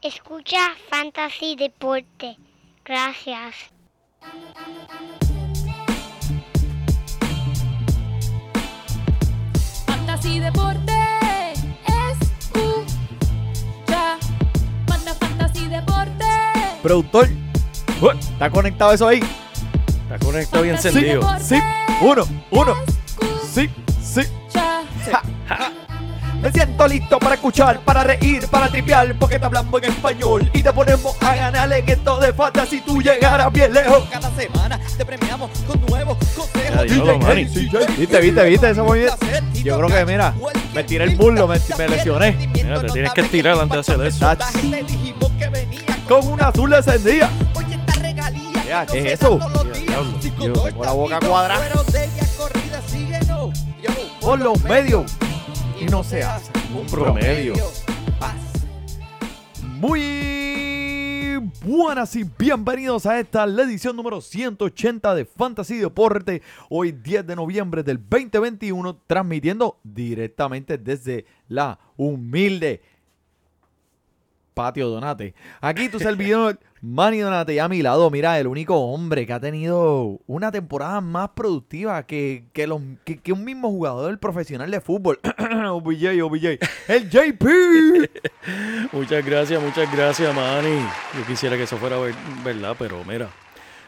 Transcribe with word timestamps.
Escucha 0.00 0.76
Fantasy 0.88 1.56
Deporte. 1.56 2.36
Gracias. 2.84 3.56
Fantasy 9.86 10.38
Deporte. 10.38 10.92
Escucha. 12.12 14.18
Manda 14.88 15.14
Fantasy 15.14 15.66
Deporte. 15.66 16.24
Productor, 16.80 17.28
¿está 18.20 18.50
conectado 18.50 18.92
eso 18.92 19.08
ahí? 19.08 19.18
Está 20.04 20.24
conectado 20.24 20.64
y 20.64 20.68
encendido. 20.68 21.22
Deporte. 21.22 21.44
Sí, 21.44 21.60
uno, 22.02 22.22
uno. 22.52 22.76
Sí, 23.52 23.68
sí. 24.00 24.20
Escucha. 24.20 24.84
Me 26.40 26.52
siento 26.52 26.86
listo 26.86 27.18
para 27.18 27.34
escuchar, 27.34 27.80
para 27.80 28.04
reír, 28.04 28.46
para 28.46 28.68
tripear, 28.68 29.14
porque 29.18 29.38
te 29.38 29.44
hablamos 29.46 29.82
en 29.82 29.90
español 29.90 30.48
y 30.52 30.62
te 30.62 30.72
ponemos 30.72 31.16
a 31.20 31.34
ganar 31.34 31.72
en 31.72 31.88
esto 31.88 32.18
de 32.20 32.32
fantasy. 32.32 32.80
Tú 32.80 33.02
llegarás 33.02 33.52
bien 33.52 33.72
lejos. 33.72 34.04
Cada 34.10 34.30
semana 34.30 34.78
te 34.96 35.04
premiamos 35.04 35.50
con 35.66 35.80
nuevos 35.86 36.16
consejos. 36.36 36.82
¿Viste, 37.96 38.20
viste, 38.20 38.44
viste 38.44 38.70
ese 38.70 38.82
movimiento? 38.82 39.16
Yo 39.54 39.78
creo 39.78 39.88
que, 39.88 40.04
mira, 40.06 40.32
me 40.74 40.84
tiré 40.84 41.04
el 41.04 41.16
muslo, 41.16 41.48
me, 41.48 41.58
me 41.76 41.88
lesioné. 41.88 42.48
Mira, 42.52 42.80
te 42.80 42.88
tienes 42.88 43.12
que 43.12 43.20
estirar 43.22 43.58
antes 43.58 43.86
de 43.86 43.94
hacer 43.94 44.06
eso. 44.06 44.28
Con 46.08 46.26
una 46.28 46.48
azul 46.48 46.72
encendida. 46.72 47.28
Ya, 48.66 48.86
¿qué 48.86 48.98
es 48.98 49.20
eso? 49.20 49.40
Yo 50.38 50.52
tengo 50.52 50.84
la 50.84 50.92
boca 50.92 51.18
cuadrada. 51.18 51.68
Por 54.20 54.38
los 54.38 54.62
medios. 54.62 55.10
Y 55.80 55.86
no 55.86 56.02
se 56.02 56.22
hace. 56.22 56.50
Un 56.74 56.86
promedio. 56.86 57.54
Muy 59.62 61.36
buenas 61.62 62.16
y 62.16 62.24
bienvenidos 62.24 63.06
a 63.06 63.20
esta 63.20 63.46
la 63.46 63.62
edición 63.62 63.94
número 63.94 64.20
180 64.20 65.14
de 65.14 65.24
Fantasy 65.24 65.76
Deporte. 65.76 66.42
Hoy 66.68 66.90
10 66.90 67.28
de 67.28 67.36
noviembre 67.36 67.84
del 67.84 67.98
2021, 67.98 69.02
transmitiendo 69.06 69.78
directamente 69.84 70.78
desde 70.78 71.26
la 71.46 71.78
humilde 71.96 72.82
Patio 74.54 74.88
Donate. 74.88 75.36
Aquí 75.60 75.88
tu 75.88 75.98
servidor 76.00 76.58
Manny 76.80 77.18
Donate 77.18 77.60
a 77.60 77.68
mi 77.68 77.82
lado, 77.82 78.08
mira, 78.10 78.38
el 78.38 78.46
único 78.46 78.76
hombre 78.76 79.26
que 79.26 79.32
ha 79.32 79.40
tenido 79.40 80.20
una 80.26 80.52
temporada 80.52 81.00
más 81.00 81.30
productiva 81.30 82.06
que, 82.06 82.44
que, 82.52 82.66
los, 82.68 82.80
que, 83.04 83.32
un 83.32 83.44
mismo 83.44 83.68
jugador 83.68 84.16
profesional 84.20 84.70
de 84.70 84.80
fútbol. 84.80 85.18
OBJ, 85.70 86.22
OBJ. 86.22 86.58
El 86.86 87.10
JP. 87.10 87.44
Muchas 88.92 89.26
gracias, 89.26 89.60
muchas 89.62 89.92
gracias, 89.94 90.34
Manny. 90.34 90.78
Yo 91.18 91.26
quisiera 91.26 91.56
que 91.56 91.64
eso 91.64 91.76
fuera 91.76 91.98
ver- 91.98 92.14
verdad, 92.44 92.76
pero 92.78 93.04
mira, 93.04 93.28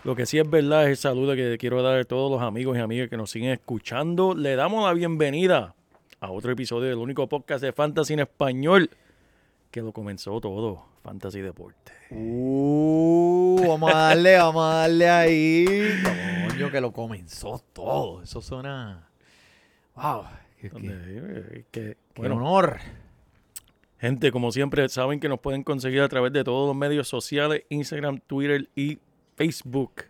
lo 0.05 0.17
que 0.17 0.27
sí 0.27 0.39
es 0.39 0.49
verdad 0.51 0.85
es 0.85 0.89
el 0.91 0.97
saludo 0.97 1.37
que 1.37 1.57
quiero 1.59 1.83
dar 1.83 1.99
a 1.99 2.05
todos 2.05 2.31
los 2.31 2.43
amigos 2.43 2.77
y 2.77 2.81
amigas 2.81 3.09
que 3.09 3.17
nos 3.17 3.31
siguen 3.31 3.51
escuchando. 3.51 4.35
Le 4.35 4.57
damos 4.57 4.85
la 4.85 4.93
bienvenida 4.95 5.75
a 6.21 6.31
otro 6.33 6.51
episodio 6.53 6.89
del 6.89 6.99
único 6.99 7.29
podcast 7.29 7.63
de 7.63 7.73
Fantasy 7.73 8.15
en 8.15 8.21
español 8.21 8.91
que 9.71 9.81
lo 9.81 9.93
comenzó 9.93 10.41
todo, 10.41 10.85
Fantasy 11.03 11.41
Deporte. 11.41 11.93
Uh, 12.11 13.65
vamos 13.67 13.93
a 13.95 13.97
darle, 14.09 14.37
vamos 14.37 14.63
a 14.65 14.75
darle 14.81 15.09
ahí. 15.09 15.65
Coño, 16.51 16.71
que 16.71 16.81
lo 16.81 16.93
comenzó 16.93 17.63
todo. 17.73 18.23
Eso 18.23 18.41
suena. 18.43 19.09
Wow. 19.95 20.25
Qué, 20.61 20.71
qué- 20.71 20.77
eh, 20.83 21.65
qué 21.71 21.97
bueno, 22.17 22.37
honor. 22.37 22.79
Gente, 23.99 24.31
como 24.33 24.51
siempre, 24.53 24.89
saben 24.89 25.21
que 25.21 25.29
nos 25.29 25.41
pueden 25.41 25.63
conseguir 25.63 26.01
a 26.03 26.09
través 26.09 26.33
de 26.33 26.45
todos 26.45 26.67
los 26.69 26.77
medios 26.77 27.09
sociales, 27.09 27.65
Instagram, 27.69 28.19
Twitter 28.27 28.69
y 28.75 28.99
Facebook. 29.37 30.05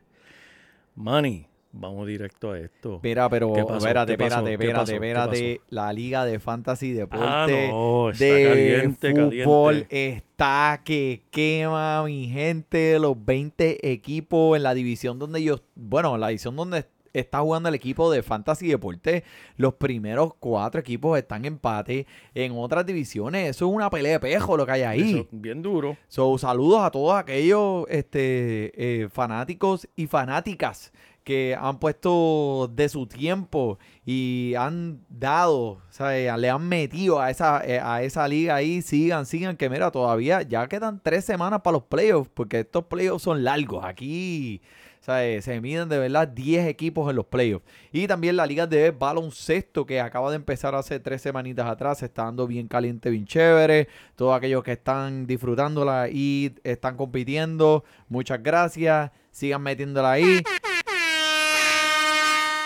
Manny, 0.97 1.47
vamos 1.73 2.07
directo 2.07 2.53
a 2.53 2.59
esto. 2.59 3.01
Mira, 3.03 3.29
pero 3.29 3.57
espérate, 3.57 4.13
espérate, 4.13 4.45
¿Qué 4.45 4.53
espérate, 4.53 4.95
espérate. 4.95 5.61
La 5.69 5.93
Liga 5.93 6.25
de 6.25 6.39
Fantasy 6.39 6.93
Deporte 6.93 7.27
Ah, 7.27 7.47
no, 7.71 8.11
está 8.11 8.25
de 8.25 8.49
caliente, 8.49 9.45
fútbol 9.45 9.87
caliente. 9.89 10.17
está 10.17 10.83
que 10.85 11.23
quema, 11.31 12.05
mi 12.05 12.29
gente. 12.29 12.99
Los 12.99 13.25
20 13.25 13.91
equipos 13.93 14.57
en 14.57 14.63
la 14.63 14.75
división 14.75 15.19
donde 15.19 15.43
yo, 15.43 15.61
bueno, 15.75 16.15
en 16.15 16.21
la 16.21 16.29
división 16.29 16.57
donde 16.57 16.87
está 17.13 17.41
jugando 17.41 17.69
el 17.69 17.75
equipo 17.75 18.11
de 18.11 18.23
Fantasy 18.23 18.69
Deporte, 18.69 19.25
los 19.57 19.75
primeros 19.75 20.35
cuatro 20.39 20.81
equipos 20.81 21.19
están 21.19 21.45
en 21.45 21.55
empate. 21.55 22.07
En 22.35 22.53
otras 22.53 22.87
divisiones, 22.87 23.51
eso 23.51 23.69
es 23.69 23.75
una 23.75 23.91
pelea 23.91 24.13
de 24.13 24.21
pejo 24.21 24.57
lo 24.57 24.65
que 24.67 24.73
hay 24.73 24.83
ahí. 24.83 25.13
Eso, 25.15 25.29
bien 25.33 25.63
duro. 25.63 25.97
So, 26.09 26.39
saludos 26.39 26.83
a 26.83 26.91
todos 26.91 27.15
aquellos 27.15 27.85
este, 27.89 29.03
eh, 29.03 29.09
fanáticos 29.09 29.89
y 29.97 30.07
fanáticas 30.07 30.93
que 31.25 31.57
han 31.59 31.79
puesto 31.79 32.71
de 32.75 32.89
su 32.89 33.07
tiempo 33.07 33.79
y 34.05 34.55
han 34.57 35.01
dado, 35.09 35.81
¿sabes? 35.91 36.31
le 36.39 36.51
han 36.51 36.69
metido 36.69 37.21
a 37.21 37.31
esa, 37.31 37.63
eh, 37.65 37.81
a 37.83 38.03
esa 38.03 38.27
liga 38.27 38.55
ahí. 38.57 38.83
Sigan, 38.83 39.27
sigan, 39.27 39.57
que 39.57 39.69
mira, 39.69 39.91
todavía 39.91 40.43
ya 40.43 40.67
quedan 40.69 41.01
tres 41.03 41.25
semanas 41.25 41.61
para 41.63 41.75
los 41.75 41.85
playoffs, 41.85 42.31
porque 42.33 42.61
estos 42.61 42.87
playoffs 42.87 43.23
son 43.25 43.45
largos. 43.45 43.85
Aquí, 43.85 44.63
¿sabes? 45.01 45.45
Se 45.45 45.61
miden 45.61 45.89
de 45.89 45.99
verdad 45.99 46.29
10 46.29 46.67
equipos 46.67 47.11
en 47.11 47.17
los 47.17 47.27
playoffs. 47.27 47.65
Y 47.93 48.07
también 48.07 48.37
la 48.37 48.47
liga 48.47 48.67
de 48.67 48.91
baloncesto 48.91 49.87
que 49.87 50.01
acaba 50.01 50.31
de 50.31 50.37
empezar 50.37 50.75
hace 50.75 51.01
tres 51.01 51.23
semanitas 51.23 51.67
atrás. 51.67 51.99
Se 51.99 52.07
está 52.07 52.25
dando 52.25 52.47
bien 52.47 52.69
caliente, 52.69 53.11
bien 53.11 53.27
chévere. 53.27 53.89
Todos 54.17 54.37
aquellos 54.37 54.63
que 54.63 54.73
están 54.73 55.27
disfrutándola 55.27 56.09
y 56.11 56.55
están 56.65 56.97
compitiendo, 56.97 57.85
muchas 58.09 58.43
gracias. 58.43 59.11
Sigan 59.31 59.63
metiéndola 59.63 60.13
ahí. 60.13 60.43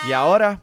Y 0.07 0.11
ahora 0.13 0.61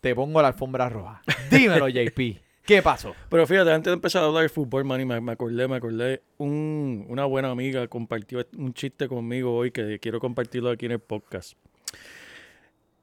te 0.00 0.14
pongo 0.14 0.40
la 0.40 0.48
alfombra 0.48 0.88
roja. 0.88 1.22
Dímelo, 1.50 1.88
JP. 1.88 2.20
¿Qué 2.64 2.80
pasó? 2.80 3.12
Pero 3.28 3.44
fíjate, 3.44 3.72
antes 3.72 3.90
de 3.90 3.94
empezar 3.94 4.22
a 4.22 4.26
hablar 4.26 4.44
de 4.44 4.48
fútbol, 4.48 4.84
Manny, 4.84 5.04
me, 5.04 5.20
me 5.20 5.32
acordé, 5.32 5.66
me 5.66 5.76
acordé. 5.76 6.22
Un, 6.38 7.04
una 7.08 7.24
buena 7.24 7.50
amiga 7.50 7.88
compartió 7.88 8.46
un 8.56 8.72
chiste 8.72 9.08
conmigo 9.08 9.56
hoy 9.56 9.72
que 9.72 9.98
quiero 9.98 10.20
compartirlo 10.20 10.70
aquí 10.70 10.86
en 10.86 10.92
el 10.92 11.00
podcast. 11.00 11.54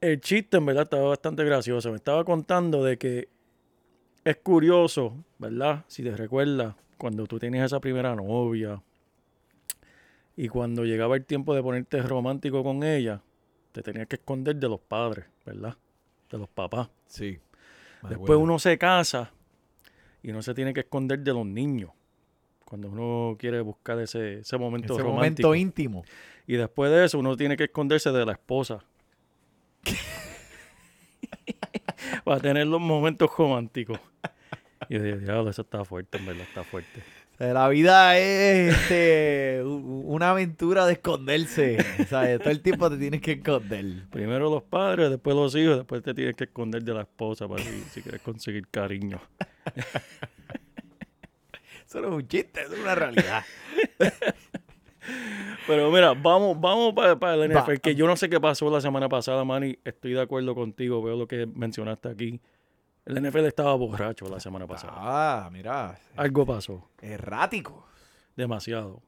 El 0.00 0.18
chiste, 0.22 0.56
en 0.56 0.64
verdad, 0.64 0.84
estaba 0.84 1.08
bastante 1.08 1.44
gracioso. 1.44 1.90
Me 1.90 1.96
estaba 1.96 2.24
contando 2.24 2.82
de 2.82 2.96
que 2.96 3.28
es 4.24 4.36
curioso, 4.36 5.22
¿verdad? 5.38 5.84
Si 5.88 6.02
te 6.02 6.16
recuerdas, 6.16 6.74
cuando 6.96 7.26
tú 7.26 7.38
tenías 7.38 7.66
esa 7.66 7.80
primera 7.80 8.16
novia 8.16 8.82
y 10.36 10.48
cuando 10.48 10.84
llegaba 10.86 11.16
el 11.16 11.26
tiempo 11.26 11.54
de 11.54 11.62
ponerte 11.62 12.00
romántico 12.00 12.64
con 12.64 12.82
ella, 12.82 13.20
te 13.72 13.82
tenías 13.82 14.06
que 14.06 14.16
esconder 14.16 14.56
de 14.56 14.68
los 14.68 14.80
padres, 14.80 15.26
¿verdad? 15.44 15.76
De 16.30 16.38
los 16.38 16.48
papás. 16.48 16.88
Sí. 17.06 17.38
Después 18.08 18.38
uno 18.38 18.58
se 18.58 18.78
casa 18.78 19.30
y 20.22 20.32
no 20.32 20.42
se 20.42 20.54
tiene 20.54 20.72
que 20.72 20.80
esconder 20.80 21.18
de 21.20 21.32
los 21.32 21.46
niños. 21.46 21.90
Cuando 22.64 22.88
uno 22.88 23.36
quiere 23.38 23.60
buscar 23.60 23.98
ese, 23.98 24.40
ese 24.40 24.56
momento 24.56 24.94
Ese 24.94 25.02
romántico. 25.02 25.48
momento 25.48 25.54
íntimo. 25.54 26.04
y 26.46 26.54
después 26.56 26.90
de 26.90 27.04
eso 27.04 27.18
uno 27.18 27.36
tiene 27.36 27.56
que 27.56 27.64
esconderse 27.64 28.10
de 28.12 28.24
la 28.24 28.32
esposa. 28.32 28.84
Para 32.24 32.40
tener 32.40 32.66
los 32.66 32.80
momentos 32.80 33.30
románticos. 33.36 33.98
Y 34.88 34.94
yo 34.94 35.02
dije, 35.02 35.18
diablo, 35.18 35.50
eso 35.50 35.62
está 35.62 35.84
fuerte, 35.84 36.18
en 36.18 36.26
verdad, 36.26 36.42
está 36.42 36.64
fuerte. 36.64 37.02
Sea, 37.40 37.54
La 37.54 37.68
vida 37.70 38.18
es 38.18 38.76
este, 38.76 39.62
una 39.64 40.30
aventura 40.30 40.84
de 40.84 40.92
esconderse. 40.92 41.78
¿sabes? 42.06 42.38
Todo 42.38 42.50
el 42.50 42.60
tiempo 42.60 42.90
te 42.90 42.98
tienes 42.98 43.22
que 43.22 43.32
esconder. 43.32 44.06
Primero 44.10 44.50
los 44.50 44.62
padres, 44.62 45.08
después 45.08 45.34
los 45.34 45.54
hijos, 45.54 45.78
después 45.78 46.02
te 46.02 46.12
tienes 46.12 46.36
que 46.36 46.44
esconder 46.44 46.82
de 46.82 46.92
la 46.92 47.00
esposa 47.00 47.48
para 47.48 47.62
si, 47.62 47.80
si 47.84 48.02
quieres 48.02 48.20
conseguir 48.20 48.68
cariño. 48.68 49.22
Eso 51.86 52.02
no 52.02 52.08
es 52.08 52.14
un 52.14 52.28
chiste, 52.28 52.60
eso 52.62 52.74
es 52.74 52.80
una 52.80 52.94
realidad. 52.94 53.42
Pero 55.66 55.90
mira, 55.90 56.12
vamos, 56.12 56.60
vamos 56.60 56.92
para, 56.94 57.18
para 57.18 57.34
el 57.42 57.56
Va. 57.56 57.62
NFL, 57.62 57.80
que 57.80 57.94
yo 57.96 58.06
no 58.06 58.16
sé 58.16 58.28
qué 58.28 58.38
pasó 58.38 58.70
la 58.70 58.80
semana 58.80 59.08
pasada, 59.08 59.44
Manny. 59.44 59.78
Estoy 59.84 60.12
de 60.12 60.20
acuerdo 60.20 60.54
contigo, 60.54 61.02
veo 61.02 61.16
lo 61.16 61.26
que 61.26 61.46
mencionaste 61.46 62.10
aquí. 62.10 62.40
El 63.10 63.22
NFL 63.28 63.46
estaba 63.46 63.74
borracho 63.74 64.28
la 64.28 64.38
semana 64.40 64.66
pasada. 64.66 64.92
Ah, 64.96 65.48
mira. 65.52 65.98
Algo 66.16 66.46
pasó. 66.46 66.88
Errático. 67.00 67.86
Demasiado. 68.36 69.02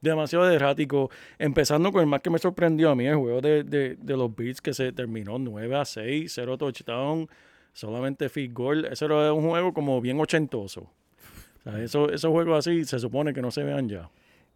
Demasiado 0.00 0.50
errático. 0.50 1.10
Empezando 1.38 1.92
con 1.92 2.00
el 2.00 2.06
más 2.06 2.20
que 2.20 2.30
me 2.30 2.38
sorprendió 2.38 2.90
a 2.90 2.94
mí, 2.94 3.06
el 3.06 3.16
juego 3.16 3.40
de, 3.40 3.64
de- 3.64 3.96
de 3.96 4.16
los 4.16 4.34
Beats 4.34 4.60
que 4.62 4.72
se 4.72 4.92
terminó 4.92 5.38
9 5.38 5.76
a 5.76 5.84
6, 5.84 6.32
0 6.34 6.56
touchdown, 6.56 7.28
solamente 7.72 8.28
field 8.30 8.54
goal. 8.54 8.84
Eso 8.86 9.04
era 9.04 9.32
un 9.32 9.48
juego 9.48 9.74
como 9.74 10.00
bien 10.00 10.18
ochentoso. 10.18 10.80
O 10.80 11.62
sea, 11.62 11.78
eso- 11.82 12.10
esos 12.10 12.30
juegos 12.30 12.66
así 12.66 12.84
se 12.86 12.98
supone 12.98 13.34
que 13.34 13.42
no 13.42 13.50
se 13.50 13.62
vean 13.62 13.88
ya. 13.88 14.08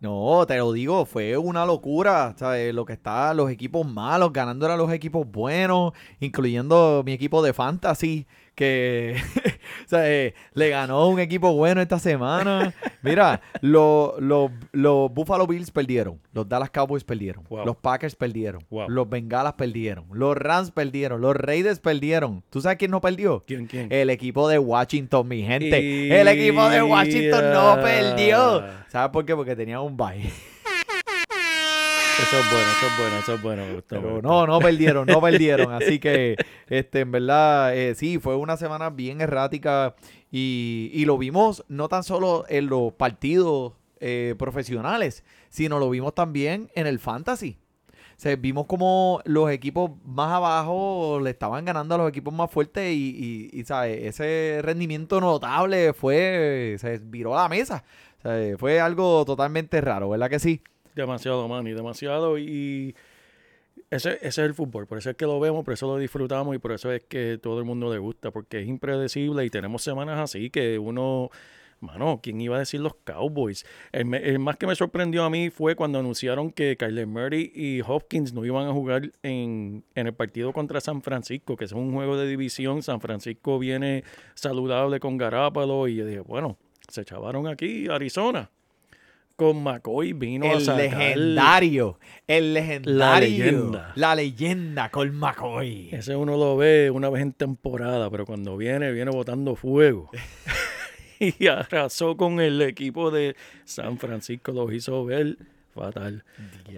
No, 0.04 0.44
te 0.46 0.58
lo 0.58 0.70
digo, 0.74 1.06
fue 1.06 1.38
una 1.38 1.64
locura, 1.64 2.34
¿sabes? 2.36 2.74
Lo 2.74 2.84
que 2.84 2.92
está, 2.92 3.32
los 3.32 3.50
equipos 3.50 3.86
malos 3.86 4.34
ganando 4.34 4.70
a 4.70 4.76
los 4.76 4.92
equipos 4.92 5.26
buenos, 5.26 5.94
incluyendo 6.20 7.02
mi 7.06 7.14
equipo 7.14 7.42
de 7.42 7.54
fantasy, 7.54 8.26
que 8.54 9.16
O 9.84 9.88
sea, 9.88 10.10
eh, 10.10 10.34
le 10.54 10.68
ganó 10.70 11.08
un 11.08 11.20
equipo 11.20 11.52
bueno 11.54 11.80
esta 11.80 11.98
semana. 11.98 12.72
Mira, 13.02 13.40
los 13.60 14.12
los- 14.20 14.50
los 14.72 15.12
Buffalo 15.12 15.46
Bills 15.46 15.70
perdieron. 15.70 16.20
Los 16.32 16.48
Dallas 16.48 16.70
Cowboys 16.70 17.04
perdieron. 17.04 17.44
Wow. 17.48 17.64
Los 17.66 17.76
Packers 17.76 18.16
perdieron. 18.16 18.64
Wow. 18.70 18.88
Los 18.88 19.08
Bengalas 19.08 19.52
perdieron. 19.54 20.06
Los 20.12 20.36
Rams 20.36 20.70
perdieron. 20.70 21.20
Los 21.20 21.36
Raiders 21.36 21.78
perdieron. 21.80 22.42
¿Tú 22.50 22.60
sabes 22.60 22.78
quién 22.78 22.90
no 22.90 23.00
perdió? 23.00 23.44
¿Quién, 23.46 23.66
quién? 23.66 23.92
El 23.92 24.10
equipo 24.10 24.48
de 24.48 24.58
Washington, 24.58 25.28
mi 25.28 25.42
gente. 25.42 26.20
El 26.20 26.28
equipo 26.28 26.68
de 26.68 26.82
Washington 26.82 27.52
no 27.52 27.76
perdió. 27.82 28.64
¿Sabes 28.88 29.10
por 29.10 29.24
qué? 29.24 29.34
Porque 29.34 29.54
tenía 29.56 29.80
un 29.80 29.96
bye. 29.96 30.30
Eso 32.22 32.38
es 32.38 32.50
bueno, 32.50 32.68
eso 32.68 32.86
es 32.86 32.98
bueno, 32.98 33.16
eso 33.16 33.34
es 33.34 33.42
bueno. 33.42 34.14
me 34.14 34.22
no, 34.22 34.46
no 34.46 34.58
perdieron, 34.60 35.06
no 35.06 35.20
perdieron. 35.20 35.72
Así 35.82 35.98
que, 35.98 36.36
este, 36.68 37.00
en 37.00 37.10
verdad, 37.10 37.76
eh, 37.76 37.94
sí, 37.96 38.18
fue 38.18 38.36
una 38.36 38.56
semana 38.56 38.90
bien 38.90 39.20
errática 39.20 39.96
y, 40.30 40.90
y 40.92 41.04
lo 41.06 41.18
vimos 41.18 41.64
no 41.68 41.88
tan 41.88 42.04
solo 42.04 42.44
en 42.48 42.68
los 42.68 42.92
partidos 42.92 43.72
eh, 44.00 44.34
profesionales, 44.38 45.24
sino 45.48 45.78
lo 45.78 45.90
vimos 45.90 46.14
también 46.14 46.70
en 46.74 46.86
el 46.86 47.00
fantasy. 47.00 47.58
O 47.90 48.16
sea, 48.16 48.36
vimos 48.36 48.66
como 48.66 49.20
los 49.24 49.50
equipos 49.50 49.90
más 50.04 50.30
abajo 50.30 51.18
le 51.20 51.30
estaban 51.30 51.64
ganando 51.64 51.96
a 51.96 51.98
los 51.98 52.08
equipos 52.08 52.32
más 52.32 52.48
fuertes 52.48 52.92
y, 52.92 53.50
y, 53.52 53.60
y, 53.60 53.64
¿sabes? 53.64 54.04
ese 54.04 54.60
rendimiento 54.62 55.20
notable 55.20 55.92
fue, 55.94 56.76
se 56.78 56.98
viró 56.98 57.34
la 57.34 57.48
mesa. 57.48 57.82
O 58.18 58.22
sea, 58.22 58.56
fue 58.56 58.80
algo 58.80 59.24
totalmente 59.24 59.80
raro, 59.80 60.10
¿verdad 60.10 60.30
que 60.30 60.38
sí? 60.38 60.62
Demasiado, 60.94 61.48
Manny, 61.48 61.72
demasiado. 61.72 62.38
Y 62.38 62.94
ese, 63.90 64.14
ese 64.16 64.26
es 64.28 64.38
el 64.38 64.54
fútbol. 64.54 64.86
Por 64.86 64.98
eso 64.98 65.10
es 65.10 65.16
que 65.16 65.26
lo 65.26 65.40
vemos, 65.40 65.64
por 65.64 65.74
eso 65.74 65.86
lo 65.86 65.98
disfrutamos 65.98 66.54
y 66.54 66.58
por 66.58 66.72
eso 66.72 66.92
es 66.92 67.02
que 67.04 67.38
todo 67.42 67.58
el 67.58 67.64
mundo 67.64 67.92
le 67.92 67.98
gusta, 67.98 68.30
porque 68.30 68.60
es 68.60 68.68
impredecible 68.68 69.44
y 69.44 69.50
tenemos 69.50 69.82
semanas 69.82 70.18
así 70.18 70.50
que 70.50 70.78
uno. 70.78 71.30
Mano, 71.80 72.20
¿quién 72.22 72.40
iba 72.40 72.56
a 72.56 72.60
decir 72.60 72.80
los 72.80 72.94
Cowboys? 73.04 73.66
El, 73.92 74.38
más 74.38 74.56
que 74.56 74.66
me 74.66 74.74
sorprendió 74.74 75.22
a 75.22 75.28
mí 75.28 75.50
fue 75.50 75.76
cuando 75.76 75.98
anunciaron 75.98 76.50
que 76.50 76.78
Kyler 76.78 77.06
Murray 77.06 77.52
y 77.54 77.82
Hopkins 77.86 78.32
no 78.32 78.42
iban 78.46 78.66
a 78.66 78.72
jugar 78.72 79.10
en, 79.22 79.84
en 79.94 80.06
el 80.06 80.14
partido 80.14 80.54
contra 80.54 80.80
San 80.80 81.02
Francisco, 81.02 81.56
que 81.56 81.66
es 81.66 81.72
un 81.72 81.92
juego 81.92 82.16
de 82.16 82.26
división. 82.26 82.82
San 82.82 83.00
Francisco 83.02 83.58
viene 83.58 84.02
saludable 84.34 84.98
con 84.98 85.18
Garápalo 85.18 85.86
y 85.86 85.96
yo 85.96 86.06
dije, 86.06 86.20
bueno, 86.20 86.56
se 86.88 87.04
chavaron 87.04 87.46
aquí, 87.48 87.86
Arizona. 87.88 88.50
Con 89.36 89.64
McCoy 89.64 90.12
vino 90.12 90.46
a 90.46 90.52
el 90.52 90.60
sacar... 90.60 90.80
legendario, 90.80 91.98
el 92.28 92.54
legendario, 92.54 93.28
leyenda. 93.28 93.92
la 93.96 94.14
leyenda 94.14 94.90
con 94.90 95.12
McCoy. 95.14 95.88
Ese 95.90 96.14
uno 96.14 96.36
lo 96.36 96.56
ve 96.56 96.90
una 96.90 97.10
vez 97.10 97.22
en 97.22 97.32
temporada, 97.32 98.08
pero 98.10 98.26
cuando 98.26 98.56
viene, 98.56 98.92
viene 98.92 99.10
botando 99.10 99.56
fuego. 99.56 100.10
y 101.38 101.46
arrasó 101.46 102.16
con 102.16 102.40
el 102.40 102.60
equipo 102.62 103.10
de 103.10 103.36
San 103.64 103.98
Francisco, 103.98 104.52
los 104.52 104.72
hizo 104.72 105.04
ver 105.04 105.36
fatal. 105.74 106.24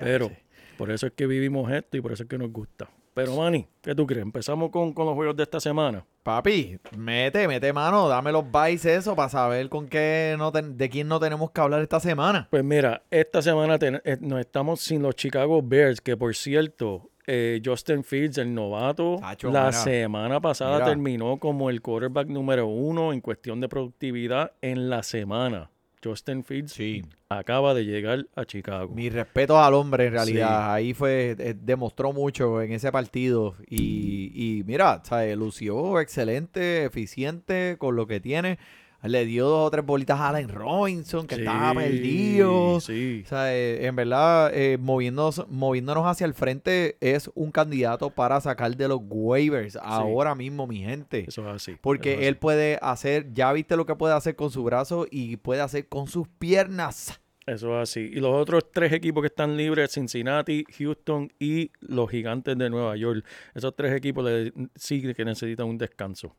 Pero 0.00 0.31
por 0.76 0.91
eso 0.91 1.06
es 1.06 1.12
que 1.12 1.26
vivimos 1.26 1.70
esto 1.73 1.97
y 1.97 2.00
por 2.00 2.12
eso 2.12 2.25
es 2.25 2.29
que 2.29 2.38
nos 2.38 2.52
gusta. 2.52 2.88
Pero 3.17 3.35
Manny, 3.35 3.67
¿qué 3.81 3.95
tú 3.95 4.07
crees? 4.07 4.23
Empezamos 4.25 4.69
con, 4.71 4.93
con 4.93 5.07
los 5.07 5.15
juegos 5.15 5.35
de 5.37 5.45
esta 5.45 5.59
semana. 5.59 6.05
Papi, 6.23 6.79
mete, 6.99 7.49
mete 7.49 7.73
mano, 7.73 8.09
dame 8.09 8.31
los 8.31 8.45
bytes 8.53 8.85
eso 8.85 9.17
para 9.17 9.31
saber 9.31 9.71
con 9.71 9.89
qué 9.89 10.35
no 10.37 10.53
ten- 10.53 10.77
de 10.77 10.91
quién 10.91 11.09
no 11.09 11.19
tenemos 11.19 11.51
que 11.51 11.61
hablar 11.63 11.81
esta 11.81 11.99
semana. 11.99 12.47
Pues 12.51 12.63
mira, 12.63 13.05
esta 13.11 13.41
semana 13.41 13.79
ten- 13.79 14.03
eh, 14.05 14.19
nos 14.21 14.39
estamos 14.41 14.81
sin 14.81 15.01
los 15.01 15.15
Chicago 15.15 15.63
Bears, 15.63 16.03
que 16.03 16.15
por 16.15 16.35
cierto, 16.35 17.09
eh, 17.27 17.63
Justin 17.65 18.05
Fields, 18.05 18.37
el 18.37 18.53
novato, 18.55 19.17
Tacho, 19.19 19.51
la 19.51 19.61
mira. 19.69 19.73
semana 19.73 20.39
pasada 20.41 20.75
Mira. 20.75 20.85
terminó 20.87 21.39
como 21.39 21.71
el 21.71 21.81
quarterback 21.81 22.29
número 22.29 22.67
uno 22.67 23.15
en 23.15 23.23
cuestión 23.23 23.62
de 23.62 23.69
productividad 23.71 24.53
en 24.61 24.91
la 24.91 25.03
semana. 25.03 25.71
Justin 26.06 26.44
Fields 26.44 26.73
Sí. 26.73 27.03
acaba 27.29 27.75
de 27.75 27.85
llegar 27.85 28.26
a 28.37 28.44
Chicago. 28.44 28.94
Mi 28.94 29.11
respeto 29.11 29.58
al 29.61 29.75
hombre 29.75 30.06
en 30.06 30.12
realidad. 30.12 30.49
Sí. 30.49 30.70
Ahí 30.70 30.94
fue, 30.94 31.35
eh, 31.38 31.55
demostró 31.61 32.12
mucho 32.12 32.62
en 32.62 32.73
ese 32.73 32.93
partido. 32.93 33.55
Y, 33.69 34.31
y 34.35 34.62
mira, 34.64 35.00
¿sabes? 35.05 35.37
lució 35.37 36.00
excelente, 36.00 36.85
eficiente 36.85 37.76
con 37.79 37.97
lo 37.97 38.06
que 38.06 38.20
tiene. 38.20 38.58
Le 39.03 39.25
dio 39.25 39.47
dos 39.47 39.67
o 39.67 39.71
tres 39.71 39.85
bolitas 39.85 40.19
a 40.19 40.31
Allen 40.31 40.49
Robinson, 40.49 41.27
que 41.27 41.37
Sí, 41.37 41.41
estaba 41.43 41.75
perdido. 41.75 42.81
Sí. 42.81 43.23
O 43.25 43.29
sea, 43.29 43.55
eh, 43.55 43.87
en 43.87 43.95
verdad, 43.95 44.51
eh, 44.53 44.79
moviéndonos, 44.79 45.47
moviéndonos 45.49 46.07
hacia 46.07 46.25
el 46.25 46.35
frente 46.35 46.97
es 47.01 47.31
un 47.35 47.53
candidato 47.53 48.11
para 48.11 48.41
sacar 48.41 48.77
de 48.77 48.89
los 48.89 49.01
waivers 49.09 49.77
ahora 49.77 50.35
mismo, 50.35 50.67
mi 50.67 50.79
gente. 50.79 51.25
Eso 51.29 51.49
es 51.49 51.57
así. 51.57 51.77
Porque 51.81 52.15
es 52.15 52.21
él 52.23 52.37
puede 52.37 52.79
hacer, 52.83 53.33
ya 53.33 53.53
viste 53.53 53.77
lo 53.77 53.87
que 53.87 53.95
puede 53.95 54.15
hacer 54.15 54.35
con 54.35 54.51
su 54.51 54.65
brazo 54.65 55.07
y 55.11 55.37
puede 55.37 55.61
hacer 55.61 55.89
con 55.89 56.09
sus 56.09 56.27
piernas. 56.27 57.21
Eso 57.47 57.81
es 57.81 57.91
así. 57.91 58.01
Y 58.01 58.17
los 58.17 58.35
otros 58.35 58.73
tres 58.73 58.93
equipos 58.93 59.23
que 59.23 59.29
están 59.29 59.57
libres, 59.57 59.93
Cincinnati, 59.93 60.65
Houston 60.79 61.33
y 61.39 61.71
los 61.79 62.11
Gigantes 62.11 62.59
de 62.59 62.69
Nueva 62.69 62.97
York. 62.97 63.25
Esos 63.55 63.77
tres 63.77 63.95
equipos 63.95 64.25
le, 64.25 64.53
sí 64.75 65.01
que 65.15 65.25
necesitan 65.25 65.69
un 65.69 65.79
descanso. 65.79 66.35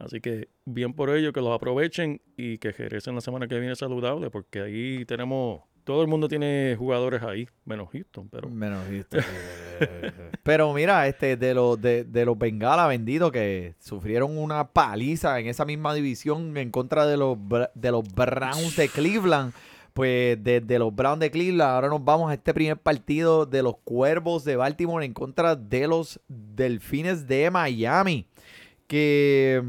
Así 0.00 0.20
que 0.20 0.48
bien 0.64 0.94
por 0.94 1.10
ello 1.10 1.32
que 1.32 1.42
los 1.42 1.54
aprovechen 1.54 2.22
y 2.36 2.56
que 2.56 2.72
regresen 2.72 3.14
la 3.14 3.20
semana 3.20 3.46
que 3.48 3.58
viene 3.58 3.76
saludable, 3.76 4.30
porque 4.30 4.62
ahí 4.62 5.04
tenemos, 5.04 5.60
todo 5.84 6.00
el 6.00 6.08
mundo 6.08 6.26
tiene 6.26 6.74
jugadores 6.78 7.22
ahí, 7.22 7.46
menos 7.66 7.90
Houston, 7.92 8.28
pero 8.30 8.48
Menos 8.48 8.88
visto. 8.88 9.18
Pero 10.42 10.72
mira, 10.72 11.06
este, 11.06 11.36
de 11.36 11.54
los 11.54 11.80
de, 11.80 12.04
de 12.04 12.24
los 12.24 12.38
Bengala 12.38 12.86
vendidos 12.86 13.30
que 13.30 13.74
sufrieron 13.78 14.38
una 14.38 14.68
paliza 14.68 15.38
en 15.38 15.48
esa 15.48 15.66
misma 15.66 15.92
división 15.92 16.56
en 16.56 16.70
contra 16.70 17.06
de 17.06 17.18
los 17.18 17.36
de 17.74 17.90
los 17.90 18.04
Browns 18.14 18.76
de 18.76 18.88
Cleveland. 18.88 19.52
Pues 19.92 20.42
desde 20.42 20.78
los 20.78 20.94
Browns 20.94 21.20
de 21.20 21.30
Cleveland, 21.30 21.72
ahora 21.72 21.88
nos 21.88 22.02
vamos 22.02 22.30
a 22.30 22.34
este 22.34 22.54
primer 22.54 22.78
partido 22.78 23.44
de 23.44 23.62
los 23.62 23.76
Cuervos 23.78 24.44
de 24.44 24.56
Baltimore 24.56 25.04
en 25.04 25.12
contra 25.12 25.56
de 25.56 25.88
los 25.88 26.20
Delfines 26.28 27.26
de 27.26 27.50
Miami. 27.50 28.26
Que 28.86 29.62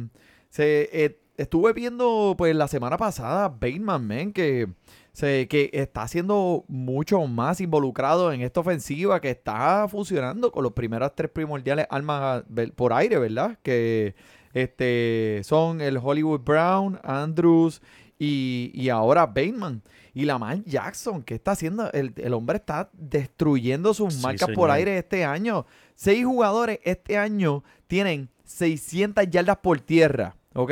se 0.51 0.89
eh, 0.91 1.19
estuve 1.37 1.73
viendo 1.73 2.35
pues 2.37 2.55
la 2.55 2.67
semana 2.67 2.97
pasada 2.97 3.47
Bateman, 3.49 4.05
man, 4.05 4.33
que 4.33 4.67
se, 5.13 5.47
que 5.47 5.69
está 5.73 6.07
siendo 6.07 6.65
mucho 6.67 7.25
más 7.25 7.61
involucrado 7.61 8.31
en 8.31 8.41
esta 8.41 8.59
ofensiva 8.59 9.19
que 9.21 9.29
está 9.29 9.87
funcionando 9.89 10.51
con 10.51 10.63
los 10.63 10.73
primeras 10.73 11.13
tres 11.15 11.31
primordiales 11.31 11.87
armas 11.89 12.43
por 12.75 12.93
aire, 12.93 13.17
¿verdad? 13.17 13.57
Que 13.63 14.13
este 14.53 15.41
son 15.45 15.79
el 15.79 15.97
Hollywood 15.97 16.41
Brown, 16.41 16.99
Andrews 17.03 17.81
y, 18.19 18.71
y 18.73 18.89
ahora 18.89 19.25
Bateman. 19.25 19.81
Y 20.13 20.25
Lamar 20.25 20.61
Jackson, 20.65 21.23
que 21.23 21.35
está 21.35 21.51
haciendo? 21.51 21.89
El, 21.93 22.13
el 22.17 22.33
hombre 22.33 22.57
está 22.57 22.89
destruyendo 22.91 23.93
sus 23.93 24.15
Sí, 24.15 24.21
marcas 24.21 24.49
por 24.53 24.69
aire 24.69 24.97
este 24.97 25.23
año. 25.23 25.65
Seis 25.95 26.25
jugadores 26.25 26.79
este 26.83 27.17
año 27.17 27.63
tienen 27.87 28.29
600 28.43 29.29
yardas 29.29 29.57
por 29.57 29.79
tierra, 29.79 30.35
¿ok? 30.53 30.71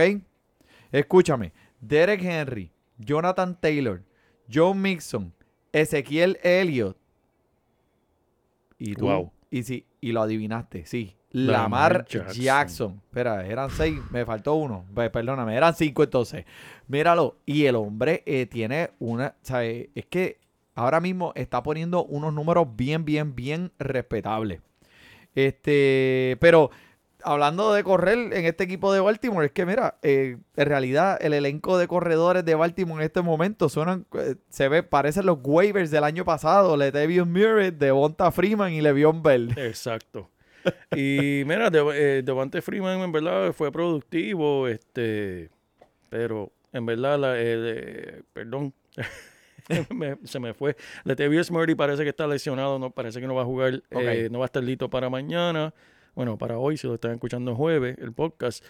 Escúchame, 0.92 1.52
Derek 1.80 2.22
Henry, 2.24 2.72
Jonathan 2.98 3.60
Taylor, 3.60 4.02
John 4.52 4.82
Mixon, 4.82 5.34
Ezequiel 5.72 6.38
Elliott. 6.44 6.98
Y 8.78 8.94
tú, 8.96 9.06
Wow. 9.06 9.32
y 9.52 9.64
sí, 9.64 9.86
y 10.02 10.12
lo 10.12 10.22
adivinaste, 10.22 10.86
sí. 10.86 11.16
Lamar 11.32 11.62
Lamar 11.62 12.06
Jackson. 12.08 12.42
Jackson. 12.44 13.02
Espera, 13.06 13.46
eran 13.46 13.70
seis, 13.70 14.00
me 14.10 14.26
faltó 14.26 14.56
uno. 14.56 14.86
Pe- 14.96 15.12
Perdóname, 15.12 15.56
eran 15.56 15.76
cinco 15.76 16.02
entonces. 16.02 16.44
Míralo. 16.88 17.38
Y 17.46 17.66
el 17.66 17.76
hombre 17.76 18.24
eh, 18.26 18.48
tiene 18.48 18.90
una. 18.98 19.36
Eh, 19.62 19.92
es 19.94 20.06
que 20.08 20.40
ahora 20.74 21.00
mismo 21.00 21.32
está 21.36 21.62
poniendo 21.62 22.04
unos 22.06 22.34
números 22.34 22.68
bien, 22.76 23.06
bien, 23.06 23.36
bien 23.36 23.72
respetables. 23.78 24.62
Este, 25.36 26.36
pero 26.40 26.72
hablando 27.24 27.74
de 27.74 27.84
correr 27.84 28.18
en 28.34 28.46
este 28.46 28.64
equipo 28.64 28.94
de 28.94 29.00
Baltimore, 29.00 29.46
es 29.46 29.52
que 29.52 29.66
mira, 29.66 29.98
eh, 30.04 30.38
en 30.56 30.66
realidad 30.68 31.18
el 31.22 31.34
elenco 31.34 31.78
de 31.78 31.88
corredores 31.88 32.46
de 32.46 32.56
Baltimore 32.56 33.02
en 33.04 33.08
este 33.08 33.22
momento 33.22 33.70
suenan, 33.70 34.06
eh, 34.14 34.36
se 34.50 34.70
ve, 34.70 34.84
parecen 34.84 35.26
los 35.26 35.40
waivers 35.44 35.92
del 35.92 36.04
año 36.04 36.24
pasado, 36.26 36.78
Latavius 36.78 37.28
Murray, 37.28 37.72
Devonta 37.72 38.32
Freeman 38.32 38.72
y 38.74 38.82
Le'Veon 38.82 39.22
Bell. 39.24 39.54
Exacto. 39.58 40.30
Y 40.96 41.44
mira, 41.46 41.70
De- 41.70 42.18
eh, 42.20 42.22
Devante 42.24 42.62
Freeman 42.62 43.00
en 43.00 43.12
verdad 43.12 43.54
fue 43.54 43.72
productivo, 43.72 44.68
este, 44.68 45.50
pero 46.10 46.52
en 46.74 46.86
verdad, 46.86 47.18
la, 47.18 47.34
eh, 47.38 48.22
perdón, 48.34 48.74
me- 49.94 50.18
se 50.24 50.40
me 50.40 50.54
fue. 50.54 50.76
Latavius 51.04 51.52
Murray 51.52 51.76
parece 51.76 52.04
que 52.04 52.10
está 52.10 52.28
lesionado, 52.28 52.78
no 52.80 52.92
parece 52.92 53.20
que 53.22 53.28
no 53.28 53.36
va 53.36 53.44
a 53.44 53.46
jugar, 53.46 53.76
Ok. 53.92 54.02
eh, 54.02 54.28
no 54.32 54.40
va 54.40 54.46
a 54.46 54.48
estar 54.48 54.64
listo 54.64 54.90
para 54.90 55.10
mañana, 55.10 55.74
bueno, 56.20 56.38
para 56.38 56.58
hoy, 56.58 56.76
si 56.76 56.86
lo 56.86 56.96
están 56.96 57.14
escuchando 57.14 57.56
jueves, 57.56 57.98
el 57.98 58.12
podcast. 58.12 58.62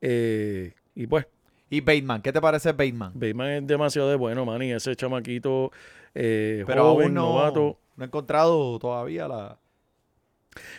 Eh, 0.00 0.72
y 0.96 1.06
pues, 1.06 1.24
Y 1.70 1.80
Bateman, 1.80 2.20
¿qué 2.20 2.32
te 2.32 2.40
parece 2.40 2.72
Bateman? 2.72 3.12
Bateman 3.14 3.48
es 3.50 3.66
demasiado 3.68 4.10
de 4.10 4.16
bueno, 4.16 4.44
man, 4.44 4.60
y 4.60 4.72
ese 4.72 4.96
chamaquito 4.96 5.70
eh, 6.16 6.64
Pero 6.66 6.82
joven, 6.82 7.04
aún 7.04 7.14
no, 7.14 7.20
novato. 7.26 7.78
no 7.94 8.04
he 8.04 8.08
encontrado 8.08 8.76
todavía 8.80 9.28
la... 9.28 9.56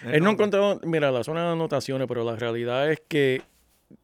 Él 0.03 0.21
no 0.21 0.31
ha 0.31 0.33
encontrado, 0.33 0.81
mira, 0.83 1.11
la 1.11 1.23
zona 1.23 1.45
de 1.45 1.53
anotaciones, 1.53 2.09
pero 2.09 2.25
la 2.25 2.35
realidad 2.35 2.91
es 2.91 3.01
que 3.07 3.41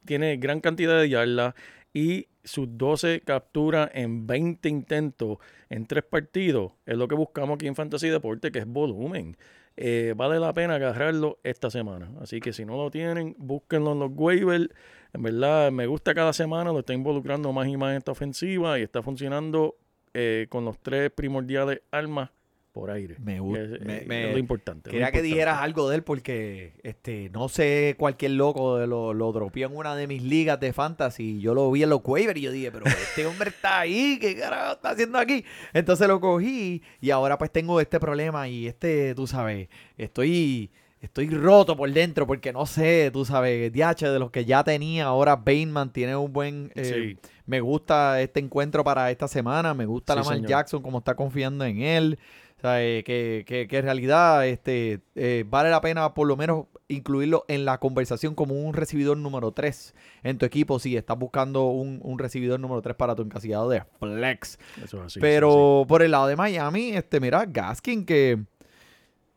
tiene 0.06 0.38
gran 0.38 0.62
cantidad 0.62 0.98
de 0.98 1.10
yardas 1.10 1.56
y 1.94 2.28
sus 2.46 2.70
12 2.78 3.20
capturas 3.26 3.90
en 3.94 4.28
20 4.28 4.70
intentos 4.70 5.40
en 5.70 5.88
tres 5.88 6.06
partidos 6.06 6.72
es 6.86 6.96
lo 6.96 7.10
que 7.10 7.16
buscamos 7.16 7.56
aquí 7.56 7.68
en 7.68 7.76
Fantasy 7.76 8.08
Deporte, 8.08 8.50
que 8.54 8.60
es 8.60 8.66
volumen. 8.66 9.36
Eh, 9.76 10.14
vale 10.16 10.40
la 10.40 10.54
pena 10.54 10.76
agarrarlo 10.76 11.40
esta 11.44 11.70
semana. 11.70 12.12
Así 12.22 12.40
que 12.40 12.54
si 12.54 12.66
no 12.66 12.78
lo 12.78 12.92
tienen, 12.92 13.36
búsquenlo 13.38 13.94
en 13.94 14.00
los 14.00 14.12
waivers. 14.14 14.70
En 15.14 15.24
verdad, 15.24 15.72
me 15.72 15.88
gusta 15.88 16.14
cada 16.14 16.34
semana, 16.34 16.72
lo 16.72 16.80
está 16.80 16.94
involucrando 16.94 17.52
más 17.54 17.68
y 17.68 17.78
más 17.78 17.92
en 17.92 17.98
esta 17.98 18.12
ofensiva 18.12 18.80
y 18.80 18.84
está 18.84 19.02
funcionando 19.02 19.76
eh, 20.14 20.48
con 20.50 20.66
los 20.66 20.80
tres 20.80 21.12
primordiales 21.12 21.82
armas 21.92 22.30
por 22.74 22.90
aire. 22.92 23.16
Me 23.20 23.40
gusta. 23.40 23.64
Es, 23.64 24.06
me- 24.08 24.26
es 24.28 24.32
lo 24.34 24.38
importante. 24.40 24.90
lo 24.90 24.92
Quería 24.92 25.12
que 25.12 25.22
dijeras 25.22 25.60
algo 25.62 25.90
de 25.90 25.96
él 25.98 26.04
porque 26.04 26.74
este 26.84 27.30
no 27.32 27.48
sé 27.48 27.96
cualquier 27.98 28.32
loco 28.32 28.78
de 28.78 28.88
lo, 28.88 29.14
lo 29.14 29.32
dropeó 29.32 29.68
en 29.68 29.76
una 29.78 29.96
de 29.96 30.08
mis 30.08 30.24
ligas 30.24 30.60
de 30.60 30.74
fantasy. 30.74 31.40
Yo 31.40 31.54
lo 31.54 31.72
vi 31.72 31.84
en 31.84 31.90
los 31.92 32.02
waivers 32.04 32.40
y 32.40 32.42
yo 32.42 32.52
dije, 32.52 32.72
pero 32.72 32.86
este 32.88 33.26
hombre 33.28 33.52
está 33.52 33.80
ahí, 33.82 34.18
¿qué 34.20 34.36
carajo 34.36 34.74
está 34.74 34.90
haciendo 34.90 35.20
aquí? 35.20 35.46
Entonces 35.72 36.08
lo 36.08 36.20
cogí 36.20 36.82
y 37.00 37.12
ahora 37.12 37.38
pues 37.38 37.52
tengo 37.52 37.80
este 37.80 38.00
problema 38.00 38.48
y 38.50 38.68
este, 38.68 39.14
tú 39.16 39.28
sabes, 39.28 39.70
estoy 39.98 40.72
estoy 41.02 41.30
roto 41.30 41.76
por 41.76 41.92
dentro 41.92 42.26
porque 42.26 42.54
no 42.54 42.66
sé, 42.66 43.10
tú 43.12 43.26
sabes, 43.26 43.72
DH 43.74 44.10
de 44.10 44.20
los 44.20 44.32
que 44.32 44.46
ya 44.46 44.64
tenía, 44.64 45.04
ahora 45.06 45.36
Bateman 45.36 45.92
tiene 45.92 46.16
un 46.16 46.32
buen... 46.32 46.72
eh, 46.76 47.18
Sí. 47.22 47.30
Me 47.46 47.60
gusta 47.60 48.22
este 48.22 48.40
encuentro 48.40 48.86
para 48.86 49.12
esta 49.12 49.28
semana, 49.28 49.74
me 49.74 49.86
gusta 49.86 50.14
Sí, 50.14 50.20
Lamar 50.20 50.36
señor. 50.36 50.50
Jackson 50.50 50.82
como 50.82 51.00
está 51.00 51.14
confiando 51.14 51.66
en 51.66 51.82
él. 51.82 52.18
Sea, 52.64 52.82
eh, 52.82 53.04
que, 53.04 53.44
que- 53.46 53.68
que 53.68 53.78
en 53.80 53.84
realidad 53.84 54.48
este, 54.48 55.02
eh, 55.16 55.44
vale 55.46 55.70
la 55.70 55.82
pena 55.82 56.14
por 56.14 56.28
lo 56.30 56.38
menos 56.38 56.68
incluirlo 56.88 57.44
en 57.50 57.66
la 57.66 57.78
conversación 57.80 58.36
como 58.36 58.54
un 58.56 58.74
recibidor 58.74 59.18
número 59.18 59.52
3 59.52 59.94
en 60.24 60.38
tu 60.38 60.46
equipo 60.46 60.80
si 60.80 60.96
estás 60.96 61.18
buscando 61.20 61.66
un, 61.66 62.00
un 62.04 62.18
recibidor 62.20 62.62
número 62.62 62.82
3 62.82 62.96
para 62.96 63.16
tu 63.16 63.22
encasillado 63.24 63.68
de 63.68 63.84
flex. 64.00 64.58
Eso 64.82 65.00
es 65.00 65.04
así, 65.08 65.20
Pero 65.20 65.84
por 65.90 66.04
el 66.04 66.12
lado 66.12 66.28
de 66.28 66.38
Miami, 66.38 66.92
este, 66.92 67.20
mira, 67.20 67.46
Gaskin 67.46 68.06
que 68.06 68.40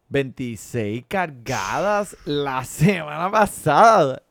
26 0.09 1.04
cargadas 1.09 2.16
la 2.26 2.62
semana 2.64 3.28
pasada. 3.28 4.23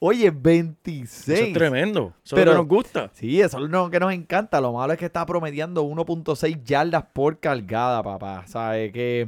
Oye, 0.00 0.30
26. 0.30 1.28
Eso 1.28 1.44
es 1.48 1.52
tremendo. 1.52 2.12
Eso 2.24 2.36
Pero- 2.36 2.54
nos 2.54 2.68
gusta. 2.68 3.10
Sí, 3.14 3.40
eso 3.40 3.58
es 3.64 3.68
lo 3.70 3.90
que 3.90 3.98
nos 3.98 4.12
encanta. 4.12 4.60
Lo 4.60 4.72
malo 4.72 4.92
es 4.92 4.98
que 4.98 5.06
está 5.06 5.26
promediando 5.26 5.82
1.6 5.82 6.62
yardas 6.64 7.04
por 7.12 7.40
cargada, 7.40 8.00
papá. 8.02 8.44
¿Sabes? 8.46 8.92
Que 8.92 9.26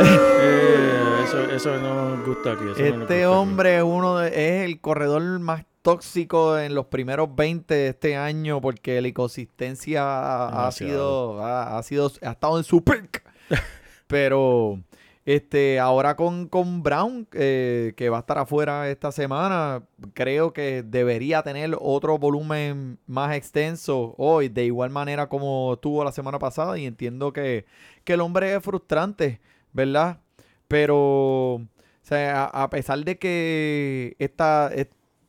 Eh, 0.00 1.22
eso, 1.24 1.40
eso 1.50 1.76
no 1.80 2.16
nos 2.16 2.26
gusta 2.26 2.52
aquí. 2.52 2.64
eso 2.64 2.78
no 2.78 2.84
nos 2.84 2.98
gusta 2.98 3.02
este 3.14 3.14
aquí. 3.24 3.24
hombre 3.24 3.76
es 3.78 3.82
uno 3.82 4.18
de- 4.18 4.28
es 4.28 4.64
el 4.68 4.80
corredor 4.80 5.22
más 5.40 5.64
tóxico 5.82 6.58
en 6.58 6.74
los 6.74 6.86
primeros 6.86 7.34
20 7.34 7.72
de 7.74 7.88
este 7.88 8.16
año 8.16 8.60
porque 8.60 9.00
la 9.00 9.08
inconsistencia 9.08 10.48
ha, 10.66 10.70
sido 10.72 11.42
ha, 11.42 11.78
ha 11.78 11.82
sido 11.82 12.10
ha 12.22 12.32
estado 12.32 12.58
en 12.58 12.64
su 12.64 12.82
peak. 12.84 13.22
Pero 14.06 14.78
este 15.26 15.78
ahora 15.80 16.14
con, 16.16 16.46
con 16.48 16.82
Brown 16.82 17.26
eh, 17.32 17.92
que 17.96 18.08
va 18.08 18.18
a 18.18 18.20
estar 18.20 18.38
afuera 18.38 18.88
esta 18.88 19.10
semana, 19.12 19.82
creo 20.14 20.52
que 20.52 20.82
debería 20.84 21.42
tener 21.42 21.76
otro 21.78 22.16
volumen 22.16 22.98
más 23.06 23.34
extenso 23.36 24.14
hoy, 24.16 24.48
de 24.48 24.64
igual 24.64 24.90
manera 24.90 25.28
como 25.28 25.78
tuvo 25.82 26.04
la 26.04 26.12
semana 26.12 26.38
pasada 26.38 26.78
y 26.78 26.86
entiendo 26.86 27.32
que, 27.32 27.66
que 28.04 28.12
el 28.14 28.20
hombre 28.20 28.54
es 28.54 28.62
frustrante, 28.62 29.40
¿verdad? 29.72 30.20
Pero 30.68 31.54
o 31.54 31.68
sea, 32.02 32.44
a, 32.44 32.62
a 32.62 32.70
pesar 32.70 33.00
de 33.04 33.18
que 33.18 34.14
esta, 34.20 34.70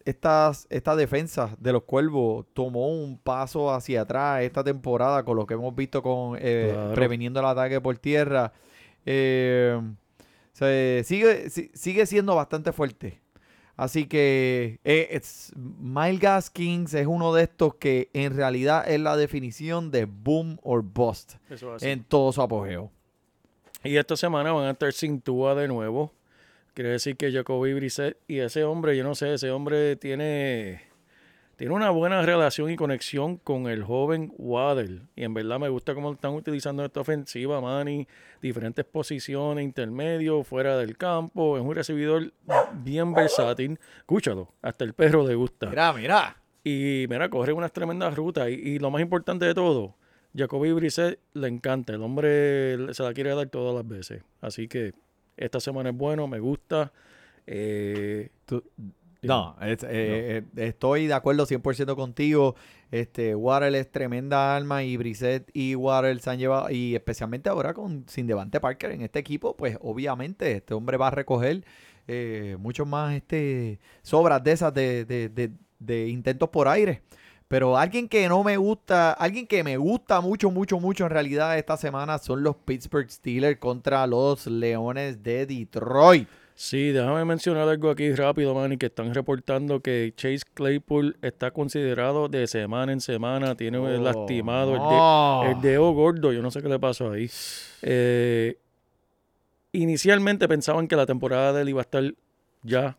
estas, 0.05 0.67
esta 0.69 0.95
defensa 0.95 1.55
de 1.59 1.73
los 1.73 1.83
cuervos 1.83 2.45
tomó 2.53 2.87
un 2.89 3.17
paso 3.17 3.73
hacia 3.73 4.01
atrás 4.01 4.43
esta 4.43 4.63
temporada 4.63 5.23
con 5.25 5.35
lo 5.37 5.47
que 5.47 5.55
hemos 5.55 5.75
visto 5.75 6.03
con 6.03 6.37
eh, 6.39 6.69
Claro. 6.73 6.93
preveniendo 6.93 7.39
el 7.39 7.47
ataque 7.47 7.81
por 7.81 7.97
tierra, 7.97 8.53
eh, 9.07 9.81
se- 10.53 11.01
sigue, 11.05 11.49
si- 11.49 11.71
sigue 11.73 12.05
siendo 12.05 12.35
bastante 12.35 12.71
fuerte. 12.73 13.21
Así 13.75 14.07
que 14.07 14.79
eh, 14.83 15.07
es, 15.11 15.51
Miles 15.55 16.19
Gaskins 16.19 16.93
es 16.95 17.05
uno 17.05 17.31
de 17.33 17.43
estos 17.43 17.75
que 17.75 18.09
en 18.13 18.35
realidad 18.35 18.89
es 18.89 18.99
la 18.99 19.15
definición 19.15 19.91
de 19.91 20.05
boom 20.05 20.57
or 20.63 20.81
bust 20.81 21.35
Eso 21.49 21.77
en 21.81 22.03
todo 22.03 22.31
su 22.31 22.41
apogeo. 22.41 22.91
Y 23.83 23.97
esta 23.97 24.17
semana 24.17 24.51
van 24.51 24.65
a 24.65 24.71
estar 24.71 24.91
sin 24.93 25.21
Tua 25.21 25.53
de 25.53 25.67
nuevo. 25.67 26.11
Quiere 26.73 26.89
decir 26.89 27.17
que 27.17 27.31
Jacoby 27.31 27.73
Brissett 27.75 28.17
y 28.27 28.39
ese 28.39 28.63
hombre, 28.63 28.97
yo 28.97 29.03
no 29.03 29.13
sé, 29.15 29.35
ese 29.35 29.51
hombre 29.51 29.95
tiene, 29.95 30.81
tiene 31.57 31.73
una 31.73 31.89
buena 31.89 32.21
relación 32.21 32.69
y 32.69 32.75
conexión 32.75 33.37
con 33.37 33.67
el 33.67 33.83
joven 33.83 34.31
Waddle. 34.37 35.01
Y 35.15 35.23
en 35.23 35.33
verdad 35.33 35.59
me 35.59 35.69
gusta 35.69 35.95
cómo 35.95 36.13
están 36.13 36.35
utilizando 36.35 36.85
esta 36.85 36.99
ofensiva, 36.99 37.59
Manny. 37.59 38.07
Diferentes 38.39 38.85
posiciones, 38.85 39.65
intermedio, 39.65 40.43
fuera 40.43 40.77
del 40.77 40.95
campo. 40.97 41.57
Es 41.57 41.63
un 41.63 41.73
recibidor 41.73 42.31
bien 42.73 43.11
versátil. 43.11 43.79
Escúchalo, 43.97 44.53
hasta 44.61 44.85
el 44.85 44.93
perro 44.93 45.27
le 45.27 45.33
gusta. 45.33 45.67
Mira, 45.67 45.91
mira. 45.93 46.37
Y 46.63 47.07
mira, 47.09 47.27
corre 47.27 47.53
unas 47.53 47.71
tremendas 47.71 48.15
rutas. 48.15 48.49
Y, 48.49 48.53
y 48.53 48.79
lo 48.79 48.91
más 48.91 49.01
importante 49.01 49.45
de 49.45 49.55
todo, 49.55 49.95
Jacoby 50.35 50.73
Brissett 50.73 51.19
le 51.33 51.47
encanta. 51.47 51.93
El 51.93 52.03
hombre 52.03 52.93
se 52.93 53.01
la 53.01 53.13
quiere 53.15 53.33
dar 53.33 53.47
todas 53.47 53.73
las 53.73 53.87
veces. 53.87 54.21
Así 54.41 54.67
que 54.67 54.93
esta 55.35 55.59
semana 55.59 55.89
es 55.89 55.95
bueno, 55.97 56.27
me 56.27 56.37
gusta. 56.37 56.91
Eh, 57.47 58.29
no, 59.23 59.55
es- 59.61 59.83
eh, 59.83 60.43
eh, 60.57 60.67
estoy 60.67 61.07
de 61.07 61.13
acuerdo 61.13 61.45
100% 61.45 61.95
contigo. 61.95 62.55
Este, 62.91 63.35
Waddle 63.35 63.77
es 63.79 63.91
tremenda 63.91 64.55
alma 64.55 64.83
y 64.83 64.95
Brissett 64.95 65.49
y 65.53 65.75
Waddle 65.75 66.19
se 66.19 66.29
han 66.29 66.39
llevado, 66.39 66.69
y 66.69 66.95
especialmente 66.95 67.49
ahora 67.49 67.73
con 67.73 68.05
sin 68.07 68.27
Devante 68.27 68.59
Parker 68.61 68.91
en 68.91 69.01
este 69.01 69.19
equipo, 69.19 69.57
pues 69.57 69.77
obviamente 69.81 70.53
este 70.53 70.73
hombre 70.73 70.95
va 70.97 71.07
a 71.07 71.11
recoger 71.11 71.63
eh, 72.07 72.55
mucho 72.59 72.85
más 72.85 73.13
este, 73.15 73.79
sobras 74.03 74.41
de 74.43 74.51
esas 74.53 74.73
de, 74.73 75.03
de- 75.03 75.27
de- 75.29 75.51
de 75.79 76.07
intentos 76.07 76.47
por 76.49 76.67
aire. 76.69 77.01
Pero 77.49 77.77
alguien 77.77 78.07
que 78.09 78.27
no 78.29 78.43
me 78.43 78.57
gusta, 78.57 79.11
alguien 79.13 79.47
que 79.47 79.63
me 79.63 79.77
gusta 79.77 80.19
mucho, 80.21 80.51
mucho, 80.51 80.79
mucho 80.79 81.05
en 81.05 81.09
realidad 81.11 81.57
esta 81.57 81.77
semana 81.77 82.17
son 82.17 82.43
los 82.43 82.55
Pittsburgh 82.57 83.09
Steelers 83.09 83.57
contra 83.59 84.05
los 84.07 84.47
Leones 84.47 85.23
de 85.23 85.45
Detroit. 85.45 86.27
Sí, 86.59 86.91
déjame 86.91 87.23
mencionar 87.23 87.69
algo 87.69 87.89
aquí 87.91 88.11
rápido, 88.13 88.53
Manny, 88.55 88.77
que 88.77 88.87
están 88.87 89.13
reportando 89.13 89.79
que 89.79 90.11
Chase 90.15 90.41
Claypool 90.53 91.15
está 91.21 91.51
considerado 91.51 92.27
de 92.27 92.47
semana 92.47 92.91
en 92.91 92.99
semana. 92.99 93.55
Tiene 93.55 93.77
Oh, 93.77 93.87
lastimado 94.01 94.75
el 94.75 94.81
de-. 94.81 95.49
El 95.51 95.61
dedo 95.61 95.91
gordo, 95.93 96.33
yo 96.33 96.41
no 96.41 96.49
sé 96.51 96.61
qué 96.61 96.67
le 96.69 96.79
pasó 96.79 97.11
ahí. 97.11 97.29
Eh, 97.83 98.57
inicialmente 99.71 100.47
pensaban 100.47 100.87
que 100.87 100.95
la 100.95 101.05
temporada 101.05 101.53
de 101.53 101.61
él 101.61 101.69
iba 101.69 101.81
a 101.81 101.83
estar 101.83 102.03
ya, 102.63 102.97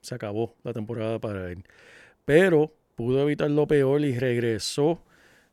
se 0.00 0.14
acabó 0.14 0.54
la 0.64 0.72
temporada 0.72 1.18
para 1.18 1.50
él. 1.50 1.64
Pero 2.24 2.72
pudo 2.94 3.22
evitar 3.22 3.50
lo 3.50 3.66
peor 3.66 4.00
y 4.02 4.18
regresó. 4.18 5.02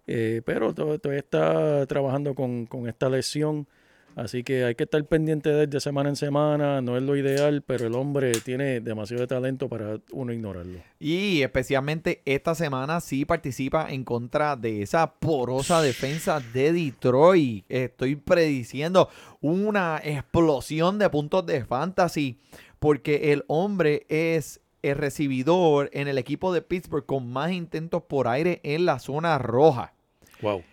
Eh, 0.07 0.41
pero 0.45 0.73
to- 0.73 0.99
todavía 0.99 1.19
está 1.19 1.85
trabajando 1.85 2.33
con, 2.33 2.65
con 2.65 2.87
esta 2.87 3.09
lesión. 3.09 3.67
Así 4.15 4.43
que 4.43 4.65
hay 4.65 4.75
que 4.75 4.83
estar 4.83 5.03
pendiente 5.05 5.49
de 5.49 5.63
él 5.63 5.69
de 5.69 5.79
semana 5.79 6.09
en 6.09 6.15
semana. 6.15 6.81
No 6.81 6.97
es 6.97 7.03
lo 7.03 7.15
ideal, 7.15 7.61
pero 7.61 7.87
el 7.87 7.95
hombre 7.95 8.31
tiene 8.43 8.81
demasiado 8.81 9.21
de 9.21 9.27
talento 9.27 9.69
para 9.69 9.99
uno 10.11 10.33
ignorarlo. 10.33 10.79
Y 10.99 11.41
especialmente 11.41 12.21
esta 12.25 12.55
semana 12.55 12.99
sí 12.99 13.25
participa 13.25 13.87
en 13.89 14.03
contra 14.03 14.55
de 14.55 14.81
esa 14.81 15.13
porosa 15.13 15.81
defensa 15.81 16.41
de 16.53 16.73
Detroit. 16.73 17.65
Estoy 17.69 18.15
prediciendo 18.15 19.09
una 19.39 20.01
explosión 20.03 20.99
de 20.99 21.09
puntos 21.09 21.45
de 21.45 21.63
fantasy 21.65 22.39
porque 22.79 23.31
el 23.31 23.43
hombre 23.47 24.05
es 24.09 24.61
el 24.81 24.97
recibidor 24.97 25.89
en 25.93 26.07
el 26.07 26.17
equipo 26.17 26.53
de 26.53 26.61
Pittsburgh 26.61 27.05
con 27.05 27.31
más 27.31 27.51
intentos 27.51 28.03
por 28.03 28.27
aire 28.27 28.59
en 28.63 28.85
la 28.85 28.99
zona 28.99 29.37
roja. 29.37 29.93
Wow. 30.41 30.63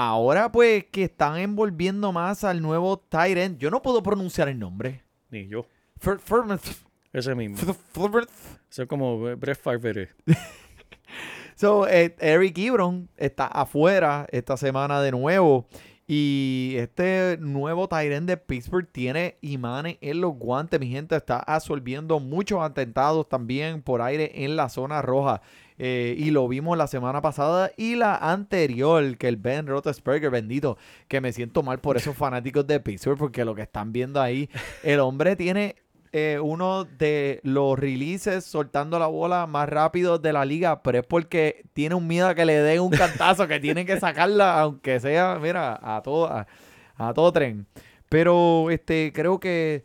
Ahora 0.00 0.52
pues 0.52 0.84
que 0.92 1.04
están 1.04 1.38
envolviendo 1.38 2.12
más 2.12 2.44
al 2.44 2.62
nuevo 2.62 3.00
Tyrant, 3.00 3.58
yo 3.58 3.68
no 3.68 3.82
puedo 3.82 4.00
pronunciar 4.00 4.48
el 4.48 4.56
nombre. 4.56 5.02
Ni 5.28 5.48
yo. 5.48 5.66
Fer- 6.00 6.20
Ese 7.12 7.34
mismo. 7.34 7.56
Eso 7.58 8.82
es 8.82 8.88
como 8.88 9.18
Brett 9.36 9.58
Favre. 9.60 10.10
So, 11.56 11.88
eh, 11.88 12.14
Eric 12.20 12.56
Ebron 12.58 13.08
está 13.16 13.46
afuera 13.48 14.28
esta 14.30 14.56
semana 14.56 15.02
de 15.02 15.10
nuevo. 15.10 15.66
Y 16.06 16.74
este 16.78 17.36
nuevo 17.40 17.88
Tyrant 17.88 18.28
de 18.28 18.36
Pittsburgh 18.36 18.86
tiene 18.92 19.38
imanes 19.40 19.98
en 20.00 20.20
los 20.20 20.34
guantes. 20.36 20.78
Mi 20.78 20.88
gente 20.88 21.16
está 21.16 21.40
absorbiendo 21.40 22.20
muchos 22.20 22.62
atentados 22.62 23.28
también 23.28 23.82
por 23.82 24.00
aire 24.02 24.30
en 24.44 24.54
la 24.54 24.68
zona 24.68 25.02
roja. 25.02 25.42
Eh, 25.78 26.16
y 26.18 26.30
lo 26.30 26.48
vimos 26.48 26.76
la 26.76 26.88
semana 26.88 27.22
pasada 27.22 27.70
y 27.76 27.94
la 27.94 28.16
anterior, 28.16 29.16
que 29.16 29.28
el 29.28 29.36
Ben 29.36 29.66
Roethlisberger, 29.66 30.30
bendito, 30.30 30.76
que 31.06 31.20
me 31.20 31.32
siento 31.32 31.62
mal 31.62 31.78
por 31.78 31.96
esos 31.96 32.16
fanáticos 32.16 32.66
de 32.66 32.80
Pittsburgh, 32.80 33.18
porque 33.18 33.44
lo 33.44 33.54
que 33.54 33.62
están 33.62 33.92
viendo 33.92 34.20
ahí, 34.20 34.50
el 34.82 34.98
hombre 35.00 35.36
tiene 35.36 35.76
eh, 36.12 36.40
uno 36.42 36.84
de 36.84 37.40
los 37.44 37.78
releases 37.78 38.44
soltando 38.44 38.98
la 38.98 39.06
bola 39.06 39.46
más 39.46 39.68
rápido 39.68 40.18
de 40.18 40.32
la 40.32 40.44
liga, 40.44 40.82
pero 40.82 40.98
es 40.98 41.06
porque 41.06 41.64
tiene 41.74 41.94
un 41.94 42.06
miedo 42.06 42.28
a 42.28 42.34
que 42.34 42.44
le 42.44 42.54
den 42.54 42.80
un 42.80 42.90
cantazo, 42.90 43.46
que 43.46 43.60
tiene 43.60 43.86
que 43.86 44.00
sacarla, 44.00 44.60
aunque 44.60 44.98
sea, 44.98 45.38
mira, 45.40 45.78
a 45.80 46.02
todo, 46.02 46.26
a 46.96 47.14
todo 47.14 47.32
tren. 47.32 47.66
Pero 48.08 48.70
este, 48.70 49.12
creo 49.14 49.38
que 49.38 49.84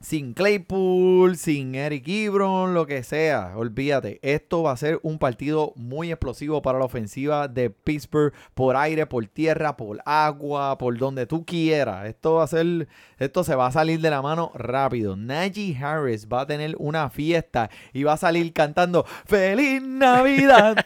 sin 0.00 0.32
Claypool, 0.32 1.36
sin 1.36 1.74
Eric 1.74 2.06
Ebron, 2.06 2.72
lo 2.72 2.86
que 2.86 3.02
sea, 3.02 3.52
olvídate. 3.56 4.20
Esto 4.22 4.62
va 4.62 4.72
a 4.72 4.76
ser 4.76 5.00
un 5.02 5.18
partido 5.18 5.72
muy 5.76 6.10
explosivo 6.10 6.62
para 6.62 6.78
la 6.78 6.84
ofensiva 6.84 7.48
de 7.48 7.70
Pittsburgh 7.70 8.32
por 8.54 8.76
aire, 8.76 9.06
por 9.06 9.26
tierra, 9.26 9.76
por 9.76 10.00
agua, 10.04 10.78
por 10.78 10.96
donde 10.98 11.26
tú 11.26 11.44
quieras. 11.44 12.06
Esto 12.06 12.34
va 12.34 12.44
a 12.44 12.48
ser, 12.48 12.88
esto 13.18 13.42
se 13.42 13.54
va 13.54 13.66
a 13.66 13.72
salir 13.72 14.00
de 14.00 14.10
la 14.10 14.22
mano 14.22 14.52
rápido. 14.54 15.16
Najee 15.16 15.76
Harris 15.76 16.28
va 16.28 16.42
a 16.42 16.46
tener 16.46 16.76
una 16.78 17.10
fiesta 17.10 17.70
y 17.92 18.04
va 18.04 18.12
a 18.12 18.18
salir 18.18 18.52
cantando 18.52 19.04
¡Feliz 19.26 19.82
Navidad! 19.82 20.76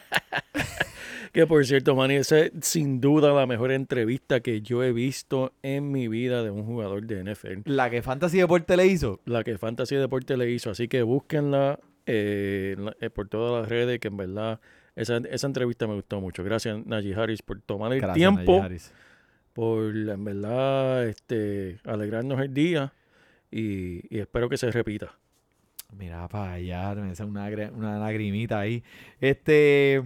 Que 1.33 1.47
por 1.47 1.65
cierto, 1.65 1.95
Manny, 1.95 2.17
esa 2.17 2.41
es 2.41 2.51
sin 2.61 3.01
duda 3.01 3.33
la 3.33 3.47
mejor 3.47 3.71
entrevista 3.71 4.41
que 4.41 4.61
yo 4.61 4.83
he 4.83 4.93
visto 4.93 5.51
en 5.63 5.91
mi 5.91 6.07
vida 6.07 6.43
de 6.43 6.51
un 6.51 6.63
jugador 6.63 7.07
de 7.07 7.23
NFL. 7.23 7.61
la 7.65 7.89
que 7.89 8.03
Fantasy 8.03 8.37
Deporte 8.37 8.77
le 8.77 8.85
hizo. 8.85 9.19
La 9.25 9.43
que 9.43 9.57
Fantasy 9.57 9.95
Deporte 9.95 10.37
le 10.37 10.51
hizo. 10.51 10.69
Así 10.69 10.87
que 10.87 11.01
búsquenla 11.01 11.79
eh, 12.05 12.75
eh, 13.01 13.09
por 13.09 13.29
todas 13.29 13.61
las 13.61 13.67
redes, 13.67 13.99
que 13.99 14.09
en 14.09 14.17
verdad 14.17 14.59
esa, 14.95 15.17
esa 15.17 15.47
entrevista 15.47 15.87
me 15.87 15.95
gustó 15.95 16.21
mucho. 16.21 16.43
Gracias, 16.43 16.85
Najee 16.85 17.15
Harris, 17.15 17.41
por 17.41 17.59
tomar 17.61 17.91
el 17.93 18.01
Gracias, 18.01 18.15
tiempo, 18.15 18.63
por 19.53 19.95
en 19.95 20.23
verdad 20.23 21.07
este, 21.07 21.79
alegrarnos 21.83 22.39
el 22.41 22.53
día 22.53 22.93
y, 23.49 24.15
y 24.15 24.19
espero 24.19 24.49
que 24.49 24.57
se 24.57 24.71
repita. 24.71 25.17
Mira 25.97 26.27
para 26.27 26.53
allá, 26.53 26.95
me 26.95 27.11
hace 27.11 27.23
una, 27.23 27.47
una 27.73 27.97
lagrimita 27.97 28.59
ahí. 28.59 28.83
Este, 29.19 30.03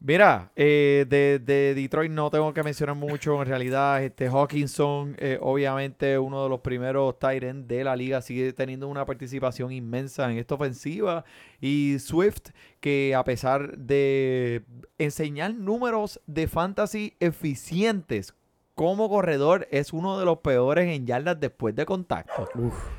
mira, 0.00 0.50
eh, 0.56 1.04
de, 1.08 1.38
de 1.38 1.74
Detroit 1.74 2.10
no 2.10 2.30
tengo 2.30 2.52
que 2.54 2.62
mencionar 2.62 2.94
mucho. 2.96 3.40
En 3.42 3.48
realidad, 3.48 4.02
este 4.02 4.28
Hawkinson, 4.28 5.16
eh, 5.18 5.38
obviamente 5.40 6.18
uno 6.18 6.42
de 6.44 6.48
los 6.48 6.60
primeros 6.60 7.18
Tyrants 7.18 7.66
de 7.68 7.84
la 7.84 7.96
liga, 7.96 8.22
sigue 8.22 8.52
teniendo 8.52 8.88
una 8.88 9.04
participación 9.04 9.72
inmensa 9.72 10.30
en 10.30 10.38
esta 10.38 10.54
ofensiva. 10.54 11.24
Y 11.60 11.98
Swift, 11.98 12.50
que 12.80 13.14
a 13.14 13.24
pesar 13.24 13.76
de 13.76 14.62
enseñar 14.98 15.54
números 15.54 16.20
de 16.26 16.46
fantasy 16.48 17.14
eficientes 17.20 18.34
como 18.74 19.08
corredor, 19.08 19.66
es 19.72 19.92
uno 19.92 20.18
de 20.18 20.24
los 20.24 20.38
peores 20.38 20.86
en 20.94 21.04
yardas 21.06 21.40
después 21.40 21.74
de 21.74 21.84
contacto. 21.84 22.48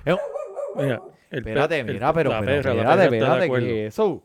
Es- 0.05 0.15
Mira, 0.75 1.01
el 1.31 1.43
pe- 1.43 1.49
Espérate, 1.49 1.83
mira, 1.83 2.13
pero, 2.13 2.29
perra, 2.45 2.73
espérate, 2.81 3.09
espérate, 3.17 3.47
que 3.65 3.85
eso. 3.87 4.23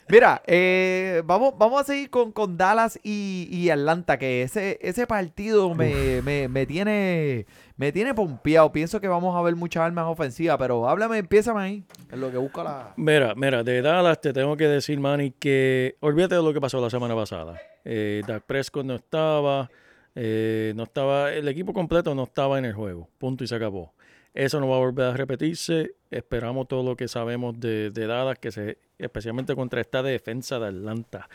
Mira, 0.08 0.42
eh, 0.46 1.22
vamos, 1.24 1.54
vamos 1.58 1.80
a 1.80 1.84
seguir 1.84 2.10
con, 2.10 2.32
con 2.32 2.56
Dallas 2.56 2.98
y, 3.02 3.48
y 3.50 3.70
Atlanta, 3.70 4.18
que 4.18 4.42
ese, 4.42 4.78
ese 4.82 5.06
partido 5.06 5.74
me, 5.74 6.22
me, 6.22 6.48
me 6.48 6.66
tiene 6.66 7.46
me 7.76 7.90
tiene 7.92 8.14
pompeado. 8.14 8.70
Pienso 8.72 9.00
que 9.00 9.08
vamos 9.08 9.36
a 9.36 9.42
ver 9.42 9.56
muchas 9.56 9.82
armas 9.82 10.06
ofensivas, 10.06 10.56
pero 10.58 10.88
háblame, 10.88 11.18
empiézame 11.18 11.60
ahí, 11.60 11.84
en 12.10 12.20
lo 12.20 12.30
que 12.30 12.36
busca 12.38 12.62
la... 12.62 12.92
Mira, 12.96 13.34
mira, 13.34 13.62
de 13.62 13.82
Dallas 13.82 14.20
te 14.20 14.32
tengo 14.32 14.56
que 14.56 14.68
decir, 14.68 15.00
Manny, 15.00 15.32
que 15.32 15.96
olvídate 16.00 16.36
de 16.36 16.42
lo 16.42 16.52
que 16.52 16.60
pasó 16.60 16.80
la 16.80 16.90
semana 16.90 17.14
pasada. 17.14 17.60
Eh, 17.84 18.22
Dak 18.26 18.44
Prescott 18.44 18.84
no 18.86 18.94
estaba, 18.94 19.70
eh, 20.14 20.72
no 20.76 20.84
estaba, 20.84 21.32
el 21.32 21.48
equipo 21.48 21.72
completo 21.72 22.14
no 22.14 22.24
estaba 22.24 22.58
en 22.58 22.64
el 22.64 22.72
juego, 22.72 23.08
punto 23.18 23.44
y 23.44 23.46
se 23.46 23.56
acabó. 23.56 23.92
Eso 24.34 24.60
no 24.60 24.68
va 24.68 24.76
a 24.76 24.80
volver 24.80 25.06
a 25.06 25.16
repetirse. 25.16 25.92
Esperamos 26.10 26.68
todo 26.68 26.82
lo 26.82 26.96
que 26.96 27.08
sabemos 27.08 27.58
de, 27.58 27.90
de 27.90 28.06
Dallas, 28.06 28.38
que 28.38 28.50
se, 28.50 28.78
especialmente 28.98 29.54
contra 29.54 29.80
esta 29.80 30.02
defensa 30.02 30.58
de 30.58 30.66
Atlanta. 30.66 31.28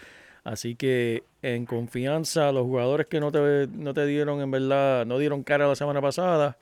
Así 0.44 0.76
que 0.76 1.24
en 1.42 1.66
confianza, 1.66 2.52
los 2.52 2.64
jugadores 2.64 3.08
que 3.08 3.20
no 3.20 3.32
te, 3.32 3.68
no 3.68 3.94
te 3.94 4.06
dieron, 4.06 4.42
en 4.42 4.52
verdad, 4.52 5.06
no 5.06 5.18
dieron 5.18 5.44
cara 5.44 5.68
la 5.68 5.76
semana 5.76 6.02
pasada, 6.02 6.58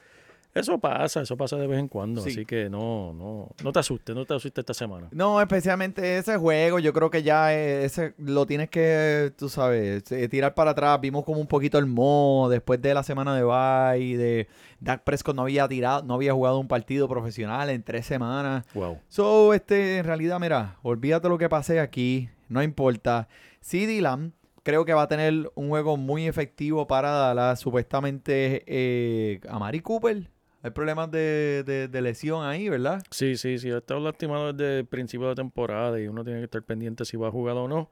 eso 0.60 0.80
pasa, 0.80 1.22
eso 1.22 1.38
pasa 1.38 1.58
de 1.58 1.68
vez 1.68 1.80
en 1.80 1.88
cuando. 1.88 2.22
Sí. 2.22 2.30
Así 2.30 2.46
que 2.46 2.70
no, 2.70 3.14
no, 3.14 3.50
no 3.64 3.72
te 3.72 3.80
asustes, 3.80 4.16
no 4.16 4.26
te 4.26 4.34
asustes 4.34 4.62
esta 4.62 4.74
semana. 4.74 5.08
No, 5.12 5.42
especialmente 5.42 6.18
ese 6.18 6.38
juego, 6.38 6.80
yo 6.80 6.94
creo 6.94 7.10
que 7.10 7.24
ya 7.24 7.54
eh, 7.54 7.86
ese 7.86 8.14
lo 8.18 8.46
tienes 8.46 8.70
que, 8.70 9.34
tú 9.38 9.50
sabes, 9.50 10.04
tirar 10.04 10.54
para 10.54 10.72
atrás. 10.72 11.00
Vimos 11.02 11.24
como 11.26 11.40
un 11.40 11.48
poquito 11.48 11.78
el 11.78 11.86
mo 11.86 12.48
después 12.50 12.82
de 12.82 12.94
la 12.94 13.04
semana 13.04 13.36
de 13.36 13.44
bye, 13.44 14.18
de 14.18 14.48
Dak 14.80 15.04
Prescott 15.04 15.36
no 15.36 15.44
había 15.44 15.68
tirado, 15.68 16.04
no 16.04 16.16
había 16.16 16.34
jugado 16.34 16.60
un 16.60 16.68
partido 16.68 17.08
profesional 17.08 17.70
en 17.70 17.84
tres 17.84 18.06
semanas. 18.06 18.66
Wow. 18.74 19.00
So, 19.08 19.54
este, 19.54 19.98
en 20.00 20.06
realidad, 20.06 20.40
mira, 20.40 20.78
olvídate 20.84 21.30
lo 21.30 21.38
que 21.38 21.50
pase 21.50 21.80
aquí, 21.80 22.30
no 22.50 22.62
importa. 22.62 23.28
CD 23.62 24.02
Lamb 24.02 24.32
creo 24.68 24.84
que 24.84 24.94
va 24.94 25.04
a 25.04 25.08
tener 25.08 25.50
un 25.56 25.70
juego 25.70 25.96
muy 25.96 26.28
efectivo 26.28 26.88
para 26.88 27.12
Dallas. 27.12 27.58
Supuestamente, 27.58 28.64
eh, 28.68 29.40
a 29.50 29.60
Mari 29.60 29.80
Cooper, 29.80 30.30
hay 30.64 30.72
problemas 30.72 31.10
de, 31.12 31.64
de- 31.66 31.88
de 31.88 32.02
lesión 32.02 32.46
ahí, 32.46 32.68
¿verdad? 32.70 33.04
Sí, 33.12 33.38
sí, 33.38 33.58
sí, 33.60 33.70
ha 33.72 33.78
estado 33.78 34.00
lastimado 34.00 34.54
desde 34.54 34.80
el 34.80 34.86
principio 34.86 35.30
de 35.30 35.36
temporada 35.36 36.00
y 36.00 36.08
uno 36.08 36.24
tiene 36.24 36.40
que 36.40 36.46
estar 36.46 36.64
pendiente 36.64 37.06
si 37.06 37.16
va 37.18 37.28
a 37.28 37.32
jugar 37.32 37.56
o 37.58 37.68
no. 37.68 37.90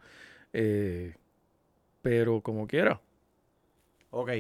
Eh, 0.54 1.14
pero 2.02 2.42
como 2.42 2.68
quiera. 2.68 3.00
Ok. 4.12 4.32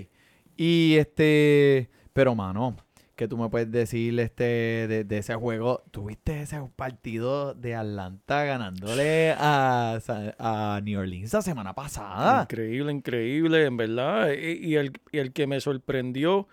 Y 0.57 0.95
este, 0.97 1.89
pero 2.13 2.33
mano, 2.35 2.75
que 3.15 3.27
tú 3.27 3.37
me 3.37 3.49
puedes 3.49 3.71
decir 3.71 4.17
este 4.19 4.43
de, 4.87 5.03
de 5.03 5.17
ese 5.17 5.35
juego, 5.35 5.83
¿tuviste 5.91 6.41
ese 6.41 6.61
partido 6.75 7.53
de 7.53 7.75
Atlanta 7.75 8.43
ganándole 8.45 9.33
a, 9.37 9.99
a 10.39 10.81
New 10.83 10.99
Orleans 10.99 11.33
la 11.33 11.41
semana 11.41 11.73
pasada? 11.73 12.43
Increíble, 12.43 12.91
increíble, 12.91 13.65
en 13.65 13.77
verdad. 13.77 14.31
Y, 14.31 14.65
y 14.67 14.75
el, 14.75 14.93
y 15.11 15.17
el 15.17 15.33
que 15.33 15.47
me 15.47 15.59
sorprendió, 15.59 16.47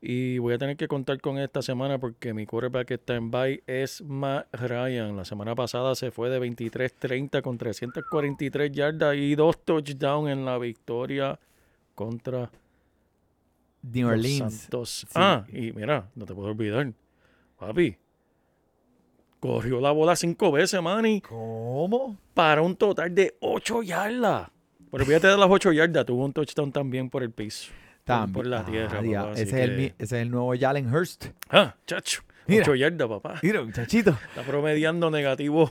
y 0.00 0.38
voy 0.38 0.54
a 0.54 0.58
tener 0.58 0.76
que 0.76 0.86
contar 0.86 1.20
con 1.20 1.38
esta 1.38 1.60
semana 1.60 1.98
porque 1.98 2.32
mi 2.32 2.46
quarterback 2.46 2.86
que 2.86 2.94
está 2.94 3.16
en 3.16 3.30
bye 3.30 3.62
es 3.66 4.00
Matt 4.02 4.46
Ryan. 4.54 5.16
La 5.16 5.24
semana 5.24 5.54
pasada 5.56 5.94
se 5.96 6.10
fue 6.12 6.30
de 6.30 6.40
23-30 6.40 7.42
con 7.42 7.58
343 7.58 8.70
yardas 8.70 9.16
y 9.16 9.34
dos 9.34 9.58
touchdowns 9.64 10.30
en 10.30 10.44
la 10.44 10.56
victoria 10.58 11.38
contra 11.96 12.50
New 13.82 14.08
los 14.08 14.18
Orleans. 14.18 14.68
Ah, 15.14 15.44
y 15.52 15.72
mira, 15.72 16.08
no 16.14 16.26
te 16.26 16.34
puedo 16.34 16.48
olvidar. 16.48 16.92
Papi, 17.58 17.96
corrió 19.40 19.80
la 19.80 19.90
bola 19.90 20.14
cinco 20.14 20.52
veces, 20.52 20.80
Manny, 20.80 21.20
¿Cómo? 21.22 22.16
para 22.34 22.62
un 22.62 22.76
total 22.76 23.12
de 23.12 23.36
ocho 23.40 23.82
yardas. 23.82 24.48
Pero 24.92 25.04
fíjate 25.04 25.26
de 25.26 25.36
las 25.36 25.50
ocho 25.50 25.72
yardas, 25.72 26.06
tuvo 26.06 26.24
un 26.24 26.32
touchdown 26.32 26.70
también 26.70 27.10
por 27.10 27.24
el 27.24 27.32
piso. 27.32 27.72
Por- 28.08 28.16
También. 28.16 28.32
Por 28.34 28.46
la 28.46 28.60
Ah, 28.60 28.64
tierra. 28.64 29.02
dia- 29.02 29.20
papá, 29.22 29.32
ese, 29.34 29.42
es 29.42 29.52
el, 29.52 29.80
ese 29.80 29.94
es 29.98 30.12
el 30.12 30.30
nuevo 30.30 30.52
Jalen 30.58 30.92
Hurst. 30.94 31.26
Ah, 31.50 31.74
chacho. 31.86 32.22
Mira. 32.46 32.62
Ocho 32.62 32.74
yardas, 32.76 33.08
papá. 33.08 33.34
Mira, 33.42 33.62
muchachito. 33.62 34.12
Está 34.30 34.42
promediando 34.42 35.10
negativo 35.10 35.68